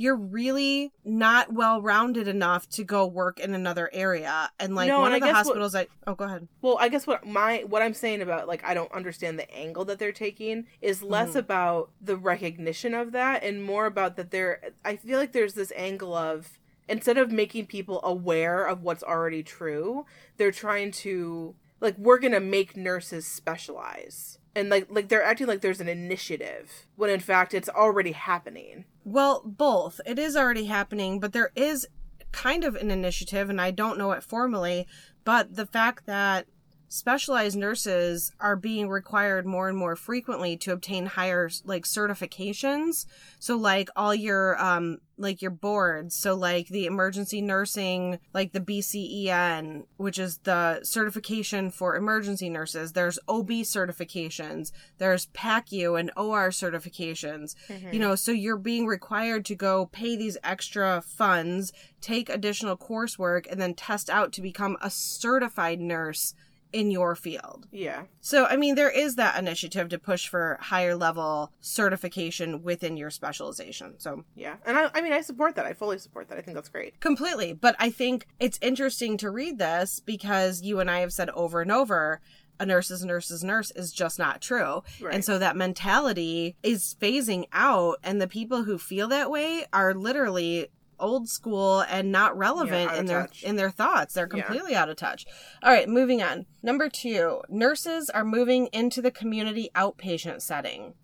you're 0.00 0.14
really 0.16 0.92
not 1.04 1.52
well 1.52 1.82
rounded 1.82 2.28
enough 2.28 2.68
to 2.68 2.84
go 2.84 3.04
work 3.06 3.40
in 3.40 3.52
another 3.54 3.90
area. 3.92 4.48
And 4.60 4.74
like 4.76 4.88
No, 4.88 5.00
one 5.00 5.12
and 5.12 5.16
of 5.16 5.26
I 5.26 5.26
the 5.26 5.32
guess 5.32 5.46
what- 5.46 5.56
hospitals 5.58 5.74
I 5.74 5.86
oh 6.06 6.14
go 6.14 6.24
ahead. 6.24 6.46
Well, 6.62 6.76
I 6.78 6.88
guess 6.88 7.06
what 7.06 7.26
my 7.26 7.64
what 7.66 7.82
I'm 7.82 7.94
saying 7.94 8.22
about 8.22 8.46
like 8.46 8.62
I 8.64 8.74
don't 8.74 8.92
understand 8.92 9.38
the 9.38 9.50
angle 9.52 9.84
that 9.86 9.98
they're 9.98 10.12
taking 10.12 10.66
is 10.80 11.02
less 11.02 11.30
Mhm. 11.30 11.36
about 11.36 11.90
the 12.00 12.16
recognition 12.16 12.94
of 12.94 13.12
that 13.12 13.42
and 13.42 13.62
more 13.64 13.86
about 13.86 14.16
that 14.16 14.30
they're 14.30 14.60
I 14.84 14.96
feel 14.96 15.18
like 15.18 15.32
there's 15.32 15.54
this 15.54 15.72
angle 15.74 16.14
of 16.14 16.58
instead 16.88 17.18
of 17.18 17.30
making 17.32 17.66
people 17.66 18.00
aware 18.02 18.64
of 18.64 18.82
what's 18.82 19.02
already 19.02 19.42
true, 19.42 20.06
they're 20.38 20.52
trying 20.52 20.90
to 20.90 21.54
like 21.80 21.96
we're 21.98 22.18
to 22.32 22.40
make 22.40 22.76
nurses 22.76 23.26
specialize. 23.26 24.38
And 24.54 24.70
like 24.70 24.88
like 24.90 25.08
they're 25.08 25.22
acting 25.22 25.46
like 25.46 25.60
there's 25.60 25.80
an 25.80 25.88
initiative 25.88 26.86
when 26.96 27.10
in 27.10 27.20
fact 27.20 27.54
it's 27.54 27.68
already 27.68 28.12
happening. 28.12 28.84
Well, 29.04 29.42
both. 29.44 30.00
It 30.04 30.18
is 30.18 30.36
already 30.36 30.64
happening, 30.66 31.20
but 31.20 31.32
there 31.32 31.50
is 31.54 31.86
kind 32.32 32.64
of 32.64 32.74
an 32.74 32.90
initiative, 32.90 33.48
and 33.48 33.60
I 33.60 33.70
don't 33.70 33.98
know 33.98 34.12
it 34.12 34.22
formally, 34.22 34.86
but 35.24 35.54
the 35.54 35.66
fact 35.66 36.06
that 36.06 36.46
specialized 36.88 37.56
nurses 37.56 38.32
are 38.40 38.56
being 38.56 38.88
required 38.88 39.46
more 39.46 39.68
and 39.68 39.76
more 39.76 39.96
frequently 39.96 40.56
to 40.56 40.72
obtain 40.72 41.06
higher 41.06 41.50
like 41.64 41.84
certifications. 41.84 43.06
So 43.38 43.56
like 43.56 43.88
all 43.94 44.14
your 44.14 44.60
um 44.62 44.98
like 45.20 45.42
your 45.42 45.50
boards. 45.50 46.14
So 46.14 46.34
like 46.34 46.68
the 46.68 46.86
emergency 46.86 47.42
nursing 47.42 48.18
like 48.32 48.52
the 48.52 48.60
BCEN 48.60 49.84
which 49.96 50.18
is 50.18 50.38
the 50.38 50.82
certification 50.82 51.70
for 51.70 51.96
emergency 51.96 52.48
nurses. 52.48 52.92
There's 52.92 53.18
OB 53.28 53.48
certifications. 53.48 54.72
There's 54.98 55.26
PACU 55.28 55.98
and 55.98 56.10
OR 56.16 56.50
certifications. 56.50 57.54
You 57.92 57.98
know 57.98 58.14
so 58.14 58.32
you're 58.32 58.56
being 58.56 58.86
required 58.86 59.44
to 59.46 59.54
go 59.54 59.86
pay 59.86 60.16
these 60.16 60.38
extra 60.42 61.02
funds 61.02 61.72
take 62.00 62.28
additional 62.28 62.76
coursework 62.76 63.50
and 63.50 63.60
then 63.60 63.74
test 63.74 64.08
out 64.08 64.32
to 64.32 64.40
become 64.40 64.76
a 64.80 64.90
certified 64.90 65.80
nurse 65.80 66.34
in 66.72 66.90
your 66.90 67.14
field 67.14 67.66
yeah. 67.70 68.02
so 68.20 68.44
i 68.46 68.56
mean 68.56 68.74
there 68.74 68.90
is 68.90 69.16
that 69.16 69.38
initiative 69.38 69.88
to 69.88 69.98
push 69.98 70.28
for 70.28 70.58
higher 70.60 70.94
level 70.94 71.52
certification 71.60 72.62
within 72.62 72.96
your 72.96 73.10
specialization 73.10 73.94
so 73.98 74.24
Yeah. 74.34 74.56
And 74.66 74.76
I 74.76 74.90
I 74.94 75.00
mean 75.00 75.12
I 75.12 75.20
support 75.20 75.54
that. 75.56 75.66
I 75.66 75.72
fully 75.72 75.98
support 75.98 76.28
that. 76.28 76.38
I 76.38 76.42
think 76.42 76.54
that's 76.54 76.68
great. 76.68 77.00
completely 77.00 77.52
but 77.52 77.74
i 77.78 77.90
think 77.90 78.26
it's 78.38 78.58
interesting 78.60 79.16
to 79.18 79.30
read 79.30 79.58
this 79.58 80.00
because 80.00 80.62
you 80.62 80.80
and 80.80 80.90
i 80.90 81.00
have 81.00 81.12
said 81.12 81.30
over 81.30 81.60
and 81.60 81.72
over 81.72 82.20
a 82.60 82.66
nurse's 82.66 83.04
nurse's 83.04 83.44
nurse 83.44 83.70
is 83.72 83.92
just 83.92 84.18
not 84.18 84.40
true 84.40 84.82
Right. 85.00 85.14
And 85.14 85.24
so 85.24 85.38
that 85.38 85.56
mentality 85.56 86.56
is 86.62 86.96
phasing 87.00 87.46
out, 87.52 87.98
and 88.02 88.20
the 88.20 88.26
people 88.26 88.64
who 88.64 88.78
feel 88.78 89.08
that 89.08 89.30
way 89.30 89.64
are 89.72 89.94
literally 89.94 90.68
old 91.00 91.28
school 91.28 91.80
and 91.80 92.10
not 92.12 92.36
relevant 92.36 92.90
of 92.92 92.98
in 92.98 93.06
their 93.06 93.22
touch. 93.22 93.42
in 93.42 93.56
their 93.56 93.70
thoughts. 93.70 94.14
They're 94.14 94.28
Yeah. 94.32 94.42
completely 94.44 94.74
out 94.74 94.88
of 94.88 94.96
touch. 94.96 95.26
All 95.62 95.72
right, 95.72 95.88
moving 95.88 96.22
on. 96.22 96.46
Number 96.62 96.88
2, 96.88 97.42
nurses 97.48 98.10
are 98.10 98.24
moving 98.24 98.66
into 98.72 99.00
the 99.02 99.10
community 99.10 99.70
outpatient 99.74 100.42
setting. 100.42 100.94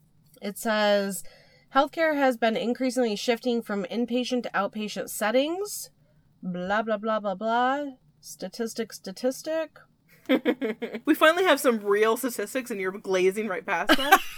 It 0.42 0.59
says 0.59 1.22
healthcare 1.74 2.16
has 2.16 2.37
been 2.37 2.57
increasingly 2.57 3.16
shifting 3.16 3.62
from 3.62 3.85
inpatient 3.85 4.42
to 4.44 4.50
outpatient 4.50 5.09
settings. 5.11 5.90
Blah 6.42 6.83
blah 6.83 6.98
blah 6.98 7.20
blah 7.20 7.35
blah. 7.35 7.85
Statistic 8.20 8.92
statistic. 8.92 9.78
we 11.04 11.14
finally 11.14 11.44
have 11.44 11.61
some 11.61 11.78
real 11.80 12.16
statistics 12.16 12.70
and 12.70 12.80
you're 12.80 12.92
glazing 12.92 13.46
right 13.48 13.64
past 13.66 13.96
them. 13.96 14.12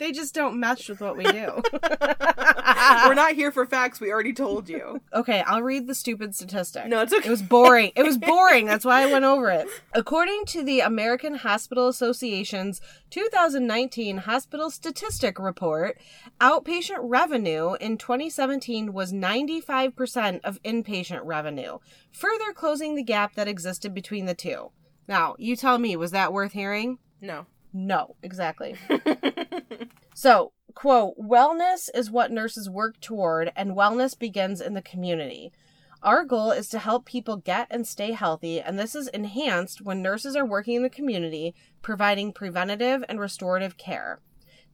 They 0.00 0.12
just 0.12 0.34
don't 0.34 0.58
mesh 0.58 0.88
with 0.88 1.02
what 1.02 1.18
we 1.18 1.24
do. 1.24 1.62
We're 1.72 3.12
not 3.12 3.34
here 3.34 3.52
for 3.52 3.66
facts. 3.66 4.00
We 4.00 4.10
already 4.10 4.32
told 4.32 4.66
you. 4.66 5.02
Okay, 5.12 5.42
I'll 5.42 5.60
read 5.60 5.86
the 5.86 5.94
stupid 5.94 6.34
statistic. 6.34 6.86
No, 6.86 7.02
it's 7.02 7.12
okay. 7.12 7.28
It 7.28 7.30
was 7.30 7.42
boring. 7.42 7.92
It 7.94 8.02
was 8.02 8.16
boring. 8.32 8.64
That's 8.64 8.86
why 8.86 9.02
I 9.02 9.12
went 9.12 9.26
over 9.26 9.50
it. 9.50 9.68
According 9.92 10.46
to 10.46 10.62
the 10.62 10.80
American 10.80 11.34
Hospital 11.34 11.86
Association's 11.86 12.80
2019 13.10 14.16
Hospital 14.16 14.70
Statistic 14.70 15.38
Report, 15.38 15.98
outpatient 16.40 17.00
revenue 17.02 17.74
in 17.74 17.98
2017 17.98 18.94
was 18.94 19.12
95% 19.12 20.40
of 20.42 20.62
inpatient 20.62 21.20
revenue, 21.24 21.76
further 22.10 22.54
closing 22.54 22.94
the 22.94 23.02
gap 23.02 23.34
that 23.34 23.48
existed 23.48 23.92
between 23.92 24.24
the 24.24 24.34
two. 24.34 24.70
Now, 25.06 25.36
you 25.38 25.56
tell 25.56 25.76
me, 25.76 25.94
was 25.94 26.12
that 26.12 26.32
worth 26.32 26.52
hearing? 26.52 27.00
No. 27.20 27.44
No, 27.72 28.16
exactly. 28.22 28.76
So, 30.22 30.52
quote, 30.74 31.18
wellness 31.18 31.88
is 31.94 32.10
what 32.10 32.30
nurses 32.30 32.68
work 32.68 33.00
toward, 33.00 33.52
and 33.56 33.76
wellness 33.76 34.18
begins 34.18 34.60
in 34.60 34.74
the 34.74 34.82
community. 34.82 35.50
Our 36.02 36.24
goal 36.24 36.50
is 36.50 36.68
to 36.68 36.78
help 36.78 37.06
people 37.06 37.38
get 37.38 37.68
and 37.70 37.86
stay 37.86 38.12
healthy, 38.12 38.60
and 38.60 38.78
this 38.78 38.94
is 38.94 39.08
enhanced 39.08 39.80
when 39.80 40.02
nurses 40.02 40.36
are 40.36 40.44
working 40.44 40.76
in 40.76 40.82
the 40.82 40.90
community, 40.90 41.54
providing 41.80 42.34
preventative 42.34 43.02
and 43.08 43.18
restorative 43.18 43.78
care. 43.78 44.20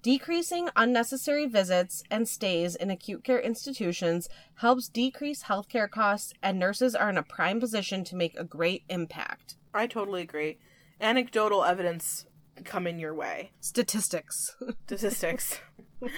Decreasing 0.03 0.69
unnecessary 0.75 1.47
visits 1.47 2.03
and 2.11 2.27
stays 2.27 2.75
in 2.75 2.91
acute 2.91 3.23
care 3.23 3.41
institutions 3.41 4.29
helps 4.57 4.89
decrease 4.89 5.45
healthcare 5.45 5.89
costs, 5.89 6.33
and 6.43 6.59
nurses 6.59 6.97
are 6.97 7.09
in 7.09 7.19
a 7.19 7.23
prime 7.23 7.61
position 7.61 8.03
to 8.03 8.17
make 8.17 8.37
a 8.37 8.43
great 8.43 8.83
impact. 8.89 9.55
I 9.73 9.87
totally 9.87 10.23
agree. 10.23 10.59
Anecdotal 11.01 11.65
evidence 11.65 12.27
coming 12.65 12.99
your 12.99 13.15
way. 13.15 13.53
Statistics. 13.61 14.55
Statistics. 14.87 15.61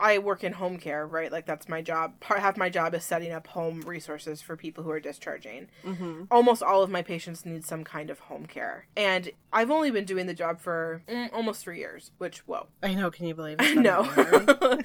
I 0.00 0.18
work 0.18 0.42
in 0.42 0.52
home 0.54 0.78
care, 0.78 1.06
right? 1.06 1.30
Like 1.30 1.46
that's 1.46 1.68
my 1.68 1.82
job. 1.82 2.18
Part 2.20 2.40
half 2.40 2.56
my 2.56 2.70
job 2.70 2.94
is 2.94 3.04
setting 3.04 3.32
up 3.32 3.46
home 3.48 3.82
resources 3.82 4.40
for 4.40 4.56
people 4.56 4.82
who 4.82 4.90
are 4.90 5.00
discharging. 5.00 5.68
mm-hmm. 5.84 6.24
Almost 6.30 6.62
all 6.62 6.82
of 6.82 6.90
my 6.90 7.02
patients 7.02 7.44
need 7.44 7.64
some 7.64 7.84
kind 7.84 8.10
of 8.10 8.20
home 8.20 8.46
care, 8.46 8.86
and 8.96 9.30
I've 9.52 9.70
only 9.70 9.90
been 9.90 10.04
doing 10.04 10.26
the 10.26 10.34
job 10.34 10.60
for 10.60 11.02
mm, 11.08 11.32
almost 11.32 11.62
three 11.62 11.78
years. 11.78 12.12
Which, 12.18 12.38
whoa, 12.46 12.66
I 12.82 12.94
know. 12.94 13.10
Can 13.10 13.26
you 13.26 13.34
believe 13.34 13.56
it? 13.60 13.76
I 13.76 13.80
know. 13.80 14.78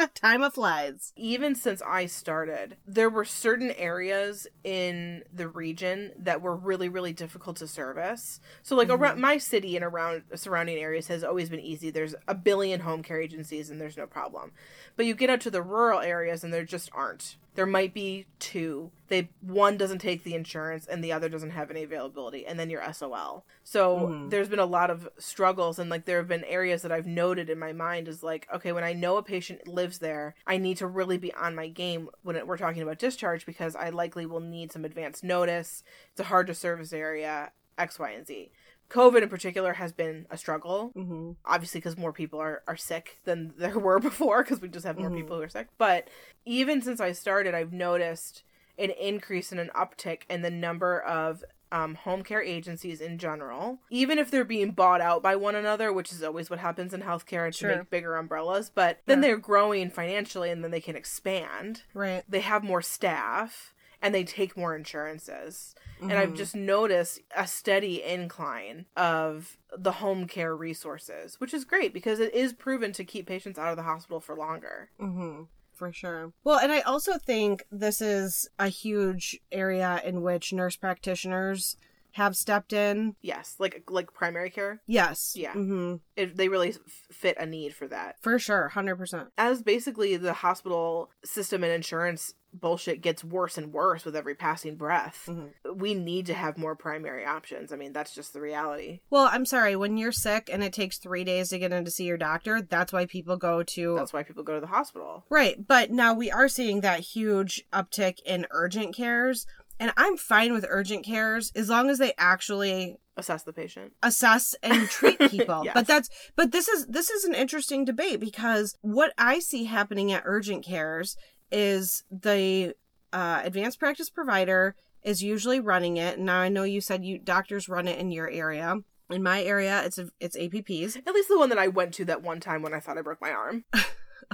Time 0.14 0.42
of 0.42 0.54
flies. 0.54 1.12
even 1.16 1.54
since 1.54 1.82
I 1.82 2.06
started, 2.06 2.76
there 2.86 3.10
were 3.10 3.24
certain 3.24 3.70
areas 3.72 4.46
in 4.62 5.24
the 5.32 5.48
region 5.48 6.12
that 6.18 6.42
were 6.42 6.54
really, 6.54 6.88
really 6.88 7.12
difficult 7.12 7.56
to 7.56 7.66
service. 7.66 8.40
So, 8.62 8.76
like 8.76 8.90
around 8.90 9.20
my 9.20 9.38
city 9.38 9.76
and 9.76 9.84
around 9.84 10.22
surrounding 10.34 10.78
areas 10.78 11.08
has 11.08 11.24
always 11.24 11.48
been 11.48 11.60
easy. 11.60 11.90
There's 11.90 12.14
a 12.28 12.34
billion 12.34 12.80
home 12.80 13.02
care 13.02 13.20
agencies, 13.20 13.70
and 13.70 13.80
there's 13.80 13.96
no 13.96 14.06
problem. 14.06 14.52
But 14.96 15.06
you 15.06 15.14
get 15.14 15.30
out 15.30 15.40
to 15.42 15.50
the 15.50 15.62
rural 15.62 16.00
areas, 16.00 16.44
and 16.44 16.52
there 16.52 16.64
just 16.64 16.90
aren't. 16.92 17.36
There 17.54 17.66
might 17.66 17.92
be 17.92 18.26
two. 18.38 18.92
They 19.08 19.30
one 19.40 19.76
doesn't 19.76 19.98
take 19.98 20.22
the 20.22 20.34
insurance, 20.34 20.86
and 20.86 21.02
the 21.02 21.12
other 21.12 21.28
doesn't 21.28 21.50
have 21.50 21.70
any 21.70 21.82
availability, 21.82 22.46
and 22.46 22.58
then 22.58 22.70
you're 22.70 22.92
SOL. 22.92 23.44
So 23.64 23.96
Mhm. 23.96 24.30
there's 24.30 24.48
been 24.48 24.58
a 24.60 24.66
lot 24.66 24.90
of 24.90 25.08
struggles, 25.18 25.78
and 25.78 25.90
like 25.90 26.04
there 26.04 26.18
have 26.18 26.28
been 26.28 26.44
areas 26.44 26.82
that 26.82 26.92
I've 26.92 27.06
noted 27.06 27.50
in 27.50 27.58
my 27.58 27.72
mind 27.72 28.06
is 28.08 28.22
like, 28.22 28.46
okay, 28.54 28.72
when 28.72 28.84
I 28.84 28.92
know 28.92 29.16
a 29.16 29.22
patient 29.22 29.66
lives 29.66 29.98
there, 29.98 30.34
I 30.46 30.58
need 30.58 30.76
to 30.78 30.86
really 30.86 31.18
be 31.18 31.34
on 31.34 31.54
my 31.54 31.68
game 31.68 32.08
when 32.22 32.36
it, 32.36 32.46
we're 32.46 32.56
talking 32.56 32.82
about 32.82 32.98
discharge 32.98 33.46
because 33.46 33.74
I 33.74 33.88
likely 33.90 34.26
will 34.26 34.40
need 34.40 34.70
some 34.70 34.84
advance 34.84 35.22
notice. 35.22 35.82
It's 36.12 36.20
a 36.20 36.24
hard 36.24 36.46
to 36.48 36.54
service 36.54 36.92
area, 36.92 37.52
X, 37.78 37.98
Y, 37.98 38.10
and 38.10 38.26
Z. 38.26 38.52
COVID 38.90 39.22
in 39.22 39.28
particular 39.28 39.72
has 39.74 39.92
been 39.92 40.26
a 40.30 40.36
struggle 40.36 40.92
Mm-hmm. 40.96 41.32
obviously 41.46 41.80
because 41.80 41.96
more 41.96 42.12
people 42.12 42.38
are, 42.40 42.62
are 42.68 42.76
sick 42.76 43.18
than 43.24 43.52
there 43.58 43.78
were 43.78 43.98
before 44.00 44.42
because 44.42 44.60
we 44.60 44.68
just 44.68 44.84
have 44.86 44.98
more 44.98 45.10
Mhm. 45.10 45.16
people 45.16 45.36
who 45.36 45.42
are 45.42 45.48
sick 45.48 45.68
but 45.78 46.08
even 46.44 46.82
since 46.82 47.00
i 47.00 47.12
started 47.12 47.54
i've 47.54 47.72
noticed 47.72 48.42
an 48.78 48.90
increase 48.90 49.52
and 49.52 49.60
an 49.60 49.70
uptick 49.76 50.22
in 50.28 50.42
the 50.42 50.50
number 50.50 51.00
of 51.00 51.44
um, 51.72 51.94
home 51.94 52.24
care 52.24 52.42
agencies 52.42 53.00
in 53.00 53.16
general 53.18 53.78
even 53.90 54.18
if 54.18 54.28
they're 54.30 54.42
being 54.44 54.72
bought 54.72 55.00
out 55.00 55.22
by 55.22 55.36
one 55.36 55.54
another 55.54 55.92
which 55.92 56.10
is 56.10 56.20
always 56.22 56.50
what 56.50 56.58
happens 56.58 56.92
in 56.92 57.00
healthcare 57.02 57.46
to 57.46 57.52
Sure. 57.56 57.76
make 57.76 57.90
bigger 57.90 58.16
umbrellas 58.16 58.72
but 58.74 58.98
then 59.06 59.20
they're 59.20 59.36
growing 59.36 59.88
financially 59.90 60.50
and 60.50 60.64
then 60.64 60.72
they 60.72 60.80
can 60.80 60.96
expand 60.96 61.82
Right. 61.94 62.24
they 62.28 62.40
have 62.40 62.64
more 62.64 62.82
staff 62.82 63.72
and 64.02 64.14
they 64.14 64.24
take 64.24 64.56
more 64.56 64.74
insurances 64.76 65.74
and 66.00 66.12
Mhm. 66.12 66.16
I've 66.16 66.34
just 66.34 66.56
noticed 66.56 67.20
a 67.36 67.46
steady 67.46 68.02
incline 68.02 68.86
of 68.96 69.58
the 69.76 69.92
home 69.92 70.26
care 70.26 70.56
resources, 70.56 71.38
which 71.38 71.52
is 71.52 71.66
great 71.66 71.92
because 71.92 72.20
it 72.20 72.32
is 72.34 72.54
proven 72.54 72.92
to 72.94 73.04
keep 73.04 73.26
patients 73.26 73.58
out 73.58 73.68
of 73.70 73.76
the 73.76 73.82
hospital 73.82 74.18
for 74.18 74.34
longer. 74.34 74.90
Mm-hmm. 74.98 75.42
For 75.74 75.92
sure. 75.92 76.32
Well, 76.44 76.58
and 76.58 76.72
I 76.72 76.80
also 76.80 77.18
think 77.18 77.64
this 77.70 78.00
is 78.00 78.48
a 78.58 78.68
huge 78.68 79.38
area 79.52 80.00
in 80.04 80.22
which 80.22 80.52
nurse 80.54 80.76
practitioners 80.76 81.76
have 82.14 82.36
stepped 82.36 82.72
in. 82.72 83.14
Yes, 83.22 83.56
like 83.58 83.84
like 83.88 84.12
primary 84.12 84.50
care, 84.50 84.82
Yes. 84.86 85.34
Yeah. 85.36 85.52
Mm-hmm. 85.52 85.96
it, 86.16 86.36
they 86.36 86.48
really 86.48 86.70
f- 86.70 86.78
fit 87.12 87.36
a 87.38 87.46
need 87.46 87.74
for 87.74 87.86
that. 87.88 88.16
For 88.20 88.38
sure. 88.38 88.72
100%. 88.74 89.28
As 89.38 89.62
basically 89.62 90.16
the 90.16 90.32
hospital 90.32 91.10
system 91.24 91.62
and 91.62 91.72
insurance 91.72 92.34
bullshit 92.52 93.00
gets 93.00 93.22
worse 93.22 93.56
and 93.58 93.72
worse 93.72 94.04
with 94.04 94.16
every 94.16 94.34
passing 94.34 94.76
breath, 94.76 95.24
Mhm. 95.28 95.50
we 95.76 95.94
need 95.94 96.26
to 96.26 96.34
have 96.34 96.58
more 96.58 96.74
primary 96.74 97.24
options. 97.24 97.72
I 97.72 97.76
mean, 97.76 97.92
that's 97.92 98.14
just 98.14 98.32
the 98.32 98.40
reality. 98.40 99.00
Well, 99.10 99.28
I'm 99.30 99.46
sorry. 99.46 99.76
When 99.76 99.96
you're 99.96 100.12
sick 100.12 100.48
and 100.52 100.62
it 100.64 100.72
takes 100.72 100.98
three 100.98 101.24
days 101.24 101.48
to 101.50 101.58
get 101.58 101.72
in 101.72 101.84
to 101.84 101.90
see 101.90 102.04
your 102.04 102.16
doctor, 102.16 102.60
that's 102.62 102.92
why 102.92 103.06
people 103.06 103.36
go 103.36 103.62
to. 103.62 103.94
That's 103.96 104.12
why 104.12 104.22
people 104.22 104.42
go 104.42 104.54
to 104.54 104.60
the 104.60 104.66
hospital. 104.66 105.24
Right. 105.30 105.66
But 105.66 105.90
now 105.90 106.12
we 106.14 106.30
are 106.30 106.48
seeing 106.48 106.80
that 106.80 107.00
huge 107.00 107.64
uptick 107.72 108.18
in 108.24 108.46
urgent 108.50 108.94
cares. 108.94 109.46
And 109.78 109.92
I'm 109.96 110.18
fine 110.18 110.52
with 110.52 110.66
urgent 110.68 111.06
cares 111.06 111.52
as 111.56 111.70
long 111.70 111.88
as 111.88 111.96
they 111.98 112.12
actually 112.18 112.98
Assess 113.16 113.42
the 113.44 113.52
patient. 113.52 113.92
assess 114.02 114.54
and 114.62 114.88
treat 114.90 115.18
people. 115.30 115.62
Yes. 115.64 115.72
But 115.74 115.86
that's 115.86 116.08
but 116.36 116.52
this 116.52 116.68
is 116.68 116.86
this 116.86 117.08
is 117.10 117.24
an 117.24 117.34
interesting 117.34 117.84
debate 117.86 118.20
because 118.20 118.76
what 118.82 119.12
I 119.16 119.38
see 119.38 119.64
happening 119.64 120.12
at 120.12 120.22
urgent 120.26 120.64
cares 120.64 121.16
is 121.50 122.04
the 122.10 122.74
uh, 123.12 123.40
advanced 123.44 123.78
practice 123.78 124.10
provider 124.10 124.74
is 125.02 125.22
usually 125.22 125.60
running 125.60 125.96
it. 125.96 126.18
Now 126.18 126.40
I 126.40 126.48
know 126.48 126.62
you 126.62 126.80
said 126.80 127.04
you 127.04 127.18
doctors 127.18 127.68
run 127.68 127.88
it 127.88 127.98
in 127.98 128.10
your 128.10 128.28
area. 128.30 128.78
In 129.08 129.22
my 129.22 129.42
area, 129.42 129.82
it's 129.84 129.98
it's 130.20 130.36
APPs. 130.36 130.96
At 130.96 131.14
least 131.14 131.28
the 131.28 131.38
one 131.38 131.48
that 131.48 131.58
I 131.58 131.68
went 131.68 131.94
to 131.94 132.04
that 132.04 132.22
one 132.22 132.38
time 132.38 132.62
when 132.62 132.74
I 132.74 132.80
thought 132.80 132.98
I 132.98 133.02
broke 133.02 133.20
my 133.20 133.32
arm. 133.32 133.64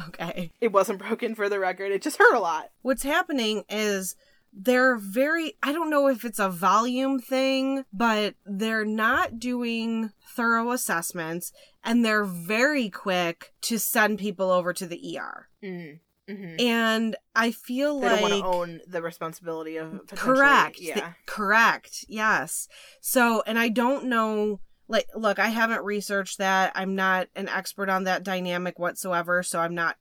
Okay. 0.08 0.52
It 0.60 0.72
wasn't 0.72 0.98
broken 0.98 1.34
for 1.34 1.48
the 1.48 1.58
record. 1.58 1.92
It 1.92 2.02
just 2.02 2.18
hurt 2.18 2.34
a 2.34 2.40
lot. 2.40 2.70
What's 2.82 3.02
happening 3.02 3.64
is 3.68 4.14
they're 4.52 4.96
very 4.96 5.54
I 5.62 5.72
don't 5.72 5.90
know 5.90 6.08
if 6.08 6.24
it's 6.24 6.38
a 6.38 6.48
volume 6.48 7.18
thing, 7.18 7.84
but 7.92 8.34
they're 8.44 8.84
not 8.84 9.38
doing 9.38 10.10
thorough 10.34 10.72
assessments 10.72 11.52
and 11.82 12.04
they're 12.04 12.24
very 12.24 12.90
quick 12.90 13.54
to 13.62 13.78
send 13.78 14.18
people 14.18 14.50
over 14.50 14.72
to 14.72 14.86
the 14.86 15.18
ER. 15.18 15.48
Mm. 15.62 16.00
Hmm 16.28 16.56
And 16.58 17.16
I 17.34 17.50
feel 17.52 18.00
They 18.00 18.08
like 18.08 18.20
don't 18.20 18.30
want 18.30 18.34
to 18.34 18.44
own 18.44 18.80
the 18.86 19.02
responsibility 19.02 19.76
of 19.76 20.06
correct. 20.08 20.80
Yeah. 20.80 20.94
Th- 20.94 21.06
correct. 21.26 22.04
Yes. 22.08 22.68
So, 23.00 23.42
and 23.46 23.58
I 23.58 23.68
don't 23.68 24.06
know 24.06 24.60
like 24.88 25.08
look, 25.14 25.38
I 25.38 25.48
haven't 25.48 25.84
researched 25.84 26.38
that. 26.38 26.72
I'm 26.74 26.94
not 26.94 27.28
an 27.34 27.48
expert 27.48 27.88
on 27.88 28.04
that 28.04 28.22
dynamic 28.22 28.78
whatsoever, 28.78 29.42
so 29.42 29.60
I'm 29.60 29.74
not 29.74 29.96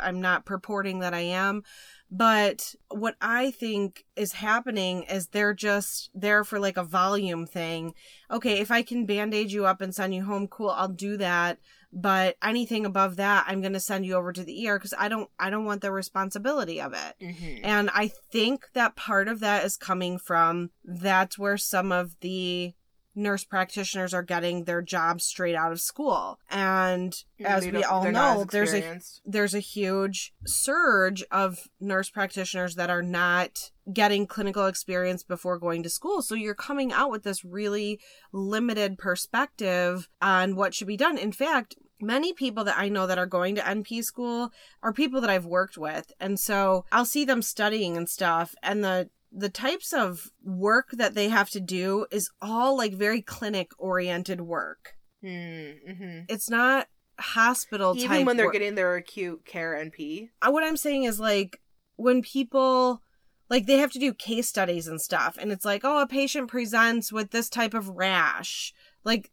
I'm 0.00 0.20
not 0.20 0.44
purporting 0.44 1.00
that 1.00 1.14
I 1.14 1.20
am. 1.20 1.62
But 2.10 2.74
what 2.88 3.16
I 3.20 3.50
think 3.50 4.04
is 4.16 4.32
happening 4.32 5.02
is 5.04 5.28
they're 5.28 5.54
just 5.54 6.10
there 6.14 6.42
for 6.42 6.58
like 6.58 6.76
a 6.76 6.84
volume 6.84 7.46
thing. 7.46 7.94
Okay, 8.30 8.60
if 8.60 8.70
I 8.70 8.82
can 8.82 9.04
band-aid 9.06 9.52
you 9.52 9.66
up 9.66 9.80
and 9.80 9.94
send 9.94 10.14
you 10.14 10.24
home, 10.24 10.48
cool, 10.48 10.70
I'll 10.70 10.88
do 10.88 11.16
that. 11.18 11.58
But 11.92 12.36
anything 12.42 12.84
above 12.84 13.16
that, 13.16 13.46
I'm 13.48 13.60
going 13.60 13.72
to 13.72 13.80
send 13.80 14.04
you 14.04 14.14
over 14.14 14.32
to 14.32 14.44
the 14.44 14.68
ER 14.68 14.78
because 14.78 14.94
I 14.98 15.08
don't 15.08 15.30
I 15.38 15.48
don't 15.50 15.64
want 15.64 15.80
the 15.80 15.90
responsibility 15.92 16.80
of 16.80 16.92
it. 16.92 17.14
Mhm. 17.20 17.60
And 17.64 17.90
I 17.94 18.08
think 18.30 18.66
that 18.74 18.94
part 18.94 19.26
of 19.26 19.40
that 19.40 19.64
is 19.64 19.76
coming 19.76 20.18
from 20.18 20.70
that's 20.84 21.38
where 21.38 21.56
some 21.56 21.90
of 21.90 22.16
the 22.20 22.74
nurse 23.14 23.42
practitioners 23.42 24.14
are 24.14 24.22
getting 24.22 24.64
their 24.64 24.80
jobs 24.80 25.24
straight 25.24 25.56
out 25.56 25.72
of 25.72 25.80
school. 25.80 26.38
And 26.50 27.12
as 27.44 27.64
we 27.66 27.82
all 27.82 28.04
know, 28.12 28.44
there's 28.44 28.72
a 28.74 29.00
there's 29.24 29.54
a 29.54 29.60
huge 29.60 30.32
surge 30.46 31.24
of 31.30 31.68
nurse 31.80 32.10
practitioners 32.10 32.76
that 32.76 32.90
are 32.90 33.02
not 33.02 33.72
getting 33.92 34.26
clinical 34.26 34.66
experience 34.66 35.22
before 35.22 35.58
going 35.58 35.82
to 35.82 35.88
school. 35.88 36.22
So 36.22 36.34
you're 36.34 36.54
coming 36.54 36.92
out 36.92 37.10
with 37.10 37.22
this 37.22 37.44
really 37.44 38.00
limited 38.32 38.98
perspective 38.98 40.08
on 40.20 40.56
what 40.56 40.74
should 40.74 40.88
be 40.88 40.96
done. 40.96 41.18
In 41.18 41.32
fact, 41.32 41.76
many 42.00 42.32
people 42.32 42.64
that 42.64 42.78
I 42.78 42.88
know 42.88 43.06
that 43.06 43.18
are 43.18 43.26
going 43.26 43.54
to 43.56 43.62
NP 43.62 44.04
school 44.04 44.50
are 44.82 44.92
people 44.92 45.20
that 45.20 45.30
I've 45.30 45.46
worked 45.46 45.78
with. 45.78 46.12
And 46.20 46.38
so 46.38 46.84
I'll 46.92 47.04
see 47.04 47.24
them 47.24 47.42
studying 47.42 47.96
and 47.96 48.08
stuff 48.08 48.54
and 48.62 48.84
the 48.84 49.10
the 49.30 49.50
types 49.50 49.92
of 49.92 50.30
work 50.42 50.88
that 50.92 51.14
they 51.14 51.28
have 51.28 51.50
to 51.50 51.60
do 51.60 52.06
is 52.10 52.30
all 52.40 52.76
like 52.76 52.94
very 52.94 53.20
clinic 53.20 53.72
oriented 53.78 54.40
work. 54.40 54.94
Mm-hmm. 55.22 56.20
It's 56.28 56.48
not 56.48 56.88
hospital 57.18 57.94
Even 57.96 58.24
when 58.24 58.36
they're 58.36 58.46
work. 58.46 58.54
getting 58.54 58.74
their 58.74 58.94
acute 58.94 59.44
care 59.44 59.72
NP. 59.74 60.30
Uh, 60.40 60.50
what 60.50 60.64
I'm 60.64 60.76
saying 60.76 61.04
is 61.04 61.20
like 61.20 61.60
when 61.96 62.22
people 62.22 63.02
like 63.48 63.66
they 63.66 63.78
have 63.78 63.92
to 63.92 63.98
do 63.98 64.12
case 64.12 64.48
studies 64.48 64.86
and 64.86 65.00
stuff 65.00 65.36
and 65.40 65.52
it's 65.52 65.64
like 65.64 65.82
oh 65.84 66.00
a 66.00 66.06
patient 66.06 66.48
presents 66.48 67.12
with 67.12 67.30
this 67.30 67.48
type 67.48 67.74
of 67.74 67.88
rash 67.90 68.72
like 69.04 69.30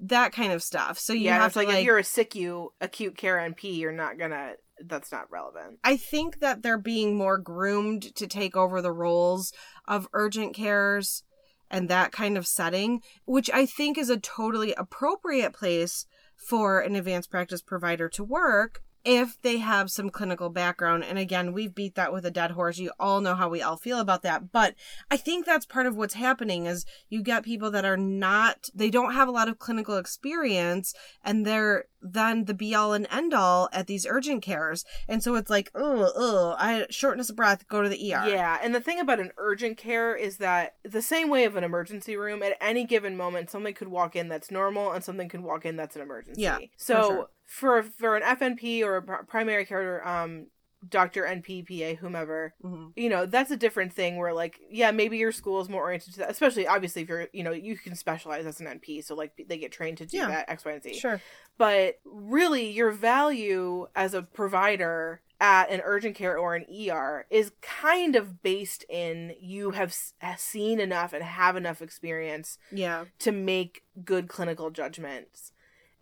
that 0.00 0.32
kind 0.32 0.52
of 0.52 0.62
stuff 0.62 0.98
so 0.98 1.12
you 1.12 1.26
yeah, 1.26 1.38
have 1.38 1.46
it's 1.46 1.52
to 1.54 1.60
like, 1.60 1.68
like, 1.68 1.78
if 1.78 1.84
you're 1.84 1.98
a 1.98 2.02
SICU 2.02 2.68
acute 2.80 3.16
care 3.16 3.36
NP, 3.36 3.78
you're 3.78 3.92
not 3.92 4.18
gonna. 4.18 4.54
That's 4.84 5.10
not 5.10 5.30
relevant. 5.30 5.80
I 5.82 5.96
think 5.96 6.38
that 6.38 6.62
they're 6.62 6.78
being 6.78 7.16
more 7.16 7.36
groomed 7.36 8.14
to 8.14 8.28
take 8.28 8.56
over 8.56 8.80
the 8.80 8.92
roles 8.92 9.52
of 9.88 10.06
urgent 10.12 10.54
cares 10.54 11.24
and 11.68 11.88
that 11.88 12.12
kind 12.12 12.38
of 12.38 12.46
setting, 12.46 13.02
which 13.24 13.50
I 13.52 13.66
think 13.66 13.98
is 13.98 14.08
a 14.08 14.18
totally 14.18 14.72
appropriate 14.74 15.52
place 15.52 16.06
for 16.36 16.78
an 16.80 16.94
advanced 16.94 17.28
practice 17.28 17.60
provider 17.60 18.08
to 18.10 18.22
work 18.22 18.82
if 19.08 19.40
they 19.40 19.56
have 19.56 19.90
some 19.90 20.10
clinical 20.10 20.50
background. 20.50 21.02
And 21.02 21.18
again, 21.18 21.54
we've 21.54 21.74
beat 21.74 21.94
that 21.94 22.12
with 22.12 22.26
a 22.26 22.30
dead 22.30 22.50
horse. 22.50 22.76
You 22.76 22.92
all 23.00 23.22
know 23.22 23.34
how 23.34 23.48
we 23.48 23.62
all 23.62 23.78
feel 23.78 24.00
about 24.00 24.20
that. 24.20 24.52
But 24.52 24.74
I 25.10 25.16
think 25.16 25.46
that's 25.46 25.64
part 25.64 25.86
of 25.86 25.96
what's 25.96 26.12
happening 26.12 26.66
is 26.66 26.84
you 27.08 27.22
get 27.22 27.42
people 27.42 27.70
that 27.70 27.86
are 27.86 27.96
not, 27.96 28.68
they 28.74 28.90
don't 28.90 29.14
have 29.14 29.26
a 29.26 29.30
lot 29.30 29.48
of 29.48 29.58
clinical 29.58 29.96
experience 29.96 30.92
and 31.24 31.46
they're 31.46 31.86
then 32.00 32.44
the 32.44 32.54
be 32.54 32.74
all 32.74 32.92
and 32.92 33.06
end 33.10 33.34
all 33.34 33.68
at 33.72 33.86
these 33.86 34.06
urgent 34.06 34.42
cares. 34.42 34.84
And 35.08 35.22
so 35.22 35.34
it's 35.36 35.50
like, 35.50 35.70
oh, 35.74 36.12
oh, 36.14 36.54
I 36.58 36.86
shortness 36.90 37.30
of 37.30 37.36
breath, 37.36 37.66
go 37.66 37.82
to 37.82 37.88
the 37.88 37.96
ER. 37.96 38.28
Yeah, 38.28 38.58
and 38.62 38.74
the 38.74 38.80
thing 38.80 39.00
about 39.00 39.20
an 39.20 39.32
urgent 39.36 39.78
care 39.78 40.14
is 40.14 40.36
that 40.36 40.76
the 40.84 41.02
same 41.02 41.28
way 41.28 41.44
of 41.44 41.56
an 41.56 41.64
emergency 41.64 42.16
room, 42.16 42.42
at 42.42 42.56
any 42.60 42.84
given 42.84 43.16
moment, 43.16 43.50
something 43.50 43.74
could 43.74 43.88
walk 43.88 44.14
in 44.14 44.28
that's 44.28 44.50
normal, 44.50 44.92
and 44.92 45.02
something 45.02 45.28
could 45.28 45.40
walk 45.40 45.64
in 45.64 45.76
that's 45.76 45.96
an 45.96 46.02
emergency. 46.02 46.42
Yeah, 46.42 46.58
So 46.76 47.08
for 47.08 47.28
for 47.48 47.82
for 47.82 48.14
an 48.14 48.22
FNP 48.22 48.84
or 48.84 48.96
a 48.98 49.24
primary 49.24 49.64
care 49.64 50.06
um 50.06 50.46
doctor, 50.88 51.24
NP, 51.24 51.66
PA, 51.66 51.96
whomever, 52.00 52.54
Mhm. 52.62 52.92
you 52.94 53.08
know, 53.08 53.26
that's 53.26 53.50
a 53.50 53.56
different 53.56 53.92
thing. 53.92 54.16
Where 54.16 54.32
like, 54.32 54.60
yeah, 54.70 54.92
maybe 54.92 55.18
your 55.18 55.32
school 55.32 55.60
is 55.60 55.68
more 55.68 55.82
oriented 55.82 56.12
to 56.12 56.18
that. 56.20 56.30
Especially, 56.30 56.68
obviously, 56.68 57.02
if 57.02 57.08
you're, 57.08 57.26
you 57.32 57.42
know, 57.42 57.50
you 57.50 57.76
can 57.76 57.96
specialize 57.96 58.46
as 58.46 58.60
an 58.60 58.68
NP, 58.68 59.02
so 59.02 59.16
like 59.16 59.32
they 59.48 59.58
get 59.58 59.72
trained 59.72 59.98
to 59.98 60.06
do 60.06 60.18
Yeah. 60.18 60.28
that 60.28 60.48
X, 60.48 60.64
Y, 60.64 60.70
and 60.70 60.82
Z 60.82 60.94
Sure. 60.94 61.20
but 61.56 61.98
really 62.04 62.70
your 62.70 62.92
value 62.92 63.88
as 63.96 64.14
a 64.14 64.22
provider 64.22 65.20
at 65.40 65.68
an 65.70 65.80
urgent 65.84 66.14
care 66.14 66.38
or 66.38 66.54
an 66.54 66.64
ER 66.68 67.26
is 67.30 67.50
kind 67.60 68.14
of 68.14 68.40
based 68.42 68.84
in 68.88 69.34
you 69.40 69.70
have 69.72 69.88
s- 69.90 70.12
seen 70.36 70.78
enough 70.78 71.12
and 71.12 71.24
have 71.24 71.56
enough 71.56 71.82
experience 71.82 72.56
Yeah. 72.70 73.06
to 73.20 73.32
make 73.32 73.82
good 74.04 74.28
clinical 74.28 74.70
judgments. 74.70 75.52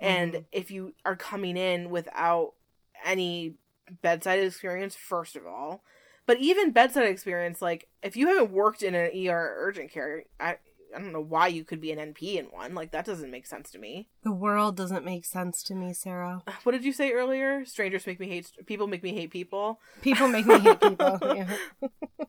And 0.00 0.32
Mhm. 0.32 0.44
if 0.52 0.70
you 0.70 0.94
are 1.04 1.16
coming 1.16 1.56
in 1.56 1.90
without 1.90 2.54
any 3.04 3.54
bedside 4.02 4.40
experience, 4.40 4.94
first 4.96 5.36
of 5.36 5.46
all, 5.46 5.82
but 6.26 6.38
even 6.38 6.72
bedside 6.72 7.08
experience, 7.08 7.62
like 7.62 7.88
if 8.02 8.16
you 8.16 8.26
haven't 8.28 8.50
worked 8.50 8.82
in 8.82 8.94
an 8.94 9.10
ER 9.14 9.54
urgent 9.58 9.90
care, 9.90 10.24
I, 10.40 10.58
I 10.94 10.98
don't 10.98 11.12
know 11.12 11.20
why 11.20 11.48
you 11.48 11.64
could 11.64 11.80
be 11.80 11.92
an 11.92 11.98
NP 12.14 12.36
in 12.36 12.46
one. 12.46 12.74
Like 12.74 12.90
that 12.92 13.04
doesn't 13.04 13.30
make 13.30 13.46
sense 13.46 13.70
to 13.72 13.78
me. 13.78 14.08
The 14.22 14.32
world 14.32 14.76
doesn't 14.76 15.04
make 15.04 15.24
sense 15.24 15.62
to 15.64 15.74
me, 15.74 15.92
Sarah. 15.92 16.42
What 16.64 16.72
did 16.72 16.84
you 16.84 16.92
say 16.92 17.12
earlier? 17.12 17.64
Strangers 17.64 18.06
make 18.06 18.18
me 18.20 18.28
hate 18.28 18.50
people. 18.66 18.86
Make 18.86 19.02
me 19.02 19.14
hate 19.14 19.30
people. 19.30 19.80
People 20.02 20.28
make 20.28 20.46
me 20.46 20.58
hate 20.58 20.80
people. 20.80 21.20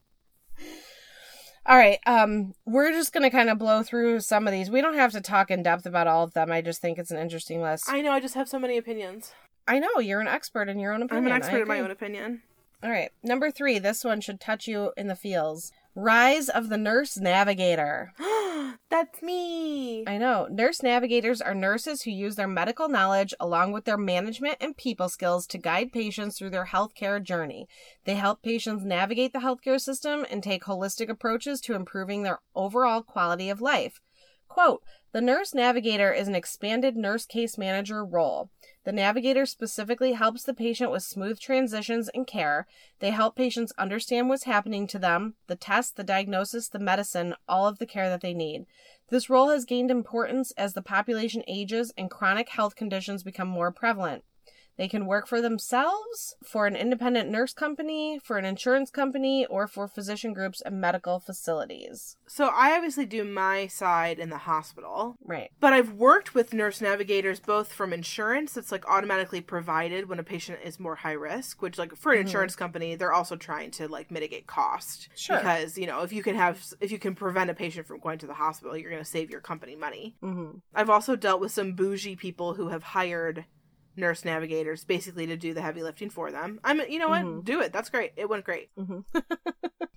All 1.68 1.78
right. 1.78 2.00
Um, 2.06 2.54
we're 2.66 2.92
just 2.92 3.12
gonna 3.12 3.30
kind 3.30 3.50
of 3.50 3.60
blow 3.60 3.84
through 3.84 4.22
some 4.22 4.48
of 4.48 4.54
these. 4.54 4.70
We 4.70 4.82
don't 4.82 4.96
have 4.96 5.12
to 5.12 5.22
talk 5.22 5.52
in 5.52 5.64
depth 5.64 5.86
about 5.86 6.08
all 6.08 6.24
of 6.24 6.34
them. 6.34 6.52
I 6.52 6.62
just 6.62 6.82
think 6.82 6.98
it's 6.98 7.12
an 7.12 7.20
interesting 7.20 7.62
list. 7.62 7.90
I, 7.90 7.98
I 7.98 8.02
know. 8.02 8.12
I 8.12 8.22
just 8.22 8.36
have 8.36 8.48
so 8.48 8.58
many 8.58 8.78
opinions. 8.78 9.34
I 9.68 9.80
know 9.80 10.00
you're 10.00 10.22
an 10.22 10.30
expert 10.30 10.70
in 10.70 10.80
your 10.80 10.94
own 10.94 11.02
opinion. 11.02 11.26
I'm 11.26 11.32
an 11.32 11.38
expert 11.38 11.64
in 11.64 11.68
my 11.68 11.82
own 11.82 11.92
opinion. 11.92 12.42
All 12.82 12.90
right. 12.90 13.12
Number 13.22 13.52
three. 13.52 13.80
This 13.80 14.06
one 14.06 14.22
should 14.22 14.40
touch 14.40 14.68
you 14.68 14.94
in 14.96 15.08
the 15.08 15.16
feels. 15.16 15.74
Rise 16.00 16.48
of 16.48 16.70
the 16.70 16.78
nurse 16.78 17.18
navigator. 17.18 18.14
That's 18.92 19.20
me. 19.24 20.06
I 20.06 20.20
know. 20.20 20.48
Nurse 20.48 20.84
navigators 20.84 21.42
are 21.42 21.56
nurses 21.56 22.04
who 22.04 22.12
use 22.12 22.36
their 22.36 22.48
medical 22.48 22.88
knowledge 22.88 23.34
along 23.40 23.72
with 23.72 23.86
their 23.86 23.98
management 23.98 24.58
and 24.62 24.78
people 24.78 25.10
skills 25.10 25.48
to 25.48 25.58
guide 25.58 25.92
patients 25.92 26.38
through 26.38 26.52
their 26.52 26.68
healthcare 26.68 27.22
journey. 27.22 27.68
They 28.06 28.14
help 28.14 28.44
patients 28.44 28.86
navigate 28.86 29.34
the 29.34 29.40
healthcare 29.40 29.82
system 29.82 30.24
and 30.30 30.44
take 30.44 30.66
holistic 30.66 31.10
approaches 31.10 31.60
to 31.62 31.74
improving 31.74 32.22
their 32.22 32.42
overall 32.54 33.02
quality 33.02 33.50
of 33.50 33.60
life. 33.60 34.00
Quote, 34.48 34.84
the 35.14 35.22
nurse 35.22 35.54
navigator 35.54 36.12
is 36.12 36.28
an 36.28 36.36
expanded 36.36 36.98
nurse 36.98 37.26
case 37.26 37.58
manager 37.58 38.04
role. 38.04 38.50
The 38.84 38.92
navigator 38.92 39.46
specifically 39.46 40.14
helps 40.14 40.44
the 40.44 40.54
patient 40.54 40.92
with 40.92 41.04
smooth 41.04 41.40
transitions 41.40 42.10
and 42.10 42.28
care. 42.28 42.68
They 43.00 43.12
help 43.12 43.36
patients 43.36 43.74
understand 43.78 44.30
what's 44.30 44.44
happening 44.44 44.86
to 44.88 45.00
them, 45.00 45.36
the 45.48 45.56
test, 45.56 45.96
the 45.96 46.04
diagnosis, 46.04 46.68
the 46.68 46.80
medicine, 46.80 47.36
all 47.48 47.68
of 47.68 47.80
the 47.80 47.86
care 47.86 48.10
that 48.10 48.22
they 48.22 48.34
need. 48.34 48.66
This 49.10 49.30
role 49.30 49.50
has 49.50 49.66
gained 49.66 49.92
importance 49.92 50.52
as 50.58 50.74
the 50.74 50.82
population 50.82 51.44
ages 51.48 51.94
and 51.98 52.12
chronic 52.12 52.50
health 52.50 52.76
conditions 52.76 53.24
become 53.24 53.48
more 53.48 53.72
prevalent. 53.72 54.24
They 54.78 54.88
can 54.88 55.06
work 55.08 55.28
for 55.28 55.42
themselves, 55.42 56.36
for 56.44 56.68
an 56.68 56.76
independent 56.76 57.30
nurse 57.30 57.54
company, 57.54 58.20
for 58.24 58.38
an 58.38 58.46
insurance 58.46 58.92
company, 58.92 59.46
or 59.48 59.68
for 59.68 59.88
physician 59.88 60.34
groups 60.34 60.62
and 60.62 60.80
medical 60.80 61.20
facilities. 61.20 62.18
So 62.28 62.48
I 62.54 62.76
obviously 62.76 63.06
do 63.06 63.24
my 63.24 63.68
side 63.68 64.20
in 64.20 64.30
the 64.30 64.38
hospital, 64.40 65.18
Right. 65.24 65.52
but 65.60 65.74
I've 65.74 65.94
worked 65.94 66.36
with 66.36 66.54
nurse 66.54 66.80
navigators 66.82 67.40
both 67.40 67.74
from 67.74 67.92
insurance 67.94 68.54
that's 68.54 68.72
like 68.72 68.88
automatically 68.88 69.42
provided 69.42 70.08
when 70.10 70.20
a 70.20 70.24
patient 70.24 70.60
is 70.64 70.80
more 70.80 70.96
high 70.98 71.14
risk, 71.14 71.62
which 71.62 71.78
like 71.78 71.96
for 71.96 72.12
an 72.12 72.18
Mhm. 72.20 72.22
insurance 72.22 72.56
company, 72.56 72.96
they're 72.96 73.14
also 73.14 73.36
trying 73.36 73.72
to 73.72 73.88
like 73.88 74.12
mitigate 74.12 74.46
cost. 74.48 75.10
Sure. 75.16 75.38
Because, 75.38 75.78
you 75.78 75.88
know, 75.88 76.02
if 76.04 76.12
you 76.14 76.22
can 76.22 76.36
have 76.36 76.64
if 76.82 76.92
you 76.92 77.00
can 77.00 77.16
prevent 77.16 77.50
a 77.50 77.54
patient 77.54 77.88
from 77.88 78.00
going 78.00 78.20
to 78.20 78.28
the 78.28 78.34
hospital, 78.34 78.78
you're 78.78 78.92
going 78.92 79.04
to 79.04 79.10
save 79.10 79.30
your 79.32 79.42
company 79.42 79.76
money. 79.76 80.16
Mm-hmm. 80.22 80.58
I've 80.76 80.90
also 80.90 81.16
dealt 81.16 81.42
with 81.42 81.52
some 81.52 81.74
bougie 81.74 82.16
people 82.16 82.54
who 82.54 82.70
have 82.70 82.84
hired 82.84 83.46
nurse 83.98 84.24
navigators 84.24 84.86
basically 84.86 85.26
to 85.28 85.36
do 85.36 85.54
the 85.54 85.62
heavy 85.62 85.84
lifting 85.84 86.10
for 86.10 86.32
them. 86.32 86.60
I'm 86.64 86.80
you 86.90 87.00
know 87.00 87.10
what? 87.10 87.24
Mhm. 87.26 87.44
Do 87.44 87.62
it. 87.62 87.74
That's 87.74 87.90
great. 87.90 88.14
It 88.16 88.30
went 88.30 88.46
great. 88.46 88.70
Mm-hmm. 88.78 89.00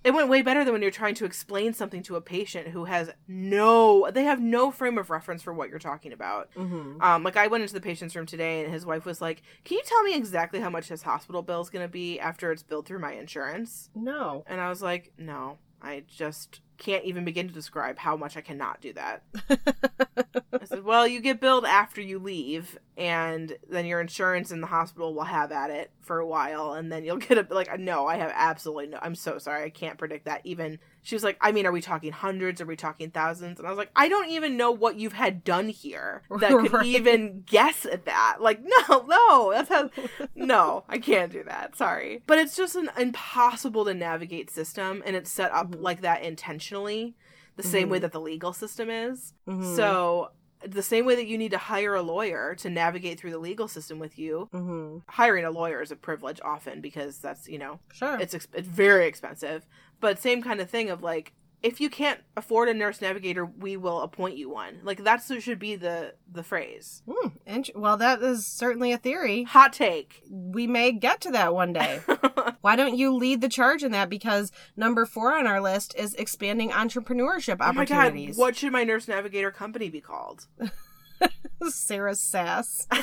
It 0.03 0.15
went 0.15 0.29
way 0.29 0.41
better 0.41 0.63
than 0.63 0.73
when 0.73 0.81
you're 0.81 0.89
trying 0.89 1.13
to 1.15 1.25
explain 1.25 1.73
something 1.73 2.01
to 2.03 2.15
a 2.15 2.21
patient 2.21 2.69
who 2.69 2.85
has 2.85 3.11
no 3.27 4.09
they 4.09 4.23
have 4.23 4.41
no 4.41 4.71
frame 4.71 4.97
of 4.97 5.11
reference 5.11 5.43
for 5.43 5.53
what 5.53 5.69
you're 5.69 5.77
talking 5.77 6.11
about. 6.11 6.49
Mm-hmm. 6.55 6.99
Um 7.01 7.21
like 7.23 7.37
I 7.37 7.45
went 7.47 7.61
into 7.61 7.75
the 7.75 7.81
patient's 7.81 8.15
room 8.15 8.25
today 8.25 8.63
and 8.63 8.73
his 8.73 8.83
wife 8.83 9.05
was 9.05 9.21
like, 9.21 9.43
"Can 9.63 9.77
you 9.77 9.83
tell 9.85 10.01
me 10.01 10.15
exactly 10.15 10.59
how 10.59 10.71
much 10.71 10.87
his 10.87 11.03
hospital 11.03 11.43
bill 11.43 11.61
is 11.61 11.69
going 11.69 11.85
to 11.85 11.91
be 11.91 12.19
after 12.19 12.51
it's 12.51 12.63
billed 12.63 12.87
through 12.87 12.97
my 12.99 13.13
insurance?" 13.13 13.91
No. 13.93 14.43
And 14.47 14.59
I 14.59 14.69
was 14.69 14.81
like, 14.81 15.13
"No, 15.19 15.59
I 15.83 16.03
just 16.07 16.61
can't 16.81 17.05
even 17.05 17.23
begin 17.23 17.47
to 17.47 17.53
describe 17.53 17.97
how 17.97 18.17
much 18.17 18.35
I 18.35 18.41
cannot 18.41 18.81
do 18.81 18.93
that." 18.93 19.23
I 19.49 20.65
said, 20.65 20.83
"Well, 20.83 21.07
you 21.07 21.21
get 21.21 21.39
billed 21.39 21.65
after 21.65 22.01
you 22.01 22.19
leave, 22.19 22.77
and 22.97 23.55
then 23.69 23.85
your 23.85 24.01
insurance 24.01 24.51
in 24.51 24.61
the 24.61 24.67
hospital 24.67 25.13
will 25.13 25.23
have 25.23 25.51
at 25.51 25.69
it 25.69 25.91
for 26.01 26.19
a 26.19 26.25
while, 26.25 26.73
and 26.73 26.91
then 26.91 27.03
you'll 27.05 27.17
get 27.17 27.37
a 27.37 27.53
like. 27.53 27.79
No, 27.79 28.07
I 28.07 28.17
have 28.17 28.31
absolutely 28.33 28.87
no. 28.87 28.99
I'm 29.01 29.15
so 29.15 29.37
sorry. 29.37 29.63
I 29.63 29.69
can't 29.69 29.97
predict 29.97 30.25
that. 30.25 30.41
Even 30.43 30.79
she 31.03 31.15
was 31.15 31.23
like, 31.23 31.37
I 31.41 31.51
mean, 31.51 31.65
are 31.65 31.71
we 31.71 31.81
talking 31.81 32.11
hundreds? 32.11 32.59
Are 32.61 32.65
we 32.65 32.75
talking 32.75 33.11
thousands? 33.11 33.57
And 33.59 33.67
I 33.67 33.71
was 33.71 33.77
like, 33.77 33.91
I 33.95 34.07
don't 34.09 34.29
even 34.29 34.57
know 34.57 34.71
what 34.71 34.97
you've 34.97 35.13
had 35.13 35.43
done 35.43 35.69
here 35.69 36.21
that 36.39 36.51
could 36.51 36.73
Right. 36.73 36.85
even 36.85 37.43
guess 37.45 37.85
at 37.85 38.05
that. 38.05 38.37
Like, 38.39 38.59
no, 38.89 39.05
no, 39.07 39.51
that's 39.51 39.69
how. 39.69 39.89
no, 40.35 40.83
I 40.89 40.97
can't 40.97 41.31
do 41.31 41.43
that. 41.43 41.75
Sorry, 41.75 42.21
but 42.27 42.37
it's 42.39 42.55
just 42.55 42.75
an 42.75 42.89
impossible 42.97 43.85
to 43.85 43.93
navigate 43.93 44.49
system, 44.49 45.01
and 45.05 45.15
it's 45.15 45.29
set 45.31 45.51
up 45.51 45.71
Mhm. 45.71 45.81
like 45.81 46.01
that 46.01 46.23
intentionally, 46.23 47.15
the 47.57 47.63
same 47.63 47.87
Mhm. 47.87 47.91
way 47.91 47.99
that 47.99 48.11
the 48.11 48.21
legal 48.21 48.53
system 48.53 48.89
is. 48.89 49.33
Mhm. 49.47 49.75
So, 49.75 50.31
the 50.65 50.83
same 50.83 51.05
way 51.05 51.15
that 51.15 51.27
you 51.27 51.37
need 51.37 51.51
to 51.51 51.57
hire 51.57 51.95
a 51.95 52.01
lawyer 52.01 52.55
to 52.55 52.69
navigate 52.69 53.19
through 53.19 53.31
the 53.31 53.37
legal 53.39 53.67
system 53.67 53.99
with 53.99 54.17
you, 54.19 54.49
Mm-hmm. 54.53 54.99
hiring 55.07 55.45
a 55.45 55.51
lawyer 55.51 55.81
is 55.81 55.91
a 55.91 55.95
privilege 55.95 56.39
often 56.43 56.81
because 56.81 57.17
that's, 57.19 57.47
you 57.47 57.57
know, 57.57 57.79
Sure. 57.93 58.17
it's 58.19 58.33
it's 58.33 58.67
very 58.67 59.07
expensive. 59.07 59.65
But 59.99 60.19
same 60.19 60.41
kind 60.41 60.59
of 60.61 60.69
thing 60.69 60.89
of 60.89 61.01
like 61.03 61.33
if 61.63 61.79
you 61.79 61.89
can't 61.89 62.19
afford 62.35 62.69
a 62.69 62.73
nurse 62.73 63.01
navigator, 63.01 63.45
we 63.45 63.77
will 63.77 64.01
appoint 64.01 64.37
you 64.37 64.49
one. 64.49 64.79
Like 64.83 65.03
that's 65.03 65.29
what 65.29 65.43
should 65.43 65.59
be 65.59 65.75
the 65.75 66.15
the 66.31 66.43
phrase. 66.43 67.03
Hmm, 67.09 67.29
int- 67.45 67.71
well, 67.75 67.97
that 67.97 68.21
is 68.21 68.45
certainly 68.47 68.91
a 68.91 68.97
theory. 68.97 69.43
Hot 69.43 69.73
take. 69.73 70.23
We 70.29 70.65
may 70.67 70.91
get 70.91 71.21
to 71.21 71.31
that 71.31 71.53
one 71.53 71.73
day. 71.73 72.01
Why 72.61 72.75
don't 72.75 72.97
you 72.97 73.13
lead 73.13 73.41
the 73.41 73.49
charge 73.49 73.83
in 73.83 73.91
that? 73.91 74.09
Because 74.09 74.51
number 74.75 75.05
four 75.05 75.35
on 75.35 75.45
our 75.47 75.61
list 75.61 75.93
is 75.97 76.13
expanding 76.15 76.71
entrepreneurship 76.71 77.57
Oh 77.59 77.73
my 77.73 77.85
god, 77.85 78.15
what 78.35 78.55
should 78.55 78.71
my 78.71 78.83
nurse 78.83 79.07
navigator 79.07 79.51
company 79.51 79.89
be 79.89 80.01
called? 80.01 80.47
Sarah 81.69 82.15
Sass. 82.15 82.87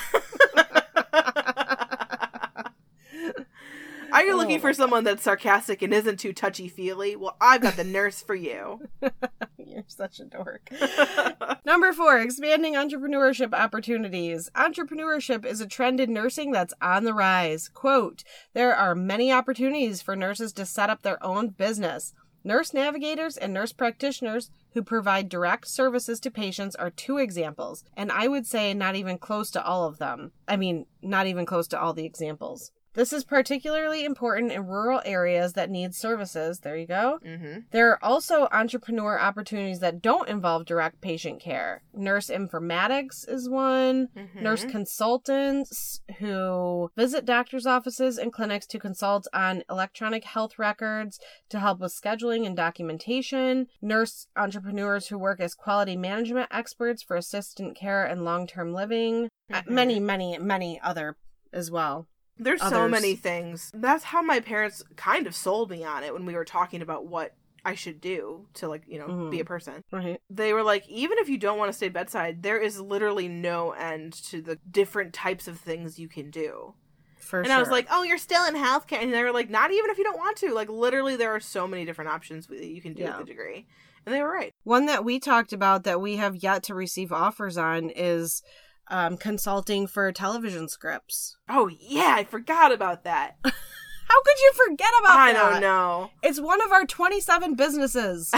Are 4.12 4.24
you 4.24 4.36
looking 4.36 4.56
Oh 4.56 4.60
for 4.60 4.72
someone 4.72 5.04
that's 5.04 5.22
sarcastic 5.22 5.82
and 5.82 5.92
isn't 5.92 6.18
too 6.18 6.32
touchy 6.32 6.68
feely? 6.68 7.16
Well, 7.16 7.36
I've 7.40 7.60
got 7.60 7.76
the 7.76 7.84
nurse 7.84 8.22
for 8.22 8.34
you. 8.34 8.88
You're 9.58 9.84
such 9.86 10.20
a 10.20 10.24
dork. 10.24 10.70
Number 11.64 11.92
four, 11.92 12.18
expanding 12.18 12.74
entrepreneurship 12.74 13.52
opportunities. 13.52 14.50
Entrepreneurship 14.54 15.44
is 15.44 15.60
a 15.60 15.66
trend 15.66 16.00
in 16.00 16.12
nursing 16.12 16.52
that's 16.52 16.74
on 16.80 17.04
the 17.04 17.14
rise. 17.14 17.68
Quote, 17.68 18.24
there 18.54 18.74
are 18.74 18.94
many 18.94 19.30
opportunities 19.30 20.00
for 20.00 20.16
nurses 20.16 20.52
to 20.54 20.64
set 20.64 20.90
up 20.90 21.02
their 21.02 21.22
own 21.24 21.48
business. 21.48 22.14
Nurse 22.44 22.72
navigators 22.72 23.36
and 23.36 23.52
nurse 23.52 23.72
practitioners 23.72 24.50
who 24.72 24.82
provide 24.82 25.28
direct 25.28 25.68
services 25.68 26.20
to 26.20 26.30
patients 26.30 26.76
are 26.76 26.90
two 26.90 27.18
examples, 27.18 27.84
and 27.96 28.10
I 28.10 28.28
would 28.28 28.46
say 28.46 28.72
not 28.72 28.96
even 28.96 29.18
close 29.18 29.50
to 29.50 29.64
all 29.64 29.86
of 29.86 29.98
them. 29.98 30.32
I 30.46 30.56
mean, 30.56 30.86
not 31.02 31.26
even 31.26 31.44
close 31.44 31.68
to 31.68 31.80
all 31.80 31.92
the 31.92 32.06
examples. 32.06 32.70
This 32.98 33.12
is 33.12 33.22
particularly 33.22 34.04
important 34.04 34.50
in 34.50 34.66
rural 34.66 35.00
areas 35.04 35.52
that 35.52 35.70
need 35.70 35.94
services. 35.94 36.58
There 36.58 36.76
you 36.76 36.88
go. 36.88 37.20
mm-hmm. 37.24 37.60
There 37.70 37.92
are 37.92 38.04
also 38.04 38.48
entrepreneur 38.50 39.20
opportunities 39.20 39.78
that 39.78 40.02
don't 40.02 40.28
involve 40.28 40.64
direct 40.64 41.00
patient 41.00 41.40
care. 41.40 41.84
Nurse 41.94 42.28
informatics 42.28 43.24
is 43.28 43.48
one. 43.48 44.08
Mm-hmm. 44.16 44.42
Nurse 44.42 44.64
consultants 44.64 46.00
who 46.18 46.90
visit 46.96 47.24
doctors' 47.24 47.66
offices 47.66 48.18
and 48.18 48.32
clinics 48.32 48.66
to 48.66 48.80
consult 48.80 49.28
on 49.32 49.62
electronic 49.70 50.24
health 50.24 50.58
records 50.58 51.20
to 51.50 51.60
help 51.60 51.78
with 51.78 51.92
scheduling 51.94 52.44
and 52.44 52.56
documentation. 52.56 53.68
Nurse 53.80 54.26
entrepreneurs 54.36 55.06
who 55.06 55.18
work 55.18 55.38
as 55.38 55.54
quality 55.54 55.96
management 55.96 56.48
experts 56.50 57.04
for 57.04 57.16
assistant 57.16 57.76
care 57.76 58.04
and 58.04 58.24
long 58.24 58.48
term 58.48 58.74
living. 58.74 59.28
Uh, 59.52 59.62
Mhm. 59.62 59.68
Many, 59.70 60.00
many, 60.00 60.36
many 60.38 60.80
other 60.80 61.16
as 61.52 61.70
well. 61.70 62.08
There's 62.38 62.60
so 62.60 62.88
many 62.88 63.14
things. 63.16 63.70
That's 63.74 64.04
how 64.04 64.22
my 64.22 64.40
parents 64.40 64.84
kind 64.96 65.26
of 65.26 65.34
sold 65.34 65.70
me 65.70 65.84
on 65.84 66.04
it 66.04 66.12
when 66.12 66.24
we 66.26 66.34
were 66.34 66.44
talking 66.44 66.82
about 66.82 67.06
what 67.06 67.34
I 67.64 67.74
should 67.74 68.00
do 68.00 68.46
to 68.54 68.68
like, 68.68 68.84
you 68.86 68.98
know, 68.98 69.08
Mhm. 69.08 69.30
be 69.30 69.40
a 69.40 69.44
person. 69.44 69.82
Right. 69.90 70.20
They 70.30 70.52
were 70.52 70.62
like, 70.62 70.88
even 70.88 71.18
if 71.18 71.28
you 71.28 71.36
don't 71.36 71.58
want 71.58 71.68
to 71.70 71.76
stay 71.76 71.88
bedside, 71.88 72.42
there 72.42 72.58
is 72.58 72.80
literally 72.80 73.28
no 73.28 73.72
end 73.72 74.12
to 74.28 74.40
the 74.40 74.56
different 74.70 75.12
types 75.12 75.48
of 75.48 75.58
things 75.58 75.98
you 75.98 76.08
can 76.08 76.30
do. 76.30 76.74
For 77.18 77.40
and 77.40 77.48
sure. 77.48 77.56
I 77.56 77.60
was 77.60 77.68
like, 77.68 77.86
oh, 77.90 78.04
you're 78.04 78.16
still 78.16 78.46
in 78.46 78.54
healthcare. 78.54 79.02
And 79.02 79.12
they 79.12 79.22
were 79.22 79.32
like, 79.32 79.50
not 79.50 79.70
even 79.70 79.90
if 79.90 79.98
you 79.98 80.04
don't 80.04 80.16
want 80.16 80.38
to. 80.38 80.54
Like, 80.54 80.68
literally, 80.70 81.16
there 81.16 81.34
are 81.34 81.40
so 81.40 81.66
many 81.66 81.84
different 81.84 82.10
options 82.10 82.46
that 82.46 82.64
you 82.64 82.80
can 82.80 82.94
do 82.94 83.02
Yeah. 83.02 83.18
with 83.18 83.26
the 83.26 83.32
degree. 83.32 83.66
And 84.06 84.14
they 84.14 84.22
were 84.22 84.32
right. 84.32 84.54
One 84.62 84.86
that 84.86 85.04
we 85.04 85.18
talked 85.18 85.52
about 85.52 85.84
that 85.84 86.00
we 86.00 86.16
have 86.16 86.36
yet 86.36 86.62
to 86.64 86.74
receive 86.74 87.12
offers 87.12 87.58
on 87.58 87.90
is 87.90 88.42
um, 88.90 89.16
consulting 89.16 89.86
for 89.86 90.10
television 90.12 90.68
scripts. 90.68 91.36
Oh, 91.48 91.68
yeah, 91.68 92.14
I 92.16 92.24
forgot 92.24 92.72
about 92.72 93.04
that. 93.04 93.36
How 93.44 94.22
could 94.22 94.38
you 94.38 94.52
forget 94.66 94.90
about 95.00 95.18
I 95.18 95.32
that? 95.34 95.44
I 95.44 95.50
don't 95.50 95.60
know. 95.60 96.10
It's 96.22 96.40
one 96.40 96.62
of 96.62 96.72
our 96.72 96.86
27 96.86 97.54
businesses. 97.56 98.32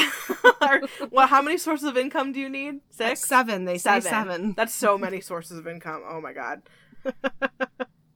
well, 1.13 1.29
how 1.29 1.41
many 1.43 1.59
sources 1.59 1.87
of 1.87 1.97
income 1.97 2.33
do 2.33 2.41
you 2.41 2.49
need? 2.49 2.81
Six? 2.91 3.21
seven. 3.21 3.67
They 3.67 3.79
say 3.79 4.01
Seven. 4.01 4.11
seven. 4.11 4.55
That's 4.57 4.75
so 4.75 4.99
many 4.99 5.21
sources 5.21 5.59
of 5.59 5.69
income. 5.69 6.03
Oh 6.09 6.21
my 6.21 6.33
god. 6.33 6.63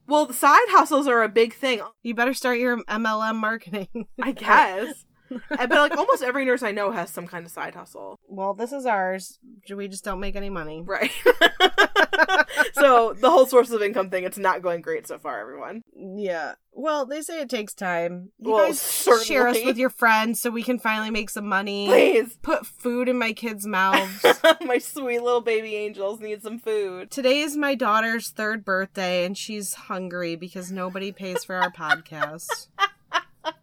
well, 0.08 0.26
the 0.26 0.34
side 0.34 0.66
hustles 0.70 1.06
are 1.06 1.22
a 1.22 1.28
big 1.28 1.54
thing, 1.54 1.80
You 2.02 2.12
better 2.14 2.34
start 2.34 2.58
your 2.58 2.82
MLM 2.84 3.36
marketing. 3.36 4.08
I 4.20 4.32
guess. 4.32 5.04
but 5.48 5.70
like 5.70 5.96
almost 5.96 6.22
every 6.22 6.44
nurse 6.44 6.62
I 6.62 6.72
know 6.72 6.90
has 6.90 7.10
some 7.10 7.26
kind 7.26 7.44
of 7.46 7.52
side 7.52 7.74
hustle. 7.74 8.18
well, 8.28 8.54
this 8.54 8.72
is 8.72 8.86
ours. 8.86 9.38
We 9.74 9.88
just 9.88 10.04
don't 10.04 10.20
make 10.20 10.36
any 10.36 10.50
money. 10.50 10.82
Right. 10.84 11.10
so 12.74 13.14
the 13.14 13.30
whole 13.30 13.46
source 13.46 13.70
of 13.70 13.82
income 13.82 14.10
thing, 14.10 14.24
it's 14.24 14.38
not 14.38 14.62
going 14.62 14.80
great 14.80 15.06
so 15.06 15.18
far, 15.18 15.40
everyone. 15.40 15.82
Yeah. 15.96 16.54
Well, 16.72 17.06
they 17.06 17.22
say 17.22 17.40
it 17.40 17.48
takes 17.48 17.72
time. 17.72 18.30
You 18.38 18.52
Well, 18.52 18.66
guys 18.66 19.24
share 19.24 19.46
us 19.48 19.58
with 19.64 19.76
your 19.78 19.90
friends 19.90 20.40
so 20.40 20.50
we 20.50 20.62
can 20.62 20.78
finally 20.78 21.10
make 21.10 21.30
some 21.30 21.46
money. 21.46 21.86
Please. 21.86 22.36
Put 22.42 22.66
food 22.66 23.08
in 23.08 23.16
my 23.18 23.32
kids' 23.32 23.66
mouths. 23.66 24.24
my 24.64 24.78
sweet 24.78 25.22
little 25.22 25.40
baby 25.40 25.76
angels 25.76 26.20
need 26.20 26.42
some 26.42 26.58
food. 26.58 27.10
Today 27.10 27.40
is 27.40 27.56
my 27.56 27.74
daughter's 27.76 28.30
third 28.30 28.64
birthday, 28.64 29.24
and 29.24 29.38
she's 29.38 29.74
hungry 29.74 30.34
because 30.36 30.72
nobody 30.72 31.12
pays 31.12 31.44
for 31.44 31.54
our 31.56 31.70
podcast. 31.70 32.68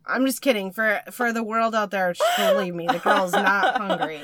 I'm 0.05 0.25
just 0.25 0.41
kidding. 0.41 0.71
For 0.71 1.01
for 1.11 1.31
the 1.33 1.43
world 1.43 1.75
out 1.75 1.91
there, 1.91 2.13
believe 2.37 2.75
me, 2.75 2.87
the 2.87 2.99
girl's 2.99 3.33
not 3.33 3.77
hungry. 3.81 4.23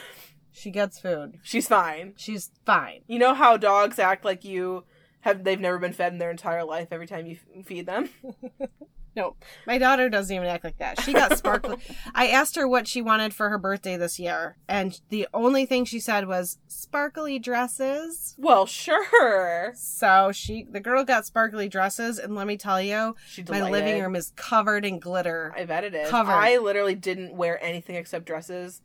She 0.51 0.72
gets 0.72 0.99
food. 0.99 1.39
She's 1.43 1.68
fine. 1.68 2.14
She's 2.18 2.51
fine. 2.66 3.01
You 3.08 3.20
know 3.20 3.34
how 3.34 3.58
dogs 3.58 3.99
act 3.99 4.26
like 4.26 4.43
you 4.43 4.86
have 5.22 5.43
they've 5.43 5.60
never 5.60 5.78
been 5.78 5.93
fed 5.93 6.14
in 6.14 6.20
their 6.20 6.32
entire 6.32 6.64
life 6.64 6.88
every 6.91 7.08
time 7.08 7.26
you 7.26 7.38
feed 7.64 7.86
them? 7.86 8.10
No, 9.18 9.36
my 9.65 9.80
daughter 9.80 10.09
doesn't 10.09 10.34
even 10.34 10.47
act 10.47 10.63
like 10.63 10.78
that. 10.78 11.01
She 11.01 11.11
got 11.11 11.36
sparkly. 11.36 11.78
I 12.13 12.28
asked 12.28 12.55
her 12.55 12.68
what 12.68 12.88
she 12.88 13.01
wanted 13.01 13.34
for 13.34 13.49
her 13.49 13.57
birthday 13.57 13.97
this 13.97 14.20
year, 14.20 14.57
and 14.68 15.01
the 15.09 15.28
only 15.34 15.65
thing 15.65 15.86
she 15.86 15.99
said 15.99 16.28
was 16.28 16.59
sparkly 16.68 17.39
dresses. 17.39 18.36
Well, 18.38 18.68
sure. 18.68 19.74
So 19.76 20.32
she, 20.32 20.68
the 20.70 20.80
girl, 20.80 21.03
got 21.03 21.26
sparkly 21.26 21.68
dresses, 21.68 22.20
and 22.20 22.36
let 22.36 22.45
me 22.45 22.57
tell 22.57 22.80
you, 22.80 23.15
my 23.49 23.68
living 23.68 23.99
room 23.99 24.15
is 24.15 24.34
covered 24.36 24.86
in 24.86 24.99
glitter. 24.99 25.51
I 25.57 25.65
bet 25.65 25.84
it 25.84 25.95
is. 25.95 26.11
Covered. 26.11 26.34
I 26.34 26.57
literally 26.57 26.93
didn't 26.93 27.34
wear 27.34 27.61
anything 27.63 27.95
except 27.95 28.26
dresses 28.26 28.84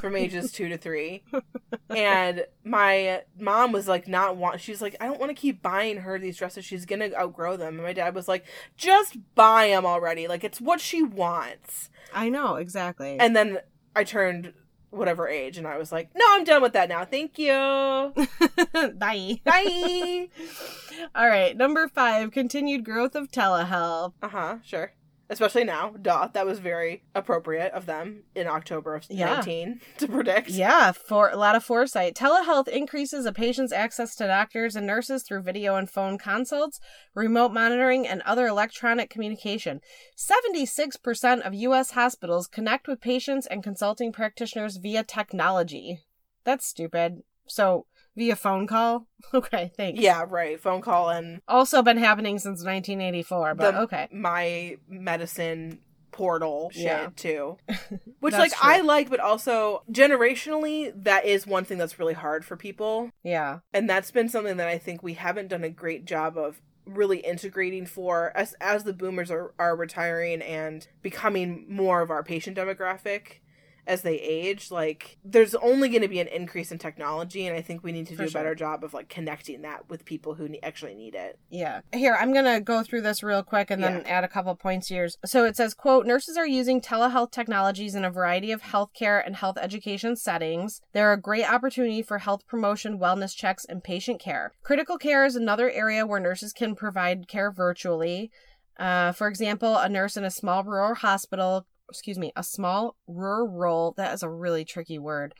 from 0.00 0.16
ages 0.16 0.52
two 0.52 0.68
to 0.68 0.76
three, 0.76 1.24
and 1.90 2.44
my 2.64 3.22
mom 3.38 3.72
was 3.72 3.88
like, 3.88 4.06
not 4.08 4.36
want. 4.36 4.60
She's 4.60 4.82
like, 4.82 4.96
I 5.00 5.06
don't 5.06 5.20
want 5.20 5.30
to 5.30 5.40
keep 5.40 5.62
buying 5.62 5.98
her 5.98 6.18
these 6.18 6.36
dresses. 6.36 6.64
She's 6.64 6.84
gonna 6.86 7.10
outgrow 7.16 7.56
them. 7.56 7.74
And 7.74 7.82
my 7.84 7.92
dad 7.92 8.14
was 8.14 8.28
like, 8.28 8.44
just 8.76 9.16
buy 9.34 9.68
them 9.68 9.86
already. 9.86 10.28
Like 10.28 10.44
it's 10.44 10.60
what 10.60 10.80
she 10.80 11.02
wants. 11.02 11.90
I 12.14 12.28
know 12.28 12.56
exactly. 12.56 13.16
And 13.18 13.34
then 13.34 13.58
I 13.94 14.04
turned 14.04 14.52
whatever 14.90 15.28
age, 15.28 15.58
and 15.58 15.66
I 15.66 15.76
was 15.78 15.92
like, 15.92 16.10
no, 16.14 16.24
I'm 16.28 16.44
done 16.44 16.62
with 16.62 16.72
that 16.74 16.88
now. 16.88 17.04
Thank 17.04 17.38
you. 17.38 17.52
Bye. 18.94 19.40
Bye. 19.44 20.28
All 21.14 21.28
right, 21.28 21.56
number 21.56 21.88
five: 21.88 22.30
continued 22.32 22.84
growth 22.84 23.14
of 23.14 23.30
telehealth. 23.30 24.12
uh 24.22 24.28
huh. 24.28 24.56
Sure. 24.64 24.92
Especially 25.28 25.64
now, 25.64 25.90
duh. 26.00 26.28
That 26.32 26.46
was 26.46 26.60
very 26.60 27.02
appropriate 27.14 27.72
of 27.72 27.86
them 27.86 28.22
in 28.34 28.46
October 28.46 28.94
of 28.94 29.06
Yeah. 29.10 29.34
19 29.36 29.80
to 29.98 30.06
predict. 30.08 30.50
Yeah, 30.50 30.92
for 30.92 31.30
a 31.30 31.36
lot 31.36 31.56
of 31.56 31.64
foresight. 31.64 32.14
Telehealth 32.14 32.68
increases 32.68 33.26
a 33.26 33.32
patient's 33.32 33.72
access 33.72 34.14
to 34.16 34.26
doctors 34.28 34.76
and 34.76 34.86
nurses 34.86 35.24
through 35.24 35.42
video 35.42 35.74
and 35.74 35.90
phone 35.90 36.16
consults, 36.16 36.78
remote 37.14 37.52
monitoring, 37.52 38.06
and 38.06 38.22
other 38.22 38.46
electronic 38.46 39.10
communication. 39.10 39.80
76% 40.16 41.40
of 41.40 41.54
U.S. 41.54 41.90
hospitals 41.90 42.46
connect 42.46 42.86
with 42.86 43.00
patients 43.00 43.46
and 43.46 43.62
consulting 43.62 44.12
practitioners 44.12 44.76
via 44.76 45.02
technology. 45.02 46.00
That's 46.44 46.66
stupid. 46.66 47.22
So, 47.48 47.86
via 48.16 48.36
phone 48.36 48.66
call? 48.66 49.06
Okay, 49.34 49.72
thanks. 49.76 50.00
Yeah, 50.00 50.24
right. 50.28 50.58
Phone 50.60 50.80
call 50.80 51.10
and 51.10 51.40
Also 51.48 51.82
been 51.82 51.98
happening 51.98 52.38
since 52.38 52.64
1984, 52.64 53.54
but 53.56 53.72
The- 53.72 53.80
okay. 53.80 54.08
my 54.12 54.76
medicine 54.88 55.80
portal 56.12 56.70
shit 56.72 56.82
Yeah. 56.84 57.08
too. 57.16 57.58
Which 58.20 58.34
like 58.34 58.52
true. 58.52 58.60
I 58.70 58.80
like, 58.80 59.10
but 59.10 59.20
also 59.20 59.82
generationally, 59.92 60.92
that 61.04 61.24
is 61.26 61.46
one 61.46 61.64
thing 61.64 61.76
that's 61.78 61.98
really 61.98 62.14
hard 62.14 62.44
for 62.44 62.56
people. 62.56 63.10
Yeah. 63.22 63.58
And 63.72 63.88
that's 63.90 64.10
been 64.10 64.28
something 64.28 64.56
that 64.56 64.68
I 64.68 64.78
think 64.78 65.02
we 65.02 65.14
haven't 65.14 65.48
done 65.48 65.64
a 65.64 65.68
great 65.70 66.04
job 66.06 66.38
of 66.38 66.60
really 66.86 67.18
integrating 67.18 67.84
for 67.84 68.32
as 68.36 68.54
as 68.60 68.84
the 68.84 68.92
boomers 68.92 69.30
are, 69.30 69.52
are 69.58 69.74
retiring 69.76 70.40
and 70.40 70.86
becoming 71.02 71.66
more 71.68 72.00
of 72.00 72.10
our 72.10 72.22
patient 72.22 72.56
demographic 72.56 73.40
as 73.86 74.02
they 74.02 74.16
age 74.16 74.70
like 74.70 75.18
there's 75.24 75.54
only 75.56 75.88
going 75.88 76.02
to 76.02 76.08
be 76.08 76.20
an 76.20 76.28
increase 76.28 76.72
in 76.72 76.78
technology 76.78 77.46
and 77.46 77.56
i 77.56 77.62
think 77.62 77.82
we 77.82 77.92
need 77.92 78.06
to 78.06 78.16
For 78.16 78.24
do 78.24 78.28
a 78.28 78.32
better 78.32 78.54
job 78.54 78.84
of 78.84 78.94
like 78.94 79.08
connecting 79.08 79.62
that 79.62 79.88
with 79.88 80.04
people 80.04 80.34
who 80.34 80.48
ne- 80.48 80.60
actually 80.62 80.94
need 80.94 81.14
it 81.14 81.38
Yeah. 81.50 81.80
Here, 81.92 82.16
I'm 82.18 82.32
going 82.32 82.44
to 82.44 82.60
go 82.60 82.82
through 82.82 83.02
this 83.02 83.22
real 83.22 83.42
quick 83.42 83.70
and 83.70 83.82
then 83.82 84.02
add 84.06 84.24
a 84.24 84.28
couple 84.28 84.54
points 84.56 84.88
here. 84.88 85.08
So 85.24 85.44
it 85.44 85.56
says, 85.56 85.74
quote, 85.74 86.06
nurses 86.06 86.36
are 86.36 86.46
using 86.46 86.80
telehealth 86.80 87.30
technologies 87.30 87.94
in 87.94 88.04
a 88.04 88.10
variety 88.10 88.52
of 88.52 88.62
healthcare 88.62 89.22
and 89.24 89.36
health 89.36 89.56
education 89.60 90.16
settings. 90.16 90.80
They're 90.92 91.12
a 91.12 91.20
great 91.20 91.50
opportunity 91.50 92.02
for 92.02 92.18
health 92.18 92.46
promotion, 92.46 92.98
wellness 92.98 93.34
checks, 93.34 93.64
and 93.64 93.82
patient 93.82 94.20
care. 94.20 94.52
Critical 94.62 94.98
care 94.98 95.24
is 95.24 95.36
another 95.36 95.70
area 95.70 96.06
where 96.06 96.20
nurses 96.20 96.52
can 96.52 96.74
provide 96.74 97.28
care 97.28 97.50
virtually. 97.50 98.30
Uh, 98.78 99.12
for 99.12 99.28
example, 99.28 99.76
a 99.76 99.88
nurse 99.88 100.16
in 100.16 100.24
a 100.24 100.30
small 100.30 100.62
rural 100.64 100.94
hospital 100.94 101.66
excuse 101.88 102.18
me, 102.18 102.32
a 102.36 102.42
small 102.42 102.96
rural, 103.06 103.94
that 103.96 104.14
is 104.14 104.22
a 104.22 104.28
really 104.28 104.64
tricky 104.64 104.98
word, 104.98 105.34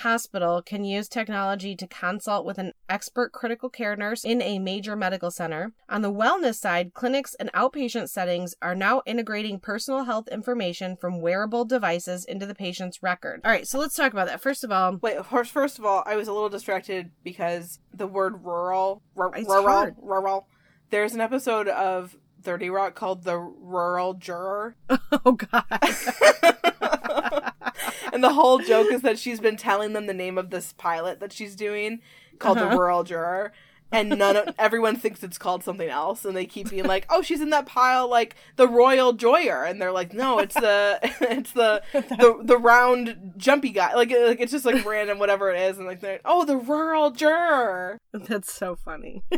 hospital 0.00 0.60
can 0.60 0.84
use 0.84 1.08
technology 1.08 1.74
to 1.74 1.86
consult 1.86 2.44
with 2.44 2.58
an 2.58 2.72
expert 2.88 3.32
critical 3.32 3.70
care 3.70 3.96
nurse 3.96 4.24
in 4.24 4.42
a 4.42 4.58
major 4.58 4.94
medical 4.94 5.30
center. 5.30 5.72
On 5.88 6.02
the 6.02 6.12
wellness 6.12 6.56
side, 6.56 6.92
clinics 6.92 7.34
and 7.40 7.50
outpatient 7.54 8.10
settings 8.10 8.54
are 8.60 8.74
now 8.74 9.00
integrating 9.06 9.58
personal 9.58 10.04
health 10.04 10.28
information 10.28 10.96
from 10.96 11.22
wearable 11.22 11.64
devices 11.64 12.26
into 12.26 12.44
the 12.44 12.54
patient's 12.54 13.02
record. 13.02 13.40
All 13.42 13.50
right, 13.50 13.66
so 13.66 13.78
let's 13.78 13.94
talk 13.94 14.12
about 14.12 14.26
that. 14.26 14.42
First 14.42 14.64
of 14.64 14.70
all, 14.70 14.98
Wait, 15.00 15.24
first, 15.24 15.50
first 15.50 15.78
of 15.78 15.86
all, 15.86 16.02
I 16.04 16.16
was 16.16 16.28
a 16.28 16.32
little 16.32 16.50
distracted 16.50 17.10
because 17.24 17.78
the 17.92 18.06
word 18.06 18.44
rural, 18.44 19.02
r- 19.16 19.32
rural, 19.32 19.62
hard. 19.66 19.94
rural. 19.98 20.46
There's 20.90 21.14
an 21.14 21.20
episode 21.22 21.68
of 21.68 22.16
30 22.46 22.70
Rock 22.70 22.94
called 22.94 23.24
The 23.24 23.36
Rural 23.36 24.14
Juror. 24.14 24.76
oh 24.88 25.32
god. 25.32 25.64
and 28.12 28.22
the 28.22 28.32
whole 28.34 28.60
joke 28.60 28.92
is 28.92 29.02
that 29.02 29.18
she's 29.18 29.40
been 29.40 29.56
telling 29.56 29.94
them 29.94 30.06
the 30.06 30.14
name 30.14 30.38
of 30.38 30.50
this 30.50 30.72
pilot 30.72 31.18
that 31.18 31.32
she's 31.32 31.56
doing 31.56 32.00
called 32.38 32.58
Uh-huh. 32.58 32.70
The 32.70 32.76
Rural 32.78 33.02
Juror. 33.02 33.52
And 33.92 34.10
none 34.10 34.36
of 34.36 34.54
everyone 34.58 34.96
thinks 34.96 35.22
it's 35.22 35.38
called 35.38 35.62
something 35.62 35.88
else, 35.88 36.24
and 36.24 36.36
they 36.36 36.44
keep 36.44 36.70
being 36.70 36.84
like, 36.86 37.06
"Oh, 37.08 37.22
she's 37.22 37.40
in 37.40 37.50
that 37.50 37.66
pile 37.66 38.08
like 38.08 38.34
the 38.56 38.68
Royal 38.68 39.14
Joyer," 39.14 39.68
and 39.68 39.80
they're 39.80 39.92
like, 39.92 40.12
"No, 40.12 40.38
it's 40.38 40.54
the 40.54 40.98
it's 41.20 41.52
the 41.52 41.82
the 41.92 42.38
the 42.42 42.58
round 42.58 43.34
jumpy 43.36 43.70
guy." 43.70 43.94
Like, 43.94 44.10
uh, 44.12 44.26
like 44.26 44.40
it's 44.40 44.52
just 44.52 44.64
like 44.64 44.84
random 44.84 45.18
whatever 45.18 45.50
it 45.50 45.60
is, 45.60 45.78
and 45.78 45.86
like 45.86 46.00
they're 46.00 46.20
oh 46.24 46.44
the 46.44 46.56
rural 46.56 47.10
juror. 47.10 47.98
That's 48.12 48.52
so 48.52 48.74
funny. 48.76 49.22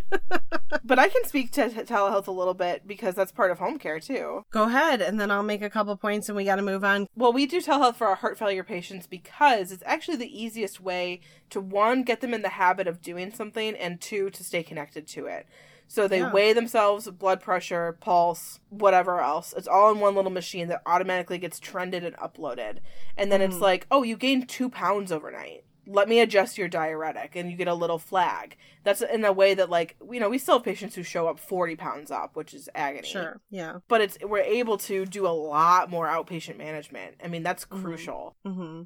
But 0.85 0.99
I 0.99 1.09
can 1.09 1.25
speak 1.25 1.51
to 1.53 1.69
t- 1.71 1.81
telehealth 1.81 2.27
a 2.27 2.33
little 2.33 2.55
bit 2.55 2.87
because 2.87 3.15
that's 3.15 3.33
part 3.33 3.51
of 3.51 3.59
home 3.59 3.79
care 3.79 4.01
too. 4.01 4.45
Go 4.51 4.65
ahead, 4.65 5.01
and 5.01 5.21
then 5.21 5.31
I'll 5.31 5.43
make 5.43 5.63
a 5.63 5.71
couple 5.71 5.97
points 5.97 6.29
and 6.29 6.37
we 6.37 6.45
got 6.45 6.57
to 6.57 6.63
move 6.63 6.85
on. 6.85 7.07
Well, 7.15 7.33
we 7.33 7.47
do 7.47 7.61
telehealth 7.61 7.97
for 7.97 8.07
our 8.07 8.15
heart 8.17 8.39
failure 8.39 8.65
patients 8.65 9.07
because 9.07 9.73
it's 9.73 9.83
actually 9.87 10.17
the 10.17 10.43
easiest 10.43 10.81
way 10.81 11.21
to 11.51 11.61
one 11.61 12.03
get 12.03 12.21
them 12.21 12.35
in 12.35 12.43
the 12.43 12.49
habit 12.51 12.87
of 12.87 13.01
doing 13.03 13.31
something 13.33 13.75
and 13.77 14.01
two 14.01 14.31
to 14.31 14.45
stay 14.45 14.63
connected 14.63 15.07
to 15.09 15.27
it. 15.27 15.47
So 15.91 16.07
they 16.07 16.19
Yeah. 16.19 16.31
weigh 16.33 16.53
themselves, 16.53 17.09
blood 17.11 17.41
pressure, 17.41 17.97
pulse, 18.01 18.61
whatever 18.69 19.21
else. 19.21 19.55
It's 19.57 19.67
all 19.69 19.91
in 19.91 20.01
one 20.01 20.15
little 20.15 20.31
machine 20.31 20.69
that 20.69 20.83
automatically 20.85 21.39
gets 21.39 21.59
trended 21.59 22.05
and 22.05 22.15
uploaded. 22.19 22.81
And 23.17 23.33
then 23.33 23.41
it's 23.41 23.57
Mhm. 23.57 23.61
like, 23.63 23.87
oh, 23.91 24.03
you 24.03 24.17
gained 24.17 24.49
two 24.51 24.69
pounds 24.69 25.11
overnight. 25.11 25.65
Let 25.87 26.07
me 26.07 26.21
adjust 26.21 26.59
your 26.59 26.69
diuretic, 26.69 27.35
and 27.35 27.51
you 27.51 27.57
get 27.57 27.67
a 27.69 27.73
little 27.73 27.99
flag. 27.99 28.59
That's 28.85 29.01
in 29.01 29.25
a 29.25 29.33
way 29.33 29.55
that, 29.55 29.71
like, 29.71 29.97
you 30.13 30.21
know, 30.21 30.29
we 30.29 30.37
still 30.37 30.57
have 30.57 30.65
patients 30.65 30.95
who 30.95 31.03
show 31.03 31.27
up 31.27 31.39
forty 31.41 31.77
pounds 31.77 32.11
up, 32.11 32.37
which 32.37 32.53
is 32.53 32.69
agony 32.75 33.09
Sure. 33.09 33.41
Yeah. 33.49 33.79
but 33.89 34.03
it's 34.03 34.19
we're 34.23 34.41
able 34.41 34.77
to 34.77 35.07
do 35.07 35.27
a 35.27 35.31
lot 35.33 35.89
more 35.89 36.07
outpatient 36.07 36.59
management. 36.59 37.15
I 37.25 37.29
mean, 37.29 37.43
that's 37.43 37.65
Mhm. 37.65 37.81
crucial. 37.81 38.37
hmm 38.45 38.83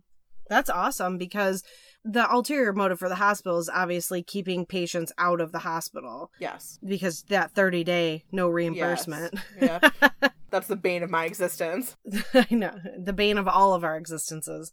That's 0.49 0.71
awesome 0.71 1.19
because 1.19 1.65
the 2.05 2.31
ulterior 2.33 2.73
motive 2.73 2.99
for 2.99 3.09
the 3.09 3.15
hospital 3.17 3.59
is 3.59 3.69
obviously 3.69 4.23
keeping 4.23 4.67
patients 4.67 5.13
out 5.19 5.41
of 5.41 5.53
the 5.53 5.61
hospital 5.61 6.31
Yes. 6.41 6.79
because 6.85 7.23
that 7.29 7.53
30 7.53 7.85
day 7.85 8.25
no 8.33 8.49
reimbursement. 8.49 9.35
Yeah. 9.61 9.79
That's 10.51 10.67
the 10.67 10.77
bane 10.77 11.03
of 11.03 11.11
my 11.11 11.25
existence. 11.25 11.97
I 12.35 12.47
know, 12.51 12.75
the 12.99 13.13
bane 13.13 13.39
of 13.39 13.49
all 13.49 13.73
of 13.75 13.85
our 13.85 13.97
existences. 13.97 14.73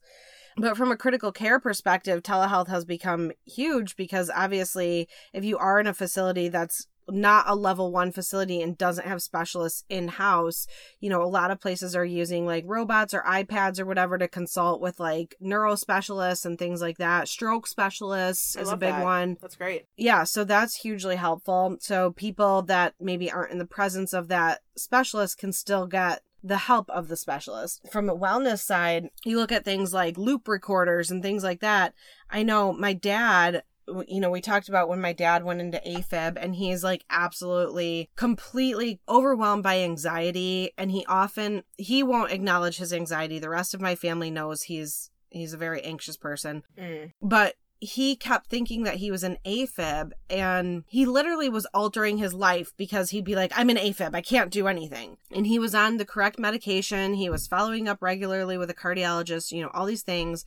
But 0.57 0.75
from 0.75 0.91
a 0.91 0.97
critical 0.97 1.31
care 1.31 1.57
perspective, 1.59 2.21
telehealth 2.21 2.67
has 2.67 2.83
become 2.83 3.31
huge 3.45 3.95
because 3.95 4.29
obviously, 4.35 5.07
if 5.31 5.45
you 5.45 5.57
are 5.57 5.79
in 5.79 5.87
a 5.87 5.93
facility 5.93 6.49
that's 6.49 6.87
not 7.11 7.45
a 7.47 7.55
level 7.55 7.91
one 7.91 8.11
facility 8.11 8.61
and 8.61 8.77
doesn't 8.77 9.07
have 9.07 9.21
specialists 9.21 9.83
in 9.89 10.07
house, 10.07 10.67
you 10.99 11.09
know, 11.09 11.21
a 11.21 11.25
lot 11.25 11.51
of 11.51 11.59
places 11.59 11.95
are 11.95 12.05
using 12.05 12.45
like 12.45 12.63
robots 12.67 13.13
or 13.13 13.21
iPads 13.27 13.79
or 13.79 13.85
whatever 13.85 14.17
to 14.17 14.27
consult 14.27 14.81
with 14.81 14.99
like 14.99 15.35
neuro 15.39 15.75
specialists 15.75 16.45
and 16.45 16.57
things 16.57 16.81
like 16.81 16.97
that. 16.97 17.27
Stroke 17.27 17.67
specialists 17.67 18.55
I 18.57 18.61
is 18.61 18.71
a 18.71 18.77
big 18.77 18.93
that. 18.93 19.03
one 19.03 19.37
That's 19.41 19.55
great. 19.55 19.85
yeah 19.97 20.23
so 20.23 20.43
that's 20.43 20.75
hugely 20.75 21.15
helpful 21.15 21.77
so 21.79 22.11
people 22.11 22.61
that 22.63 22.93
maybe 22.99 23.31
aren't 23.31 23.51
in 23.51 23.57
the 23.57 23.65
presence 23.65 24.13
of 24.13 24.27
that 24.29 24.61
specialist 24.75 25.37
can 25.37 25.51
still 25.53 25.87
get 25.87 26.21
the 26.43 26.57
help 26.57 26.89
of 26.89 27.07
the 27.09 27.17
specialist 27.17 27.81
from 27.91 28.09
a 28.09 28.15
wellness 28.15 28.59
side 28.59 29.09
you 29.25 29.37
look 29.37 29.51
at 29.51 29.65
things 29.65 29.93
like 29.93 30.17
loop 30.17 30.47
recorders 30.47 31.11
and 31.11 31.21
things 31.21 31.43
like 31.43 31.59
that 31.59 31.93
i 32.29 32.41
know 32.43 32.71
my 32.71 32.93
dad 32.93 33.63
you 34.07 34.19
know 34.19 34.29
we 34.29 34.41
talked 34.41 34.69
about 34.69 34.87
when 34.89 35.01
my 35.01 35.13
dad 35.13 35.43
went 35.43 35.61
into 35.61 35.81
afib 35.85 36.37
and 36.41 36.55
he's 36.55 36.83
like 36.83 37.03
absolutely 37.09 38.09
completely 38.15 38.99
overwhelmed 39.07 39.63
by 39.63 39.79
anxiety 39.79 40.71
and 40.77 40.91
he 40.91 41.05
often 41.07 41.63
he 41.77 42.01
won't 42.03 42.31
acknowledge 42.31 42.77
his 42.77 42.93
anxiety 42.93 43.39
the 43.39 43.49
rest 43.49 43.73
of 43.73 43.81
my 43.81 43.95
family 43.95 44.29
knows 44.31 44.63
he's 44.63 45.09
he's 45.29 45.53
a 45.53 45.57
very 45.57 45.81
anxious 45.83 46.17
person 46.17 46.63
Mm. 46.77 47.11
but 47.21 47.55
he 47.81 48.17
kept 48.17 48.47
thinking 48.49 48.83
that 48.83 48.95
he 48.95 49.09
was 49.09 49.23
an 49.23 49.37
AFib 49.45 50.11
and 50.29 50.83
he 50.89 51.05
literally 51.05 51.47
was 51.47 51.65
altering 51.67 52.17
his 52.17 52.33
life 52.33 52.73
because 52.75 53.11
he'd 53.11 53.23
be 53.23 53.35
like, 53.35 53.53
I'm 53.55 53.69
an 53.69 53.77
AFib. 53.77 54.13
I 54.13 54.19
can't 54.21 54.51
do 54.51 54.67
anything. 54.67 55.15
And 55.31 55.47
he 55.47 55.59
was 55.59 55.73
on 55.73 55.95
the 55.95 56.03
correct 56.03 56.37
medication. 56.37 57.13
He 57.13 57.29
was 57.29 57.47
following 57.47 57.87
up 57.87 58.01
regularly 58.01 58.57
with 58.57 58.69
a 58.69 58.73
cardiologist, 58.73 59.53
you 59.53 59.61
know, 59.61 59.71
all 59.73 59.85
these 59.85 60.01
things. 60.03 60.43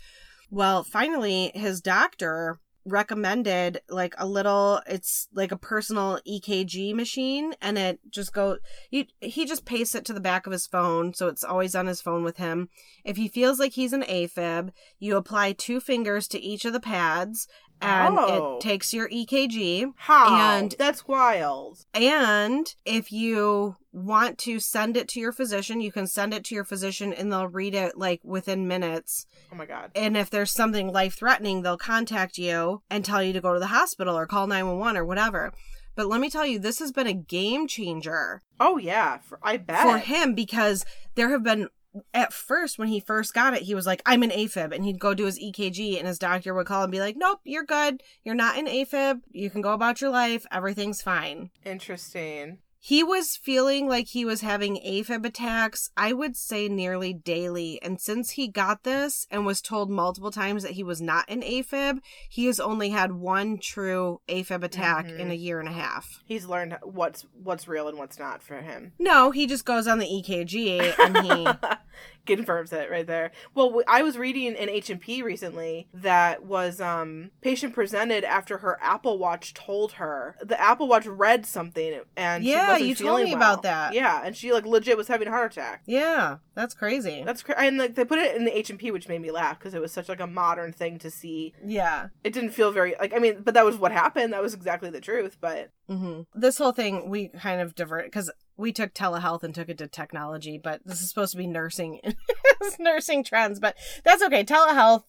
Well, 0.50 0.84
finally, 0.84 1.52
his 1.54 1.80
doctor 1.80 2.58
recommended 2.84 3.80
like 3.88 4.14
a 4.18 4.26
little 4.26 4.80
it's 4.86 5.28
like 5.32 5.52
a 5.52 5.56
personal 5.56 6.18
EKG 6.28 6.94
machine 6.94 7.54
and 7.60 7.78
it 7.78 8.00
just 8.10 8.32
go 8.32 8.58
he, 8.90 9.08
he 9.20 9.44
just 9.44 9.64
pastes 9.64 9.94
it 9.94 10.04
to 10.04 10.12
the 10.12 10.20
back 10.20 10.46
of 10.46 10.52
his 10.52 10.66
phone 10.66 11.14
so 11.14 11.28
it's 11.28 11.44
always 11.44 11.74
on 11.74 11.86
his 11.86 12.00
phone 12.00 12.24
with 12.24 12.38
him. 12.38 12.68
If 13.04 13.16
he 13.16 13.28
feels 13.28 13.58
like 13.58 13.72
he's 13.72 13.92
an 13.92 14.02
AFib 14.02 14.70
you 14.98 15.16
apply 15.16 15.52
two 15.52 15.80
fingers 15.80 16.26
to 16.28 16.40
each 16.40 16.64
of 16.64 16.72
the 16.72 16.80
pads 16.80 17.46
and 17.82 18.16
Oh. 18.18 18.56
it 18.56 18.62
takes 18.62 18.92
your 18.94 19.08
EKG 19.10 19.92
How? 19.96 20.56
And- 20.58 20.74
that's 20.78 21.06
wild. 21.06 21.84
and 21.94 22.74
if 22.84 23.10
you 23.12 23.76
want 23.92 24.38
to 24.38 24.58
send 24.58 24.96
it 24.96 25.06
to 25.08 25.20
your 25.20 25.32
physician 25.32 25.80
you 25.82 25.92
can 25.92 26.06
send 26.06 26.32
it 26.32 26.44
to 26.44 26.54
your 26.54 26.64
physician 26.64 27.12
and 27.12 27.30
they'll 27.30 27.46
read 27.48 27.74
it 27.74 27.98
like 27.98 28.20
within 28.24 28.66
minutes 28.66 29.26
Oh 29.52 29.56
my 29.56 29.66
god. 29.66 29.90
and 29.94 30.16
if 30.16 30.30
there's 30.30 30.50
something 30.52 30.90
life 30.90 31.14
threatening, 31.14 31.60
they'll 31.62 31.76
contact 31.76 32.38
you 32.38 32.82
and 32.88 33.04
tell 33.04 33.22
you 33.22 33.32
to 33.34 33.40
go 33.40 33.52
to 33.52 33.60
the 33.60 33.66
hospital 33.66 34.16
or 34.16 34.26
call 34.26 34.46
911 34.46 34.96
or 34.96 35.04
whatever. 35.04 35.52
But 35.94 36.06
let 36.06 36.22
me 36.22 36.30
tell 36.30 36.46
you, 36.46 36.58
this 36.58 36.78
has 36.78 36.90
been 36.90 37.06
a 37.06 37.12
game 37.12 37.68
changer 37.68 38.40
Oh 38.58 38.78
yeah. 38.78 39.18
For, 39.18 39.38
I 39.42 39.58
bet. 39.58 39.82
for 39.82 39.98
him 39.98 40.34
because 40.34 40.86
there 41.16 41.28
have 41.28 41.42
been, 41.42 41.68
at 42.14 42.32
first, 42.32 42.78
when 42.78 42.88
he 42.88 43.00
first 43.00 43.34
got 43.34 43.54
it, 43.54 43.62
he 43.62 43.74
was 43.74 43.86
like, 43.86 44.02
I'm 44.06 44.22
an 44.22 44.30
AFib. 44.30 44.74
And 44.74 44.84
he'd 44.84 45.00
go 45.00 45.14
do 45.14 45.26
his 45.26 45.38
EKG, 45.38 45.98
and 45.98 46.06
his 46.06 46.18
doctor 46.18 46.54
would 46.54 46.66
call 46.66 46.82
and 46.82 46.92
be 46.92 47.00
like, 47.00 47.16
Nope, 47.16 47.40
you're 47.44 47.64
good. 47.64 48.02
You're 48.24 48.34
not 48.34 48.58
an 48.58 48.66
AFib. 48.66 49.20
You 49.30 49.50
can 49.50 49.60
go 49.60 49.72
about 49.72 50.00
your 50.00 50.10
life. 50.10 50.46
Everything's 50.50 51.02
fine. 51.02 51.50
Interesting. 51.64 52.58
He 52.84 53.04
was 53.04 53.36
feeling 53.36 53.88
like 53.88 54.08
he 54.08 54.24
was 54.24 54.40
having 54.40 54.74
AFib 54.84 55.24
attacks, 55.24 55.88
I 55.96 56.12
would 56.12 56.36
say 56.36 56.66
nearly 56.68 57.12
daily. 57.12 57.80
And 57.80 58.00
since 58.00 58.30
he 58.30 58.48
got 58.48 58.82
this 58.82 59.24
and 59.30 59.46
was 59.46 59.62
told 59.62 59.88
multiple 59.88 60.32
times 60.32 60.64
that 60.64 60.72
he 60.72 60.82
was 60.82 61.00
not 61.00 61.24
an 61.28 61.42
AFib, 61.42 62.00
he 62.28 62.46
has 62.46 62.58
only 62.58 62.90
had 62.90 63.12
one 63.12 63.58
true 63.58 64.20
AFib 64.28 64.64
attack 64.64 65.06
Mhm. 65.06 65.18
in 65.20 65.30
a 65.30 65.34
year 65.34 65.60
and 65.60 65.68
a 65.68 65.72
half. 65.72 66.08
He's 66.24 66.46
learned 66.46 66.76
what's 66.82 67.24
what's 67.40 67.68
real 67.68 67.86
and 67.86 67.98
what's 67.98 68.18
not 68.18 68.42
for 68.42 68.56
him. 68.60 68.94
No, 68.98 69.30
he 69.30 69.46
just 69.46 69.64
goes 69.64 69.86
on 69.86 70.00
the 70.00 70.06
EKG 70.06 70.92
and 70.98 71.18
he. 71.24 71.46
confirms 72.26 72.72
it 72.72 72.90
right 72.90 73.06
there. 73.06 73.30
Well, 73.54 73.82
I 73.88 74.02
was 74.02 74.16
reading 74.18 74.56
an 74.56 74.68
H&P 74.68 75.22
recently 75.22 75.88
that 75.94 76.44
was 76.44 76.80
um 76.80 77.30
patient 77.40 77.74
presented 77.74 78.24
after 78.24 78.58
her 78.58 78.78
Apple 78.80 79.18
Watch 79.18 79.54
told 79.54 79.92
her 79.92 80.36
the 80.42 80.60
Apple 80.60 80.88
Watch 80.88 81.06
read 81.06 81.44
something 81.46 82.00
and 82.16 82.44
she 82.44 82.50
Yeah, 82.50 82.76
you 82.76 82.94
told 82.94 83.22
me 83.22 83.26
well. 83.34 83.36
about 83.36 83.62
that. 83.62 83.94
Yeah, 83.94 84.22
and 84.24 84.36
she 84.36 84.52
like 84.52 84.64
legit 84.66 84.96
was 84.96 85.08
having 85.08 85.28
a 85.28 85.30
heart 85.30 85.52
attack. 85.52 85.82
yeah, 85.86 86.36
that's 86.54 86.74
crazy. 86.74 87.22
That's 87.24 87.42
cra- 87.42 87.60
and 87.60 87.78
like 87.78 87.94
they 87.94 88.04
put 88.04 88.18
it 88.18 88.36
in 88.36 88.44
the 88.44 88.56
H&P 88.56 88.90
which 88.90 89.08
made 89.08 89.20
me 89.20 89.30
laugh 89.30 89.58
because 89.58 89.74
it 89.74 89.80
was 89.80 89.92
such 89.92 90.08
like 90.08 90.20
a 90.20 90.26
modern 90.26 90.72
thing 90.72 90.98
to 91.00 91.10
see. 91.10 91.52
yeah. 91.64 92.08
It 92.24 92.32
didn't 92.32 92.50
feel 92.50 92.72
very 92.72 92.94
like 93.00 93.14
I 93.14 93.18
mean, 93.18 93.42
but 93.42 93.54
that 93.54 93.64
was 93.64 93.76
what 93.76 93.92
happened. 93.92 94.32
That 94.32 94.42
was 94.42 94.54
exactly 94.54 94.90
the 94.90 95.00
truth, 95.00 95.38
but 95.40 95.70
hmm 95.88 96.22
This 96.34 96.58
whole 96.58 96.72
thing, 96.72 97.08
we 97.08 97.28
kind 97.28 97.60
of 97.60 97.74
divert 97.74 98.04
because 98.06 98.30
we 98.56 98.72
took 98.72 98.94
telehealth 98.94 99.42
and 99.42 99.54
took 99.54 99.68
it 99.68 99.78
to 99.78 99.86
technology, 99.86 100.58
but 100.62 100.80
this 100.84 101.00
is 101.00 101.08
supposed 101.08 101.32
to 101.32 101.38
be 101.38 101.46
nursing, 101.46 102.00
nursing 102.78 103.24
trends. 103.24 103.58
But 103.60 103.76
that's 104.04 104.22
okay. 104.22 104.44
Telehealth, 104.44 105.04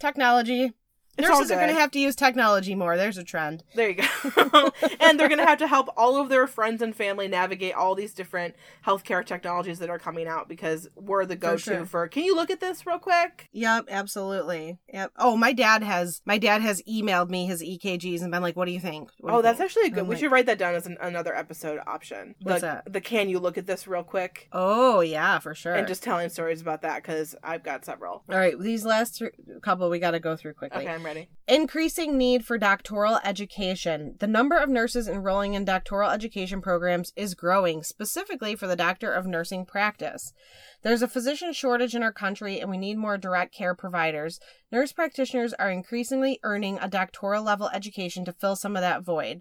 technology, 0.00 0.72
It's 1.18 1.28
Nurses 1.28 1.50
are 1.50 1.56
going 1.56 1.68
to 1.68 1.74
have 1.74 1.90
to 1.92 1.98
use 1.98 2.14
technology 2.16 2.74
more. 2.74 2.96
There's 2.96 3.18
a 3.18 3.24
trend. 3.24 3.64
There 3.74 3.90
you 3.90 3.96
go. 3.96 4.70
and 5.00 5.18
they're 5.18 5.28
going 5.28 5.38
to 5.40 5.46
have 5.46 5.58
to 5.58 5.66
help 5.66 5.88
all 5.96 6.20
of 6.20 6.28
their 6.28 6.46
friends 6.46 6.80
and 6.80 6.94
family 6.94 7.28
navigate 7.28 7.74
all 7.74 7.94
these 7.94 8.14
different 8.14 8.54
healthcare 8.86 9.24
technologies 9.24 9.78
that 9.80 9.90
are 9.90 9.98
coming 9.98 10.26
out 10.28 10.48
because 10.48 10.88
we're 10.94 11.26
the 11.26 11.36
go 11.36 11.52
to 11.52 11.58
sure. 11.58 11.86
for. 11.86 12.06
Can 12.08 12.22
you 12.24 12.34
look 12.36 12.50
at 12.50 12.60
this 12.60 12.86
real 12.86 12.98
quick? 12.98 13.48
Yep, 13.52 13.86
absolutely. 13.90 14.78
Yep. 14.92 15.12
Oh, 15.16 15.36
my 15.36 15.52
dad 15.52 15.82
has 15.82 16.22
my 16.24 16.38
dad 16.38 16.62
has 16.62 16.82
emailed 16.88 17.30
me 17.30 17.46
his 17.46 17.62
EKGs 17.62 18.22
and 18.22 18.30
been 18.30 18.42
like, 18.42 18.56
"What 18.56 18.66
do 18.66 18.72
you 18.72 18.80
think?" 18.80 19.10
Do 19.20 19.28
Oh, 19.28 19.36
you 19.36 19.42
that's 19.42 19.58
think?" 19.58 19.70
actually 19.70 19.86
a 19.86 19.90
good. 19.90 19.98
I'm 20.00 20.06
We 20.08 20.14
like, 20.14 20.20
should 20.22 20.32
write 20.32 20.46
that 20.46 20.58
down 20.58 20.74
as 20.74 20.86
an, 20.86 20.96
another 21.00 21.34
episode 21.34 21.80
option. 21.86 22.34
What's 22.42 22.60
the, 22.60 22.66
that? 22.84 22.92
The 22.92 23.00
can 23.00 23.28
you 23.28 23.38
look 23.38 23.58
at 23.58 23.66
this 23.66 23.86
real 23.86 24.02
quick 24.04 24.48
Oh 24.52 25.00
yeah, 25.00 25.38
for 25.38 25.54
sure. 25.54 25.74
and 25.74 25.86
just 25.86 26.02
telling 26.02 26.28
stories 26.28 26.60
about 26.60 26.82
that 26.82 27.02
because 27.02 27.34
I've 27.42 27.62
got 27.62 27.84
several. 27.84 28.22
all 28.28 28.36
right, 28.36 28.58
these 28.58 28.84
last 28.84 29.18
th- 29.18 29.32
couple 29.62 29.88
we 29.90 29.98
got 29.98 30.12
to 30.12 30.20
go 30.20 30.36
through 30.36 30.54
quickly. 30.54 30.82
Okay, 30.82 30.92
I'm 30.94 31.04
ready. 31.08 31.28
Increasing 31.46 32.18
need 32.18 32.44
for 32.44 32.58
doctoral 32.58 33.18
education. 33.24 34.16
The 34.18 34.26
number 34.26 34.56
of 34.58 34.68
nurses 34.68 35.08
enrolling 35.08 35.54
in 35.54 35.64
doctoral 35.64 36.10
education 36.10 36.60
programs 36.60 37.12
is 37.16 37.34
growing, 37.34 37.82
specifically 37.82 38.54
for 38.54 38.66
the 38.66 38.76
doctor 38.76 39.10
of 39.10 39.26
nursing 39.26 39.64
practice. 39.64 40.34
There's 40.82 41.00
a 41.00 41.08
physician 41.08 41.54
shortage 41.54 41.94
in 41.94 42.02
our 42.02 42.12
country 42.12 42.60
and 42.60 42.70
we 42.70 42.76
need 42.76 42.98
more 42.98 43.16
direct 43.16 43.54
care 43.54 43.74
providers. 43.74 44.38
Nurse 44.70 44.92
practitioners 44.92 45.54
are 45.54 45.70
increasingly 45.70 46.38
earning 46.42 46.78
a 46.78 46.88
doctoral 46.88 47.42
level 47.42 47.70
education 47.72 48.26
to 48.26 48.32
fill 48.32 48.54
some 48.54 48.76
of 48.76 48.82
that 48.82 49.02
void. 49.02 49.40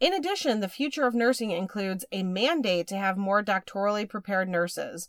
In 0.00 0.12
addition, 0.12 0.58
the 0.58 0.68
future 0.68 1.06
of 1.06 1.14
nursing 1.14 1.52
includes 1.52 2.04
a 2.10 2.24
mandate 2.24 2.88
to 2.88 2.96
have 2.96 3.16
more 3.16 3.44
doctorally 3.44 4.08
prepared 4.08 4.48
nurses. 4.48 5.08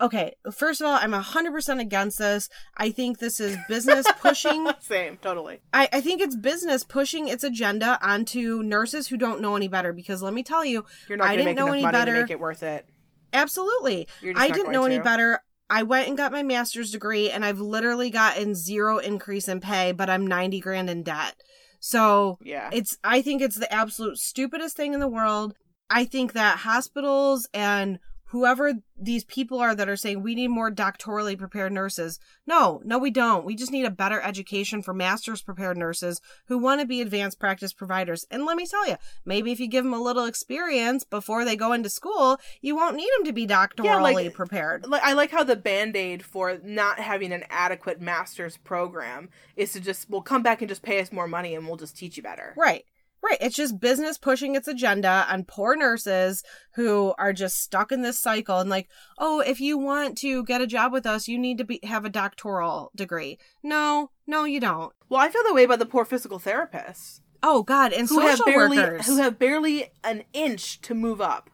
Okay, 0.00 0.34
first 0.52 0.80
of 0.80 0.86
all, 0.86 0.94
I'm 1.00 1.12
100% 1.12 1.80
against 1.80 2.18
this. 2.18 2.48
I 2.76 2.90
think 2.90 3.18
this 3.18 3.38
is 3.38 3.58
business 3.68 4.06
pushing 4.20 4.66
Same, 4.80 5.18
totally. 5.18 5.60
I, 5.74 5.88
I 5.92 6.00
think 6.00 6.20
it's 6.22 6.34
business 6.36 6.84
pushing 6.84 7.28
its 7.28 7.44
agenda 7.44 7.98
onto 8.00 8.62
nurses 8.62 9.08
who 9.08 9.16
don't 9.18 9.40
know 9.42 9.56
any 9.56 9.68
better 9.68 9.92
because 9.92 10.22
let 10.22 10.32
me 10.32 10.42
tell 10.42 10.64
you, 10.64 10.84
You're 11.08 11.18
not 11.18 11.26
I 11.28 11.36
going 11.36 11.38
to 11.38 11.44
didn't 11.44 11.56
make 11.56 11.66
know 11.66 11.72
any 11.72 11.82
money 11.82 11.92
better. 11.92 12.14
to 12.14 12.20
make 12.22 12.30
it 12.30 12.40
worth 12.40 12.62
it. 12.62 12.86
absolutely. 13.32 14.08
I 14.36 14.50
didn't 14.50 14.72
know 14.72 14.84
any 14.84 14.98
better. 15.00 15.40
I 15.68 15.82
went 15.84 16.08
and 16.08 16.16
got 16.16 16.32
my 16.32 16.42
master's 16.42 16.90
degree 16.90 17.30
and 17.30 17.44
I've 17.44 17.60
literally 17.60 18.10
gotten 18.10 18.54
zero 18.54 18.98
increase 18.98 19.48
in 19.48 19.60
pay, 19.60 19.92
but 19.92 20.10
I'm 20.10 20.26
90 20.26 20.60
grand 20.60 20.90
in 20.90 21.02
debt. 21.02 21.34
So 21.78 22.38
Yeah. 22.42 22.70
it's, 22.72 22.98
I 23.04 23.22
think 23.22 23.40
it's 23.40 23.56
the 23.56 23.72
absolute 23.72 24.18
stupidest 24.18 24.76
thing 24.76 24.94
in 24.94 25.00
the 25.00 25.08
world. 25.08 25.54
I 25.88 26.04
think 26.04 26.32
that 26.32 26.58
hospitals 26.58 27.48
and 27.54 27.98
whoever 28.30 28.74
these 28.96 29.24
people 29.24 29.58
are 29.58 29.74
that 29.74 29.88
are 29.88 29.96
saying 29.96 30.22
we 30.22 30.34
need 30.36 30.48
more 30.48 30.70
doctorally 30.70 31.36
prepared 31.36 31.72
nurses. 31.72 32.18
No, 32.46 32.80
no, 32.84 32.96
we 32.96 33.10
don't. 33.10 33.44
We 33.44 33.56
just 33.56 33.72
need 33.72 33.84
a 33.84 33.90
better 33.90 34.20
education 34.20 34.82
for 34.82 34.94
master's 34.94 35.42
prepared 35.42 35.76
nurses 35.76 36.20
who 36.46 36.56
want 36.58 36.80
to 36.80 36.86
be 36.86 37.00
advanced 37.00 37.40
practice 37.40 37.72
providers. 37.72 38.26
And 38.30 38.44
let 38.44 38.56
me 38.56 38.66
tell 38.66 38.86
you, 38.88 38.96
maybe 39.24 39.50
if 39.50 39.58
you 39.58 39.66
give 39.66 39.84
them 39.84 39.94
a 39.94 40.00
little 40.00 40.26
experience 40.26 41.02
before 41.02 41.44
they 41.44 41.56
go 41.56 41.72
into 41.72 41.90
school, 41.90 42.38
you 42.60 42.76
won't 42.76 42.96
need 42.96 43.10
them 43.16 43.24
to 43.24 43.32
be 43.32 43.46
doctorally 43.48 44.14
like- 44.14 44.34
prepared. 44.34 44.86
like 44.86 45.02
I 45.02 45.12
like 45.14 45.32
how 45.32 45.42
the 45.42 45.56
band-aid 45.56 46.24
for 46.24 46.58
not 46.62 47.00
having 47.00 47.32
an 47.32 47.44
adequate 47.50 48.00
master's 48.00 48.56
program 48.56 49.28
is 49.56 49.72
to 49.72 49.80
just 49.80 50.08
we'll 50.08 50.22
come 50.22 50.42
back 50.42 50.62
and 50.62 50.68
just 50.68 50.82
pay 50.82 51.00
us 51.00 51.10
more 51.10 51.26
money 51.26 51.54
and 51.54 51.66
we'll 51.66 51.76
just 51.76 51.96
teach 51.96 52.16
you 52.16 52.22
better. 52.22 52.54
Right. 52.56 52.84
Right. 53.22 53.36
It's 53.40 53.56
just 53.56 53.78
business 53.80 54.16
pushing 54.16 54.54
its 54.54 54.66
agenda 54.66 55.26
on 55.28 55.44
poor 55.44 55.76
nurses 55.76 56.42
who 56.74 57.14
are 57.18 57.32
just 57.34 57.60
stuck 57.60 57.92
in 57.92 58.00
this 58.02 58.18
cycle 58.18 58.58
and 58.58 58.70
like, 58.70 58.88
oh, 59.18 59.40
if 59.40 59.60
you 59.60 59.76
want 59.76 60.16
to 60.18 60.42
get 60.44 60.62
a 60.62 60.66
job 60.66 60.90
with 60.92 61.04
us, 61.04 61.28
you 61.28 61.38
need 61.38 61.58
to 61.58 61.64
be 61.64 61.80
have 61.84 62.04
a 62.06 62.10
doctoral 62.10 62.90
degree. 62.96 63.38
No, 63.62 64.10
no, 64.26 64.44
you 64.44 64.58
don't. 64.60 64.92
Well, 65.10 65.20
I 65.20 65.28
feel 65.28 65.42
that 65.44 65.54
way 65.54 65.64
about 65.64 65.80
the 65.80 65.86
poor 65.86 66.04
physical 66.04 66.38
therapists 66.40 67.20
Oh 67.42 67.62
God, 67.62 67.92
and 67.92 68.08
who 68.08 68.16
social 68.16 68.28
have 68.28 68.44
barely 68.46 68.78
workers. 68.78 69.06
who 69.06 69.16
have 69.18 69.38
barely 69.38 69.90
an 70.04 70.24
inch 70.32 70.80
to 70.82 70.94
move 70.94 71.20
up. 71.20 71.50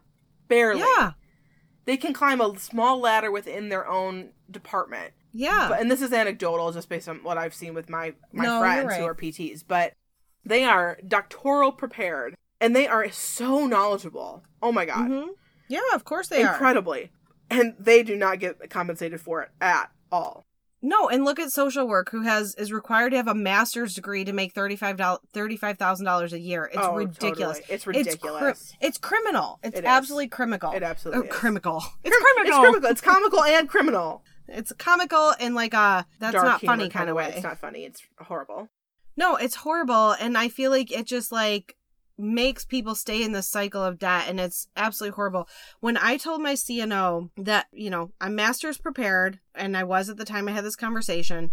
Barely. 0.49 0.81
yeah, 0.81 1.13
They 1.85 1.97
can 1.97 2.13
climb 2.13 2.41
a 2.41 2.57
small 2.59 3.01
ladder 3.01 3.31
within 3.33 3.69
their 3.71 3.89
own 3.89 4.31
department. 4.51 5.13
yeah. 5.33 5.67
But 5.69 5.81
and 5.81 5.91
this 5.91 6.01
is 6.03 6.13
anecdotal 6.13 6.71
just 6.73 6.89
based 6.89 7.09
on 7.09 7.25
what 7.25 7.39
I've 7.39 7.55
seen 7.55 7.75
with 7.75 7.89
my 7.91 8.15
my 8.33 8.45
No, 8.45 8.61
friends 8.61 8.95
who 8.97 9.05
are 9.05 9.15
PTs, 9.15 9.65
but 9.67 9.95
they 10.47 10.65
are 10.65 10.99
doctoral 11.07 11.73
prepared 11.73 12.35
and 12.61 12.75
they 12.75 12.87
are 12.87 13.11
so 13.11 13.67
knowledgeable. 13.67 14.43
Oh 14.63 14.73
my 14.73 14.85
god. 14.87 15.09
hmm 15.09 15.29
Yeah, 15.69 15.81
of 15.95 16.05
course 16.05 16.29
they 16.29 16.43
are. 16.43 16.53
incredibly. 16.53 17.11
And 17.51 17.75
they 17.79 18.03
do 18.03 18.17
not 18.17 18.39
get 18.41 18.71
compensated 18.71 19.21
for 19.21 19.43
it 19.43 19.51
at 19.61 19.91
all. 20.11 20.45
No, 20.83 21.09
and 21.09 21.25
look 21.25 21.41
at 21.41 21.51
social 21.51 21.89
work, 21.89 22.11
who 22.11 22.23
has 22.23 22.55
is 22.57 22.71
required 22.73 23.11
to 23.11 23.17
have 23.17 23.29
a 23.29 23.35
master's 23.35 23.95
degree 23.95 24.25
to 24.25 24.33
make 24.33 24.53
thirty 24.53 24.77
five 24.77 24.99
thousand 24.99 26.05
dollars 26.07 26.33
a 26.33 26.39
year. 26.39 26.67
It's 26.73 26.79
Oh, 26.81 26.95
ridiculous. 26.95 27.59
totally. 27.59 27.61
It's 27.61 27.71
It's, 27.71 27.85
cri- 27.85 27.97
ridiculous. 27.97 28.73
it's 28.81 28.99
criminal. 28.99 29.59
It's 29.63 29.79
It 29.79 29.85
absolutely 29.85 30.29
criminal. 30.29 30.73
It 30.73 30.83
absolutely 30.83 31.29
Oh, 31.29 31.31
is. 31.33 31.37
criminal. 31.37 31.83
It's 32.05 32.17
Crim- 32.17 32.35
criminal. 32.37 32.47
It's 32.47 32.67
comical. 32.67 32.91
It's 32.91 33.01
comical 33.01 33.45
and 33.45 33.69
criminal. 33.69 34.23
It's 34.49 34.73
comical 34.79 35.33
in 35.41 35.55
like 35.55 35.75
a 35.75 36.07
that's 36.21 36.35
Dark 36.35 36.45
not 36.47 36.61
funny 36.61 36.89
kind 36.89 37.11
of 37.11 37.17
way. 37.17 37.33
It's 37.35 37.43
not 37.43 37.59
funny. 37.59 37.85
It's 37.85 38.01
horrible. 38.21 38.69
No, 39.17 39.37
it's 39.37 39.57
horrible, 39.57 40.13
and 40.13 40.37
I 40.37 40.49
feel 40.49 40.71
like 40.71 40.93
it 40.93 41.07
just 41.07 41.33
like 41.33 41.77
makes 42.19 42.65
people 42.65 42.95
stay 42.95 43.23
in 43.23 43.33
this 43.33 43.49
cycle 43.49 43.83
of 43.83 43.99
debt, 43.99 44.25
and 44.29 44.41
it's 44.41 44.69
absolutely 44.77 45.15
horrible. 45.15 45.49
When 45.81 45.97
I 45.97 46.17
told 46.17 46.43
my 46.43 46.55
CNO 46.55 47.31
that 47.37 47.67
you 47.73 47.91
know 47.91 48.13
I'm 48.21 48.35
master's 48.35 48.79
prepared, 48.79 49.41
and 49.55 49.77
I 49.77 49.85
was 49.85 50.09
at 50.09 50.17
the 50.17 50.25
time 50.25 50.49
I 50.49 50.53
had 50.53 50.65
this 50.65 50.77
conversation. 50.77 51.51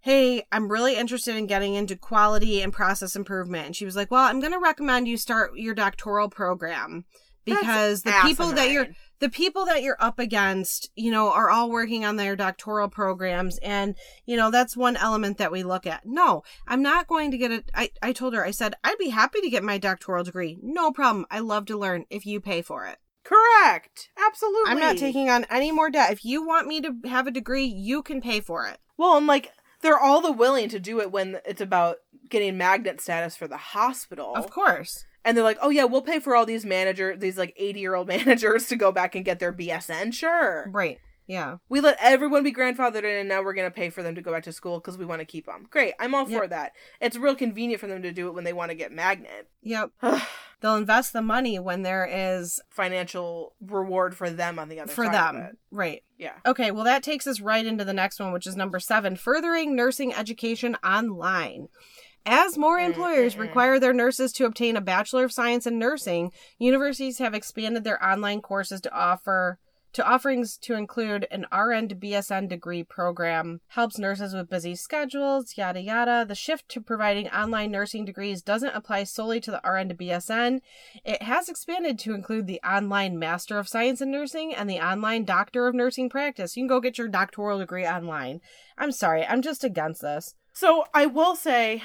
Hey, 0.00 0.46
I'm 0.52 0.70
really 0.70 0.96
interested 0.96 1.34
in 1.34 1.46
getting 1.46 1.72
into 1.72 1.96
quality 1.96 2.60
and 2.60 2.70
process 2.70 3.16
improvement. 3.16 3.64
And 3.64 3.74
she 3.74 3.86
was 3.86 3.96
like, 3.96 4.10
Well, 4.10 4.24
I'm 4.24 4.38
going 4.38 4.52
to 4.52 4.58
recommend 4.58 5.08
you 5.08 5.16
start 5.16 5.56
your 5.56 5.74
doctoral 5.74 6.28
program 6.28 7.06
because 7.44 8.02
the 8.02 8.10
That's 8.10 8.28
people 8.28 8.52
that 8.52 8.70
you're 8.70 8.82
asinine. 8.84 8.96
The 9.24 9.30
people 9.30 9.64
that 9.64 9.82
you're 9.82 9.96
up 10.00 10.18
against, 10.18 10.90
you 10.96 11.10
know, 11.10 11.32
are 11.32 11.48
all 11.48 11.70
working 11.70 12.04
on 12.04 12.16
their 12.16 12.36
doctoral 12.36 12.90
programs. 12.90 13.56
And, 13.62 13.94
you 14.26 14.36
know, 14.36 14.50
that's 14.50 14.76
one 14.76 14.98
element 14.98 15.38
that 15.38 15.50
we 15.50 15.62
look 15.62 15.86
at. 15.86 16.04
No, 16.04 16.42
I'm 16.68 16.82
not 16.82 17.06
going 17.06 17.30
to 17.30 17.38
get 17.38 17.50
it. 17.50 17.70
I, 17.74 17.88
I 18.02 18.12
told 18.12 18.34
her, 18.34 18.44
I 18.44 18.50
said, 18.50 18.74
I'd 18.84 18.98
be 18.98 19.08
happy 19.08 19.40
to 19.40 19.48
get 19.48 19.64
my 19.64 19.78
doctoral 19.78 20.24
degree. 20.24 20.58
No 20.62 20.92
problem. 20.92 21.24
I 21.30 21.38
love 21.38 21.64
to 21.66 21.78
learn 21.78 22.04
if 22.10 22.26
you 22.26 22.38
pay 22.38 22.60
for 22.60 22.84
it. 22.86 22.98
Correct. 23.24 24.10
Absolutely. 24.18 24.70
I'm 24.70 24.78
not 24.78 24.98
taking 24.98 25.30
on 25.30 25.46
any 25.48 25.72
more 25.72 25.88
debt. 25.88 26.12
If 26.12 26.26
you 26.26 26.46
want 26.46 26.68
me 26.68 26.82
to 26.82 26.94
have 27.06 27.26
a 27.26 27.30
degree, 27.30 27.64
you 27.64 28.02
can 28.02 28.20
pay 28.20 28.40
for 28.40 28.66
it. 28.66 28.76
Well, 28.98 29.16
and 29.16 29.26
like 29.26 29.52
they're 29.80 29.98
all 29.98 30.20
the 30.20 30.32
willing 30.32 30.68
to 30.68 30.78
do 30.78 31.00
it 31.00 31.10
when 31.10 31.38
it's 31.46 31.62
about 31.62 31.96
getting 32.28 32.58
magnet 32.58 33.00
status 33.00 33.36
for 33.36 33.48
the 33.48 33.56
hospital. 33.56 34.34
Of 34.36 34.50
course. 34.50 35.06
And 35.24 35.36
they're 35.36 35.44
like, 35.44 35.58
"Oh 35.62 35.70
yeah, 35.70 35.84
we'll 35.84 36.02
pay 36.02 36.18
for 36.18 36.36
all 36.36 36.46
these 36.46 36.64
manager, 36.64 37.16
these 37.16 37.38
like 37.38 37.56
80-year-old 37.60 38.08
managers 38.16 38.68
to 38.68 38.76
go 38.76 38.92
back 38.92 39.14
and 39.14 39.24
get 39.24 39.38
their 39.38 39.52
BSN." 39.52 40.12
Sure. 40.12 40.68
Right. 40.70 40.98
Yeah. 41.26 41.56
We 41.68 41.80
let 41.80 41.96
everyone 42.00 42.42
be 42.42 42.52
grandfathered 42.52 42.98
in 42.98 43.18
and 43.20 43.28
now 43.28 43.42
we're 43.42 43.54
going 43.54 43.70
to 43.70 43.74
pay 43.74 43.88
for 43.90 44.02
them 44.02 44.14
to 44.14 44.20
go 44.20 44.32
back 44.32 44.42
to 44.42 44.52
school 44.52 44.80
cuz 44.80 44.98
we 44.98 45.06
want 45.06 45.20
to 45.20 45.24
keep 45.24 45.46
them. 45.46 45.66
Great. 45.70 45.94
I'm 45.98 46.14
all 46.14 46.26
for 46.26 46.46
that. 46.46 46.72
It's 47.00 47.16
real 47.16 47.34
convenient 47.34 47.80
for 47.80 47.86
them 47.86 48.02
to 48.02 48.12
do 48.12 48.28
it 48.28 48.34
when 48.34 48.44
they 48.44 48.52
want 48.52 48.70
to 48.70 48.74
get 48.74 48.92
magnet. 48.92 49.48
Yep. 49.62 49.90
They'll 50.60 50.76
invest 50.76 51.12
the 51.12 51.22
money 51.22 51.58
when 51.58 51.82
there 51.82 52.08
is 52.10 52.60
Financial 52.70 53.54
reward 53.60 54.16
for 54.16 54.30
them 54.30 54.58
on 54.58 54.68
the 54.68 54.80
other 54.80 54.92
for 54.92 55.08
them. 55.08 55.58
Right. 55.70 56.02
Yeah. 56.16 56.34
Okay, 56.46 56.70
well, 56.70 56.84
that 56.84 57.02
takes 57.02 57.26
us 57.26 57.40
right 57.40 57.66
into 57.66 57.84
the 57.84 57.92
next 57.92 58.20
one, 58.20 58.32
which 58.32 58.46
is 58.46 58.56
number 58.56 58.80
seven 58.80 59.16
furthering 59.16 59.74
nursing 59.76 60.14
education 60.14 60.76
online. 60.84 61.68
As 62.26 62.56
more 62.56 62.78
mm-hmm. 62.78 62.86
employers 62.86 63.36
require 63.36 63.78
their 63.78 63.92
nurses 63.92 64.32
to 64.32 64.46
obtain 64.46 64.76
a 64.76 64.80
Bachelor 64.80 65.24
of 65.24 65.32
Science 65.32 65.66
in 65.66 65.78
Nursing, 65.78 66.32
universities 66.58 67.18
have 67.18 67.34
expanded 67.34 67.84
their 67.84 68.02
online 68.04 68.40
courses 68.40 68.80
to 68.82 68.94
offer 68.94 69.58
to 69.94 70.04
offerings 70.04 70.56
to 70.58 70.74
include 70.74 71.26
an 71.30 71.46
RN 71.56 71.88
to 71.88 71.94
BSN 71.94 72.48
degree 72.48 72.82
program, 72.82 73.60
helps 73.68 73.96
nurses 73.96 74.34
with 74.34 74.50
busy 74.50 74.74
schedules, 74.74 75.56
yada 75.56 75.80
yada. 75.80 76.24
The 76.26 76.34
shift 76.34 76.68
to 76.70 76.80
providing 76.80 77.28
online 77.28 77.70
nursing 77.70 78.04
degrees 78.04 78.42
doesn't 78.42 78.74
apply 78.74 79.04
solely 79.04 79.40
to 79.40 79.52
the 79.52 79.60
RN 79.64 79.90
to 79.90 79.94
BSN. 79.94 80.60
It 81.04 81.22
has 81.22 81.48
expanded 81.48 81.98
to 82.00 82.14
include 82.14 82.48
the 82.48 82.60
online 82.68 83.18
Master 83.20 83.56
of 83.56 83.68
Science 83.68 84.00
in 84.00 84.10
Nursing 84.10 84.52
and 84.52 84.68
the 84.68 84.84
online 84.84 85.24
Doctor 85.24 85.68
of 85.68 85.76
Nursing 85.76 86.10
Practice. 86.10 86.56
You 86.56 86.62
can 86.62 86.68
go 86.68 86.80
get 86.80 86.98
your 86.98 87.08
doctoral 87.08 87.60
degree 87.60 87.86
online. 87.86 88.40
I'm 88.76 88.90
sorry, 88.90 89.24
I'm 89.24 89.42
just 89.42 89.62
against 89.62 90.02
this. 90.02 90.34
So 90.52 90.86
I 90.92 91.06
will 91.06 91.36
say, 91.36 91.82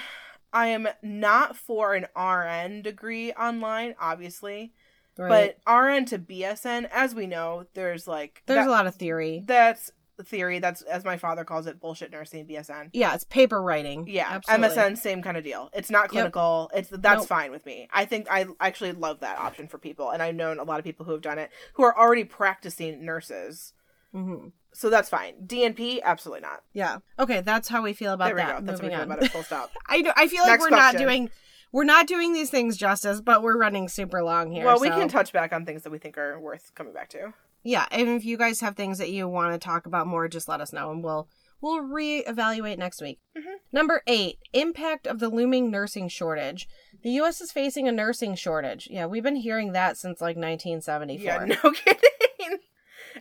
I 0.54 0.68
am 0.68 0.88
not 1.02 1.56
for 1.56 1.94
an 1.96 2.08
RN 2.16 2.82
degree 2.82 3.32
online, 3.34 3.96
obviously, 4.00 4.74
Right? 5.18 5.56
but 5.66 5.72
RN 5.72 6.06
to 6.06 6.20
BSN, 6.20 6.88
as 6.92 7.14
we 7.14 7.28
know, 7.28 7.66
there's 7.74 8.08
like 8.08 8.42
There's 8.46 8.58
that- 8.66 8.68
a 8.68 8.72
lot 8.72 8.88
of 8.88 8.96
theory. 8.96 9.44
That's 9.46 9.92
theory. 10.26 10.60
That's 10.60 10.82
as 10.82 11.06
my 11.06 11.16
father 11.16 11.46
calls 11.46 11.66
it, 11.66 11.80
bullshit 11.80 12.12
nursing 12.12 12.46
BSN. 12.46 12.90
Yeah, 12.92 13.14
it's 13.16 13.24
paper 13.24 13.62
writing. 13.62 14.06
Yeah, 14.08 14.28
Absolutely. 14.30 14.68
MSN, 14.76 14.98
same 14.98 15.22
kind 15.22 15.38
of 15.38 15.46
deal. 15.46 15.70
It's 15.74 15.90
not 15.90 16.04
Yep. 16.06 16.10
clinical. 16.12 16.70
It's 16.74 16.90
that's 16.90 17.22
Nope. 17.22 17.28
fine 17.28 17.52
with 17.52 17.66
me. 17.66 17.88
I 17.94 18.04
think 18.04 18.28
I 18.30 18.46
actually 18.60 18.92
love 18.92 19.22
that 19.22 19.40
option 19.40 19.68
for 19.70 19.78
people, 19.78 20.10
and 20.10 20.22
I've 20.22 20.36
known 20.36 20.60
a 20.60 20.64
lot 20.64 20.78
of 20.78 20.84
people 20.84 21.06
who 21.06 21.14
have 21.14 21.22
done 21.22 21.40
it 21.40 21.52
who 21.76 21.84
are 21.84 21.98
already 21.98 22.26
practicing 22.26 23.06
nurses. 23.06 23.74
hmm 24.12 24.48
So 24.74 24.90
that's 24.90 25.10
fine. 25.10 25.34
DNP, 25.46 26.02
absolutely 26.04 26.42
not. 26.42 26.62
Yeah. 26.74 26.98
Okay, 27.18 27.42
that's 27.42 27.68
how 27.68 27.82
we 27.82 27.94
feel 27.94 28.14
about 28.14 28.26
there 28.28 28.36
we 28.36 28.42
that. 28.42 28.60
go. 28.60 28.66
That's 28.66 28.82
Moving 28.82 28.98
what 28.98 29.00
we 29.00 29.04
feel 29.06 29.12
on. 29.14 29.18
about 29.20 29.24
it. 29.24 29.32
Full 29.32 29.44
stop. 29.44 29.72
I 29.88 30.02
do, 30.02 30.12
I 30.16 30.28
feel 30.28 30.42
like 30.42 30.50
Next 30.60 30.62
we're 30.64 30.70
not 30.70 30.96
doing 30.98 31.30
we're 31.72 31.84
not 31.84 32.08
doing 32.08 32.34
these 32.34 32.50
things 32.50 32.78
justice, 32.78 33.22
but 33.22 33.44
we're 33.44 33.58
running 33.58 33.90
super 33.90 34.24
long 34.24 34.52
here. 34.52 34.66
well, 34.66 34.80
we 34.80 34.88
so- 34.90 34.98
can 34.98 35.08
touch 35.08 35.32
back 35.34 35.54
on 35.54 35.66
things 35.66 35.84
that 35.84 35.92
we 35.92 35.98
think 35.98 36.18
are 36.18 36.40
worth 36.40 36.72
coming 36.76 36.94
back 36.94 37.10
to. 37.10 37.34
yeah, 37.64 37.86
and 37.92 38.10
if 38.10 38.24
you 38.26 38.38
guys 38.38 38.62
have 38.62 38.76
things 38.76 38.98
that 39.00 39.10
you 39.12 39.28
want 39.28 39.54
to 39.54 39.60
talk 39.60 39.86
about 39.86 40.08
more, 40.08 40.28
just 40.28 40.48
let 40.48 40.62
us 40.62 40.72
know, 40.74 40.92
and 40.92 41.04
we'll 41.04 41.28
we'll 41.62 41.82
reevaluate 41.84 42.78
next 42.78 43.02
week. 43.02 43.20
Mhm. 43.38 43.56
Number 43.72 44.02
eight: 44.08 44.38
impact 44.54 45.06
of 45.08 45.20
the 45.20 45.30
looming 45.30 45.70
nursing 45.70 46.08
shortage. 46.10 46.68
The 47.04 47.12
U.S. 47.12 47.40
is 47.42 47.52
facing 47.52 47.88
a 47.88 47.92
nursing 47.92 48.36
shortage. 48.36 48.88
Yeah, 48.92 49.06
we've 49.06 49.24
been 49.24 49.36
hearing 49.36 49.72
that 49.74 49.96
since 49.98 50.22
like 50.22 50.38
1974. 50.38 51.24
Yeah, 51.24 51.46
no 51.64 51.72
kidding. 51.72 52.00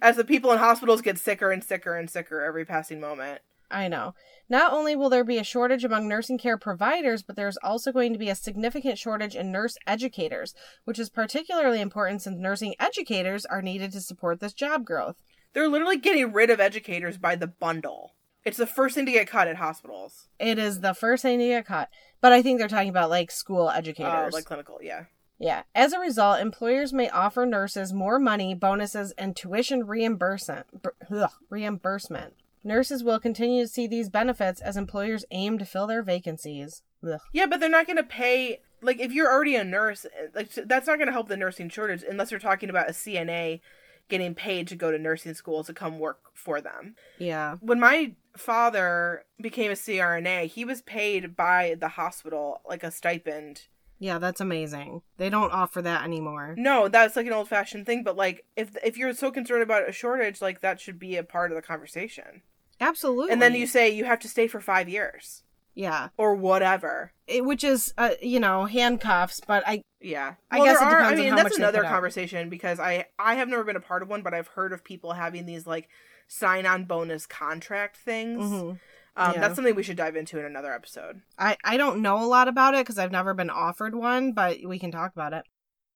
As 0.01 0.17
the 0.17 0.25
people 0.25 0.53
in 0.53 0.59
hospitals 0.59 1.03
get 1.03 1.19
sicker 1.19 1.51
and 1.51 1.63
sicker 1.63 1.97
and 1.97 2.09
sicker 2.11 2.43
every 2.43 2.65
passing 2.65 3.01
moment. 3.01 3.41
I 3.71 3.89
know. 3.89 4.15
Not 4.49 4.73
only 4.73 4.97
will 4.97 5.11
there 5.11 5.25
be 5.25 5.37
a 5.37 5.45
shortage 5.45 5.85
among 5.85 6.09
nursing 6.09 6.39
care 6.39 6.57
providers, 6.57 7.23
but 7.23 7.37
there's 7.37 7.59
also 7.59 7.93
going 7.93 8.15
to 8.15 8.19
be 8.19 8.31
a 8.31 8.35
significant 8.35 8.99
shortage 8.99 9.37
in 9.37 9.53
nurse 9.53 9.77
educators, 9.87 10.55
which 10.85 10.99
is 10.99 11.11
particularly 11.11 11.81
important 11.83 12.23
since 12.23 12.39
nursing 12.39 12.75
educators 12.81 13.45
are 13.45 13.61
needed 13.61 13.93
to 13.93 14.01
support 14.01 14.41
this 14.41 14.55
job 14.55 14.87
growth. 14.87 15.17
They're 15.53 15.69
literally 15.69 15.99
getting 15.99 16.33
rid 16.33 16.49
of 16.49 16.61
educators 16.61 17.19
by 17.19 17.37
the 17.37 17.47
bundle. 17.47 18.15
It's 18.43 18.57
the 18.57 18.67
first 18.67 18.95
thing 18.95 19.05
to 19.05 19.13
get 19.13 19.29
cut 19.29 19.49
at 19.49 19.57
hospitals. 19.57 20.29
It 20.39 20.59
is 20.59 20.81
the 20.81 20.95
first 20.95 21.23
thing 21.23 21.39
to 21.39 21.47
get 21.49 21.67
cut, 21.67 21.91
but 22.23 22.33
I 22.33 22.41
think 22.41 22.59
they're 22.59 22.69
talking 22.69 22.89
about 22.89 23.11
like 23.11 23.31
school 23.31 23.69
Uh, 23.69 23.75
educators. 23.77 24.33
like 24.33 24.47
clinical, 24.47 24.79
yeah. 24.81 25.05
Yeah. 25.39 25.63
As 25.75 25.93
a 25.93 26.01
result, 26.01 26.41
employers 26.41 26.93
may 26.93 27.09
offer 27.09 27.47
nurses 27.47 27.93
more 27.93 28.19
money, 28.19 28.55
bonuses, 28.55 29.13
and 29.13 29.37
tuition 29.37 29.87
reimbursement. 29.87 30.67
ugh, 31.11 31.31
reimbursement. 31.49 32.35
Nurses 32.65 33.05
will 33.05 33.21
continue 33.21 33.63
to 33.63 33.69
see 33.69 33.87
these 33.87 34.09
benefits 34.09 34.61
as 34.61 34.77
employers 34.77 35.25
aim 35.31 35.59
to 35.59 35.65
fill 35.65 35.87
their 35.87 36.03
vacancies. 36.03 36.83
Ugh. 37.07 37.21
Yeah, 37.33 37.47
but 37.47 37.61
they're 37.61 37.69
not 37.69 37.87
going 37.87 37.97
to 37.97 38.03
pay. 38.03 38.61
Like, 38.83 39.01
if 39.01 39.13
you're 39.13 39.31
already 39.31 39.55
a 39.57 39.65
nurse, 39.65 40.07
like 40.35 40.53
that's 40.53 40.87
not 40.87 40.99
going 40.99 41.07
to 41.07 41.13
help 41.13 41.29
the 41.29 41.37
nursing 41.37 41.69
shortage 41.69 42.05
unless 42.09 42.31
you're 42.31 42.41
talking 42.41 42.71
about 42.71 42.89
a 42.89 42.93
CNA 42.93 43.61
getting 44.09 44.35
paid 44.35 44.67
to 44.69 44.75
go 44.75 44.91
to 44.91 44.99
nursing 44.99 45.35
school 45.35 45.63
to 45.65 45.73
come 45.73 45.99
work 45.99 46.21
for 46.35 46.61
them. 46.61 46.97
Yeah. 47.19 47.57
When 47.61 47.79
my 47.79 48.13
father 48.37 49.25
became 49.41 49.71
a 49.71 49.75
CRNA, 49.75 50.47
he 50.47 50.65
was 50.65 50.83
paid 50.83 51.37
by 51.37 51.77
the 51.79 51.89
hospital 51.89 52.63
like 52.67 52.83
a 52.83 52.91
stipend. 52.91 53.67
Yeah, 54.01 54.19
that's 54.19 54.41
amazing. 54.41 55.03
They 55.17 55.29
don't 55.29 55.53
offer 55.53 55.83
that 55.83 56.05
anymore. 56.05 56.55
No, 56.57 56.87
that's 56.89 57.17
like 57.17 57.27
an 57.27 57.33
old 57.33 57.49
fashioned 57.49 57.85
thing. 57.87 58.05
But 58.05 58.17
like, 58.17 58.45
if 58.57 58.77
if 58.85 58.97
you're 58.97 59.13
so 59.15 59.31
concerned 59.31 59.63
about 59.63 59.89
a 59.89 59.93
shortage, 59.93 60.41
like 60.41 60.61
that 60.61 60.81
should 60.81 60.99
be 60.99 61.17
a 61.17 61.23
part 61.25 61.51
of 61.51 61.57
the 61.57 61.63
conversation. 61.63 62.43
Absolutely. 62.81 63.33
And 63.33 63.43
then 63.43 63.55
you 63.55 63.67
say 63.67 63.89
you 63.91 64.05
have 64.05 64.21
to 64.21 64.29
stay 64.29 64.47
for 64.47 64.61
five 64.61 64.89
years 64.89 65.43
yeah, 65.75 66.09
or 66.17 66.35
whatever. 66.35 67.13
it, 67.27 67.45
which 67.45 67.65
is 67.65 67.93
uh, 67.99 68.11
you 68.23 68.39
know 68.41 68.67
handcuffs, 68.67 69.41
but 69.47 69.63
I 69.67 69.83
Yeah, 70.01 70.35
I 70.51 70.59
Well, 70.59 70.67
guess 70.67 70.79
there 70.79 70.89
it 70.89 70.93
are- 70.93 70.99
depends 71.01 71.09
I 71.09 71.13
on 71.13 71.19
mean, 71.31 71.31
how 71.39 71.43
that's 71.43 71.57
another 71.59 71.79
put 71.79 71.87
out. 71.87 71.91
conversation 71.93 72.49
because 72.49 72.79
I 72.79 73.07
I 73.19 73.35
have 73.35 73.49
never 73.49 73.65
been 73.65 73.77
a 73.77 73.81
part 73.81 74.03
of 74.03 74.09
one, 74.09 74.23
but 74.23 74.33
I've 74.35 74.49
heard 74.49 74.73
of 74.73 74.85
people 74.85 75.13
having 75.15 75.45
these 75.47 75.67
like 75.67 75.89
sign 76.29 76.67
on 76.67 76.85
bonus 76.85 77.27
contract 77.27 77.97
things. 77.97 78.45
mhm. 78.45 78.79
Um, 79.19 79.33
Yeah. 79.35 79.41
That's 79.41 79.57
something 79.57 79.75
we 79.75 79.83
should 79.83 79.97
dive 79.97 80.17
into 80.17 80.39
in 80.39 80.45
another 80.45 80.73
episode. 80.73 81.23
I 81.39 81.57
I 81.65 81.77
don't 81.77 82.01
know 82.01 82.23
a 82.23 82.27
lot 82.27 82.49
about 82.49 82.75
it 82.75 82.87
because 82.87 82.99
I've 82.99 83.13
never 83.13 83.35
been 83.35 83.51
offered 83.51 83.95
one, 83.95 84.33
but 84.33 84.59
we 84.65 84.79
can 84.79 84.93
talk 84.93 85.13
about 85.13 85.33
it. 85.33 85.45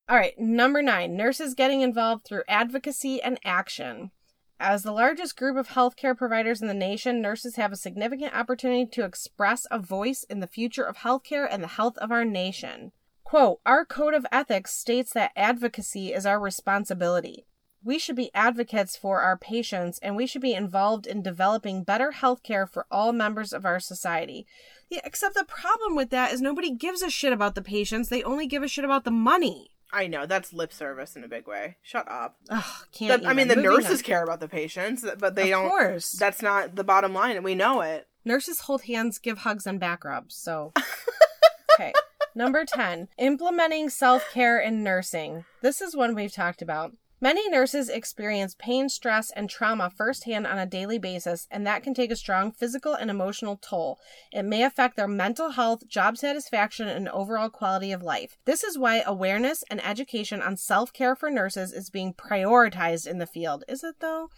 All 0.08 0.16
right, 0.16 0.38
number 0.38 0.82
nine: 0.82 1.16
nurses 1.16 1.54
getting 1.54 1.80
involved 1.80 2.26
through 2.26 2.42
advocacy 2.48 3.22
and 3.22 3.38
action. 3.44 4.10
As 4.58 4.82
the 4.82 4.92
largest 4.92 5.36
group 5.36 5.56
of 5.56 5.68
healthcare 5.68 6.16
providers 6.16 6.60
in 6.60 6.68
the 6.68 6.74
nation, 6.74 7.22
nurses 7.22 7.56
have 7.56 7.72
a 7.72 7.76
significant 7.76 8.34
opportunity 8.34 8.86
to 8.86 9.04
express 9.04 9.66
a 9.70 9.78
voice 9.78 10.24
in 10.28 10.40
the 10.40 10.46
future 10.46 10.84
of 10.84 10.98
healthcare 10.98 11.46
and 11.50 11.62
the 11.62 11.68
health 11.68 11.98
of 11.98 12.12
our 12.12 12.24
nation. 12.24 12.92
Quote, 13.24 13.60
Our 13.64 13.84
code 13.84 14.14
of 14.14 14.26
ethics 14.30 14.78
states 14.78 15.12
that 15.14 15.32
advocacy 15.34 16.12
is 16.12 16.26
our 16.26 16.38
responsibility. 16.38 17.46
We 17.85 17.99
should 17.99 18.16
be 18.16 18.30
advocates 18.35 18.97
for 18.97 19.20
our 19.20 19.37
patients 19.37 19.99
and 20.03 20.14
we 20.16 20.26
should 20.26 20.43
be 20.43 20.55
involved 20.55 21.07
in 21.07 21.22
developing 21.22 21.83
better 21.83 22.12
healthcare 22.14 22.68
for 22.68 22.87
all 22.91 23.12
members 23.12 23.53
of 23.53 23.64
our 23.64 23.80
society. 23.80 24.47
Yeah, 24.89 25.01
except 25.05 25.35
the 25.35 25.45
problem 25.45 25.97
with 25.97 26.11
that 26.11 26.33
is 26.33 26.41
nobody 26.41 26.70
gives 26.70 27.03
a 27.03 27.11
shit 27.11 27.33
about 27.33 27.55
the 27.55 27.62
patients. 27.62 28.09
They 28.09 28.22
only 28.22 28.47
give 28.47 28.62
a 28.62 28.68
shit 28.68 28.85
about 28.85 29.05
the 29.05 29.11
money. 29.11 29.70
I 29.95 30.07
know 30.07 30.24
that's 30.24 30.53
lip 30.55 30.72
service 30.72 31.16
in 31.16 31.24
a 31.24 31.28
big 31.28 31.47
way. 31.47 31.76
Shut 31.83 32.11
up. 32.11 32.37
Ugh, 32.49 32.64
can't. 32.93 33.22
The- 33.22 33.28
I 33.28 33.35
mean, 33.35 33.49
the. 33.49 33.57
Moving 33.57 33.70
nurses 33.72 34.01
on. 34.01 34.05
care 34.05 34.22
about 34.22 34.41
the 34.41 34.49
patients, 34.49 35.05
but 35.18 35.35
they 35.35 35.53
of 35.53 35.61
don't. 35.61 35.64
Of 35.66 35.70
course, 35.70 36.12
That's 36.12 36.41
not 36.41 36.76
the 36.76 36.85
bottom 36.85 37.12
line, 37.12 37.37
and 37.37 37.45
we 37.45 37.55
know 37.55 37.83
it. 37.83 38.07
nurses 38.24 38.61
hold 38.61 38.83
hands, 38.85 39.18
give 39.18 39.39
hugs, 39.39 39.66
and 39.66 39.78
back 39.78 40.03
rubs. 40.05 40.35
So, 40.35 40.72
okay. 41.74 41.93
Number 42.35 42.64
10, 42.64 43.09
implementing 43.18 43.91
self 43.91 44.24
care 44.33 44.59
in 44.59 44.83
nursing. 44.83 45.45
This 45.61 45.83
is 45.83 45.95
one 45.95 46.14
we've 46.14 46.33
talked 46.33 46.62
about. 46.62 46.93
Many 47.22 47.48
nurses 47.48 47.88
experience 47.88 48.56
pain, 48.58 48.88
stress, 48.88 49.30
and 49.30 49.48
trauma 49.48 49.90
firsthand 49.90 50.44
on 50.44 50.58
a 50.58 50.66
daily 50.66 50.98
basis, 50.98 51.46
and 51.52 51.64
that 51.64 51.84
can 51.84 51.94
take 51.94 52.10
a 52.10 52.16
strong 52.16 52.50
physical 52.50 52.94
and 52.94 53.08
emotional 53.08 53.60
toll. 53.62 54.00
It 54.32 54.42
may 54.42 54.64
affect 54.64 54.96
their 54.96 55.06
mental 55.06 55.50
health, 55.50 55.86
job 55.86 56.18
satisfaction, 56.18 56.88
and 56.88 57.08
overall 57.08 57.48
quality 57.48 57.92
of 57.92 58.02
life. 58.02 58.38
This 58.44 58.64
is 58.64 58.76
why 58.76 59.04
awareness 59.06 59.62
and 59.70 59.80
education 59.86 60.42
on 60.42 60.56
self 60.56 60.92
care 60.92 61.14
for 61.14 61.30
nurses 61.30 61.72
is 61.72 61.90
being 61.90 62.12
prioritized 62.12 63.06
in 63.06 63.18
the 63.18 63.26
field. 63.28 63.62
Is 63.68 63.84
it 63.84 64.00
though? 64.00 64.28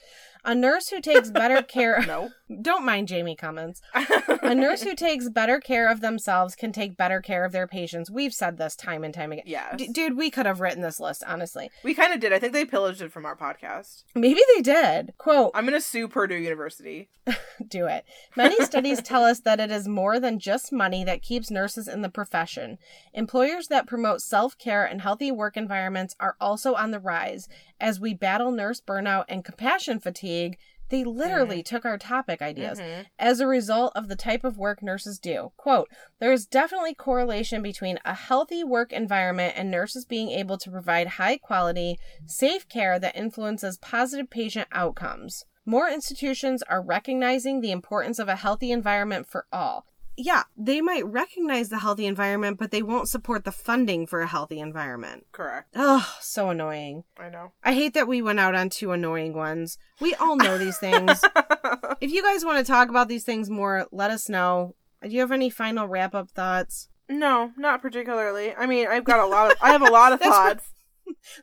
A 0.45 0.55
nurse 0.55 0.89
who 0.89 1.01
takes 1.01 1.31
better 1.31 1.63
care. 1.77 2.05
No. 2.07 2.31
Don't 2.61 2.85
mind 2.85 3.09
Jamie 3.09 3.35
Cummins. 3.37 3.81
A 4.43 4.55
nurse 4.55 4.83
who 4.83 4.95
takes 4.95 5.31
better 5.31 5.59
care 5.59 5.91
of 5.91 6.01
themselves 6.03 6.55
can 6.55 6.71
take 6.73 6.97
better 6.99 7.23
care 7.23 7.45
of 7.47 7.53
their 7.53 7.67
patients. 7.67 8.11
We've 8.11 8.35
said 8.35 8.59
this 8.59 8.77
time 8.77 9.03
and 9.03 9.15
time 9.15 9.33
again. 9.33 9.45
Yeah, 9.47 9.75
D- 9.75 9.89
dude, 9.89 10.17
we 10.19 10.31
could 10.31 10.45
have 10.45 10.61
written 10.61 10.83
this 10.83 11.01
list, 11.01 11.25
honestly. 11.27 11.71
we 11.83 11.95
kind 11.95 12.13
of 12.13 12.21
did. 12.21 12.33
I 12.35 12.39
think 12.39 12.53
they 12.53 12.67
pillaged 12.67 13.01
it 13.01 13.11
from 13.13 13.25
our 13.25 13.35
podcast. 13.37 14.05
Maybe 14.15 14.41
they 14.55 14.61
did. 14.61 15.15
Quote, 15.17 15.53
I'm 15.55 15.65
gonna 15.65 15.81
sue 15.81 16.07
Purdue 16.07 16.35
University. 16.37 17.09
do 17.69 17.87
it. 17.87 18.05
Many 18.37 18.63
studies 18.67 19.01
tell 19.01 19.25
us 19.25 19.41
that 19.41 19.59
it 19.61 19.71
is 19.71 19.89
more 19.89 20.21
than 20.21 20.39
just 20.39 20.71
money 20.73 21.03
that 21.05 21.23
keeps 21.23 21.51
nurses 21.51 21.89
in 21.89 22.03
the 22.03 22.11
profession. 22.11 22.77
Employers 23.15 23.69
that 23.69 23.87
promote 23.87 24.21
self 24.21 24.59
care 24.59 24.85
and 24.85 25.01
healthy 25.01 25.33
work 25.33 25.57
environments 25.57 26.15
are 26.21 26.37
also 26.39 26.75
on 26.75 26.91
the 26.91 27.01
rise. 27.01 27.49
As 27.81 27.99
we 27.99 28.13
battle 28.13 28.51
nurse 28.53 28.81
burnout 28.81 29.25
and 29.29 29.43
compassion 29.45 29.99
fatigue, 30.01 30.34
they 30.91 31.03
literally 31.03 31.63
took 31.63 31.85
our 31.85 31.97
topic 31.99 32.43
ideas. 32.43 32.79
Mhm. 32.79 33.07
as 33.19 33.41
a 33.41 33.47
result 33.47 33.93
of 33.97 34.09
the 34.09 34.17
type 34.17 34.45
of 34.45 34.59
work 34.59 34.83
nurses 34.83 35.19
do. 35.19 35.53
Quote, 35.57 35.89
there 36.21 36.33
is 36.33 36.47
definitely 36.47 36.95
correlation 36.95 37.63
between 37.63 37.99
a 38.05 38.15
healthy 38.15 38.63
work 38.63 38.93
environment 38.93 39.55
and 39.57 39.71
nurses 39.71 40.05
being 40.05 40.31
able 40.31 40.59
to 40.59 40.71
provide 40.71 41.07
high 41.07 41.39
quality, 41.39 41.97
safe 42.27 42.69
care 42.69 42.99
that 42.99 43.17
influences 43.17 43.79
positive 43.79 44.29
patient 44.29 44.69
outcomes. 44.73 45.45
More 45.65 45.89
institutions 45.89 46.63
are 46.65 46.83
recognizing 46.83 47.61
the 47.61 47.73
importance 47.73 48.19
of 48.19 48.29
a 48.29 48.37
healthy 48.37 48.71
environment 48.71 49.27
for 49.27 49.47
all. 49.51 49.87
Yeah, 50.17 50.45
they 50.57 50.81
might 50.81 51.05
recognize 51.07 51.69
the 51.71 51.79
healthy 51.79 52.07
environment, 52.07 52.59
but 52.59 52.71
they 52.71 52.83
won't 52.83 53.09
support 53.09 53.45
the 53.45 53.53
funding 53.53 54.07
for 54.07 54.21
a 54.21 54.27
healthy 54.27 54.61
environment. 54.61 55.27
Correct. 55.33 55.69
Oh, 55.75 56.09
so 56.21 56.51
annoying. 56.51 57.05
I 57.19 57.29
know. 57.29 57.53
I 57.65 57.75
hate 57.75 57.95
that 57.95 58.07
we 58.09 58.23
went 58.23 58.39
out 58.41 58.55
on 58.55 58.71
two 58.71 58.93
annoying 58.93 59.35
ones. 59.35 59.77
We 60.01 60.15
all 60.15 60.37
know 60.37 60.59
these 60.59 60.79
things. 60.79 61.23
If 62.01 62.13
you 62.13 62.23
guys 62.23 62.45
want 62.45 62.59
to 62.59 62.71
talk 62.71 62.89
about 62.91 63.09
these 63.09 63.25
things 63.25 63.49
more, 63.49 63.87
let 63.91 64.11
us 64.11 64.29
know. 64.29 64.75
Do 65.03 65.09
you 65.11 65.21
have 65.21 65.33
any 65.33 65.49
final 65.49 65.87
wrap 65.87 66.15
up 66.15 66.31
thoughts? 66.31 66.89
no, 67.09 67.53
not 67.57 67.81
particularly. 67.83 68.55
I 68.55 68.67
mean, 68.67 68.87
I've 68.89 69.05
got 69.05 69.21
a 69.21 69.27
lot 69.27 69.53
of. 69.53 69.59
I 69.63 69.71
have 69.71 69.83
a 69.83 69.91
lot 69.91 70.13
of 70.13 70.21
thoughts. 70.23 70.65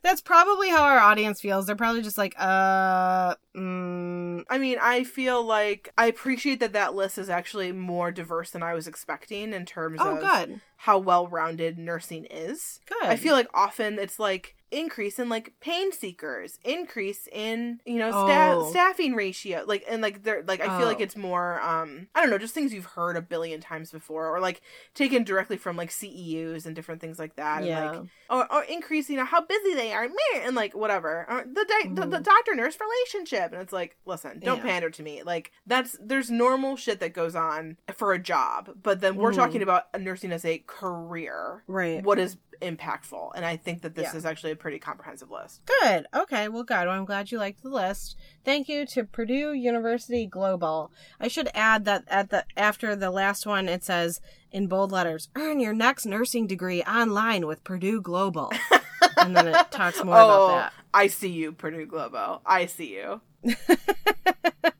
That's 0.02 0.20
probably 0.20 0.70
how 0.70 0.82
our 0.84 0.98
audience 0.98 1.40
feels. 1.40 1.66
They're 1.66 1.76
probably 1.76 2.02
just 2.02 2.18
like, 2.18 2.34
uh, 2.38 3.34
mm, 3.56 4.44
I 4.48 4.58
mean, 4.58 4.78
I 4.80 5.04
feel 5.04 5.42
like 5.44 5.92
I 5.98 6.06
appreciate 6.06 6.60
that 6.60 6.72
that 6.72 6.94
list 6.94 7.18
is 7.18 7.30
actually 7.30 7.72
more 7.72 8.10
diverse 8.10 8.50
than 8.50 8.62
I 8.62 8.74
was 8.74 8.86
expecting 8.86 9.52
in 9.52 9.66
terms 9.66 10.00
oh, 10.00 10.16
of 10.16 10.20
good, 10.20 10.60
how 10.76 10.98
well 10.98 11.26
rounded 11.26 11.78
nursing 11.78 12.26
is. 12.30 12.80
good. 12.86 13.08
I 13.08 13.16
feel 13.16 13.34
like 13.34 13.48
often 13.54 13.98
it's 13.98 14.18
like 14.18 14.56
increase 14.72 15.18
in 15.18 15.28
like 15.28 15.52
pain 15.60 15.92
seekers, 15.92 16.58
increase 16.64 17.28
in 17.30 17.80
you 17.86 17.98
know 17.98 18.10
sta- 18.10 18.54
Oh. 18.56 18.70
staffing 18.70 19.14
ratio, 19.14 19.64
like 19.66 19.84
and 19.88 20.02
like 20.02 20.22
they're 20.22 20.42
like 20.46 20.60
I 20.60 20.78
feel 20.78 20.86
like 20.86 20.98
Oh. 21.00 21.02
it's 21.04 21.16
more 21.16 21.60
um 21.62 22.08
I 22.14 22.20
don't 22.20 22.30
know 22.30 22.38
just 22.38 22.54
things 22.54 22.72
you've 22.72 22.86
heard 22.86 23.16
a 23.16 23.22
billion 23.22 23.60
times 23.60 23.90
before 23.92 24.28
or 24.34 24.40
like 24.40 24.62
taken 24.94 25.22
directly 25.24 25.56
from 25.56 25.76
like 25.76 25.90
CEUs 25.90 26.66
and 26.66 26.74
different 26.74 27.00
things 27.00 27.18
like 27.18 27.36
that. 27.36 27.64
yeah, 27.64 27.90
And, 27.92 27.98
like, 28.00 28.08
or, 28.50 28.52
or 28.52 28.62
increase 28.64 29.08
you 29.10 29.16
know 29.16 29.24
how 29.26 29.42
busy 29.42 29.74
they 29.74 29.92
are 29.92 30.08
and 30.44 30.56
like 30.56 30.74
whatever 30.74 31.26
or 31.28 31.44
the, 31.44 31.64
di- 31.68 31.88
the 31.94 32.06
the 32.06 32.18
Mhm. 32.18 32.22
doctor 32.24 32.54
nurse 32.54 32.78
relationship 32.80 33.52
and 33.52 33.60
it's 33.60 33.72
like 33.72 33.96
listen 34.06 34.38
don't 34.40 34.58
Yeah. 34.58 34.62
pander 34.62 34.90
to 34.90 35.02
me 35.02 35.22
like 35.22 35.52
that's 35.66 35.96
there's 36.00 36.30
normal 36.30 36.76
shit 36.76 36.98
that 37.00 37.12
goes 37.12 37.34
on 37.36 37.76
for 37.94 38.12
a 38.12 38.18
job 38.18 38.70
but 38.82 39.00
then 39.00 39.16
we're 39.16 39.32
Mhm. 39.32 39.36
talking 39.36 39.62
about 39.62 39.84
nursing 40.00 40.32
as 40.32 40.44
a 40.44 40.58
career 40.66 41.62
right. 41.66 42.02
what 42.02 42.18
is 42.18 42.36
impactful. 42.62 43.32
And 43.34 43.44
I 43.44 43.56
think 43.56 43.82
that 43.82 43.94
this 43.94 44.10
Yeah. 44.12 44.16
is 44.16 44.24
actually 44.24 44.52
a 44.52 44.56
pretty 44.56 44.78
comprehensive 44.78 45.30
list. 45.30 45.60
Good. 45.80 46.06
Okay. 46.14 46.48
Well, 46.48 46.62
good. 46.62 46.86
Well, 46.86 46.90
I'm 46.90 47.04
glad 47.04 47.30
you 47.30 47.38
liked 47.38 47.62
the 47.62 47.68
list. 47.68 48.16
Thank 48.44 48.68
you 48.68 48.86
to 48.86 49.04
Purdue 49.04 49.52
University 49.52 50.26
Global. 50.26 50.90
I 51.20 51.28
should 51.28 51.48
add 51.54 51.84
that 51.84 52.04
at 52.08 52.30
the 52.30 52.44
after 52.56 52.96
the 52.96 53.10
last 53.10 53.46
one, 53.46 53.68
it 53.68 53.84
says 53.84 54.20
in 54.50 54.66
bold 54.66 54.92
letters, 54.92 55.28
"Earn 55.34 55.60
your 55.60 55.72
next 55.74 56.06
nursing 56.06 56.46
degree 56.46 56.82
online 56.82 57.46
with 57.46 57.64
Purdue 57.64 58.00
Global," 58.00 58.52
and 59.16 59.36
then 59.36 59.48
it 59.48 59.70
talks 59.70 60.02
more 60.02 60.16
oh, 60.16 60.24
about 60.24 60.48
that. 60.48 60.72
I 60.94 61.06
see 61.06 61.30
you, 61.30 61.52
Purdue 61.52 61.86
Globo. 61.86 62.40
I 62.44 62.66
see 62.66 62.94
you. 62.94 63.20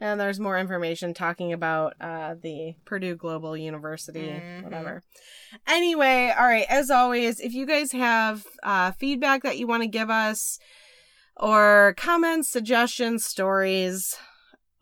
and 0.00 0.20
there's 0.20 0.40
more 0.40 0.58
information 0.58 1.14
talking 1.14 1.52
about 1.52 1.94
uh, 2.00 2.34
the 2.40 2.74
Purdue 2.84 3.16
Global 3.16 3.56
University, 3.56 4.20
Mhm. 4.28 4.62
whatever. 4.64 5.02
Anyway, 5.66 6.32
all 6.36 6.46
right. 6.46 6.66
As 6.68 6.90
always, 6.90 7.40
if 7.40 7.52
you 7.54 7.66
guys 7.66 7.92
have 7.92 8.44
uh, 8.62 8.92
feedback 8.92 9.42
that 9.42 9.58
you 9.58 9.66
want 9.66 9.82
to 9.82 9.88
give 9.88 10.10
us, 10.10 10.58
or 11.36 11.94
comments, 11.96 12.48
suggestions, 12.48 13.24
stories, 13.24 14.16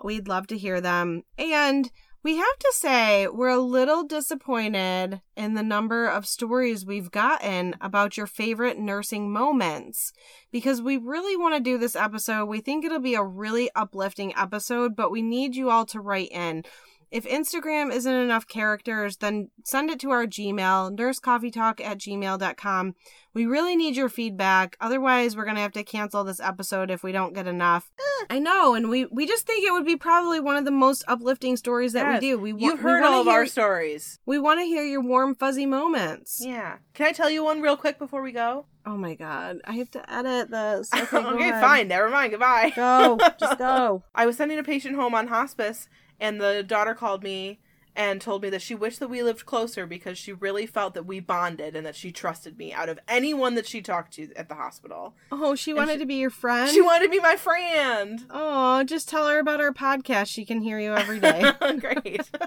we'd 0.03 0.29
love 0.29 0.47
to 0.49 0.59
hear 0.59 0.81
them. 0.81 1.23
And 1.39 1.91
we 2.25 2.37
have 2.37 2.59
to 2.59 2.73
say, 2.75 3.27
we're 3.27 3.49
a 3.49 3.59
little 3.59 4.05
disappointed 4.05 5.21
in 5.37 5.55
the 5.55 5.63
number 5.63 6.07
of 6.07 6.25
stories 6.25 6.87
we've 6.87 7.11
gotten 7.11 7.75
about 7.81 8.17
your 8.17 8.29
favorite 8.29 8.79
nursing 8.79 9.33
moments 9.33 10.13
because 10.53 10.81
we 10.81 10.97
really 10.97 11.37
want 11.37 11.55
to 11.55 11.61
do 11.61 11.79
this 11.79 11.97
episode. 11.97 12.47
We 12.47 12.61
think 12.61 12.85
it'll 12.85 13.01
be 13.01 13.17
a 13.17 13.25
really 13.25 13.71
uplifting 13.75 14.33
episode, 14.37 14.95
but 14.95 15.11
we 15.11 15.21
need 15.21 15.57
you 15.57 15.71
all 15.71 15.85
to 15.87 16.01
write 16.01 16.31
in. 16.31 16.65
If 17.13 17.27
Instagram 17.27 17.93
isn't 17.93 18.13
enough 18.13 18.49
characters, 18.49 19.19
then 19.19 19.51
send 19.65 19.91
it 19.91 20.01
to 20.01 20.11
our 20.11 20.27
Gmail, 20.27 20.97
nursecoffeetalk 20.97 21.81
at 21.81 21.99
gmail.com. 21.99 22.95
We 23.35 23.47
really 23.47 23.77
need 23.77 23.97
your 23.97 24.09
feedback. 24.09 24.77
Otherwise, 24.81 25.37
we're 25.37 25.45
going 25.45 25.57
to 25.57 25.63
have 25.63 25.73
to 25.73 25.85
cancel 25.85 26.25
this 26.25 26.41
episode 26.41 26.91
if 26.91 27.03
we 27.03 27.13
don't 27.13 27.35
get 27.35 27.47
enough. 27.47 27.91
I 28.31 28.39
know, 28.39 28.75
and 28.75 28.89
we, 28.89 29.07
we 29.07 29.27
just 29.27 29.47
think 29.47 29.65
it 29.67 29.73
would 29.73 29.85
be 29.85 29.97
probably 29.97 30.41
one 30.41 30.57
of 30.57 30.65
the 30.65 30.71
most 30.71 31.05
uplifting 31.07 31.57
stories 31.57 31.93
that 31.93 32.07
Yes. 32.07 32.21
we 32.23 32.29
do. 32.29 32.39
We 32.39 32.51
You've 32.53 32.79
we 32.79 32.83
heard 32.91 33.03
all 33.03 33.21
of 33.21 33.27
hear, 33.27 33.35
our 33.37 33.47
stories. 33.47 34.19
We 34.27 34.39
want 34.39 34.61
to 34.61 34.65
hear 34.65 34.83
your 34.85 35.03
warm, 35.03 35.35
fuzzy 35.35 35.67
moments. 35.67 36.41
Yeah. 36.45 36.77
Can 36.95 37.07
I 37.07 37.13
tell 37.13 37.29
you 37.31 37.45
one 37.45 37.61
real 37.61 37.77
quick 37.77 37.99
before 37.99 38.23
we 38.23 38.33
go? 38.33 38.67
Oh 38.85 38.97
my 38.97 39.15
god, 39.15 39.59
I 39.65 39.75
have 39.75 39.91
to 39.93 40.13
edit 40.13 40.51
this. 40.51 40.91
Okay, 40.95 41.17
okay, 41.17 41.51
fine. 41.53 41.87
Never 41.89 42.11
mind. 42.11 42.33
Goodbye. 42.33 42.73
Go, 42.75 43.17
just 43.39 43.59
go. 43.59 44.03
I 44.15 44.27
was 44.27 44.37
sending 44.37 44.59
a 44.59 44.65
patient 44.65 44.97
home 44.97 45.15
on 45.15 45.29
hospice, 45.29 45.89
and 46.23 46.41
the 46.41 46.63
daughter 46.63 46.95
called 46.95 47.23
me 47.23 47.59
and 47.95 48.23
told 48.23 48.43
me 48.43 48.49
that 48.49 48.63
she 48.63 48.75
wished 48.75 49.01
that 49.01 49.09
we 49.09 49.23
lived 49.23 49.45
closer 49.45 49.87
because 49.87 50.17
she 50.17 50.33
really 50.33 50.65
felt 50.65 50.95
that 50.95 51.05
we 51.05 51.21
bonded 51.21 51.77
and 51.77 51.85
that 51.85 51.95
she 51.97 52.11
trusted 52.11 52.57
me 52.57 52.73
out 52.73 52.89
of 52.89 52.99
anyone 53.07 53.55
that 53.55 53.67
she 53.67 53.83
talked 53.83 54.15
to 54.15 54.33
at 54.35 54.49
the 54.49 54.55
hospital. 54.55 55.15
Oh, 55.31 55.55
she 55.55 55.75
wanted 55.75 55.95
she- 55.95 55.99
to 55.99 56.07
be 56.07 56.15
your 56.15 56.31
friend. 56.31 56.71
She 56.71 56.81
wanted 56.81 57.05
to 57.07 57.11
be 57.11 57.21
my 57.21 57.37
friend. 57.37 58.25
Oh, 58.31 58.83
just 58.85 59.11
tell 59.11 59.29
her 59.29 59.39
about 59.39 59.61
our 59.61 59.73
podcast. 59.73 60.29
She 60.29 60.47
can 60.47 60.63
hear 60.63 60.79
you 60.79 60.95
every 60.95 61.21
day. 61.21 61.43
Great. 61.79 62.31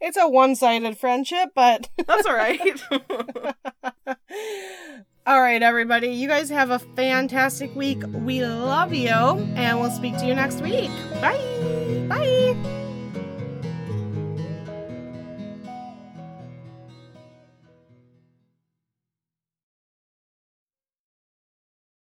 it's 0.00 0.16
a 0.18 0.28
one-sided 0.28 0.98
friendship, 0.98 1.50
but 1.54 1.88
That's 2.06 2.26
all 2.26 2.34
right. 2.34 2.82
all 5.26 5.40
right, 5.40 5.62
everybody. 5.62 6.08
You 6.08 6.26
guys 6.26 6.50
have 6.50 6.70
a 6.70 6.78
fantastic 6.80 7.74
week. 7.76 8.02
We 8.12 8.44
love 8.44 8.92
you, 8.92 9.08
and 9.10 9.80
we'll 9.80 9.90
speak 9.90 10.16
to 10.18 10.26
you 10.26 10.34
next 10.34 10.60
week. 10.60 10.90
Bye. 11.20 12.06
Bye. 12.08 12.81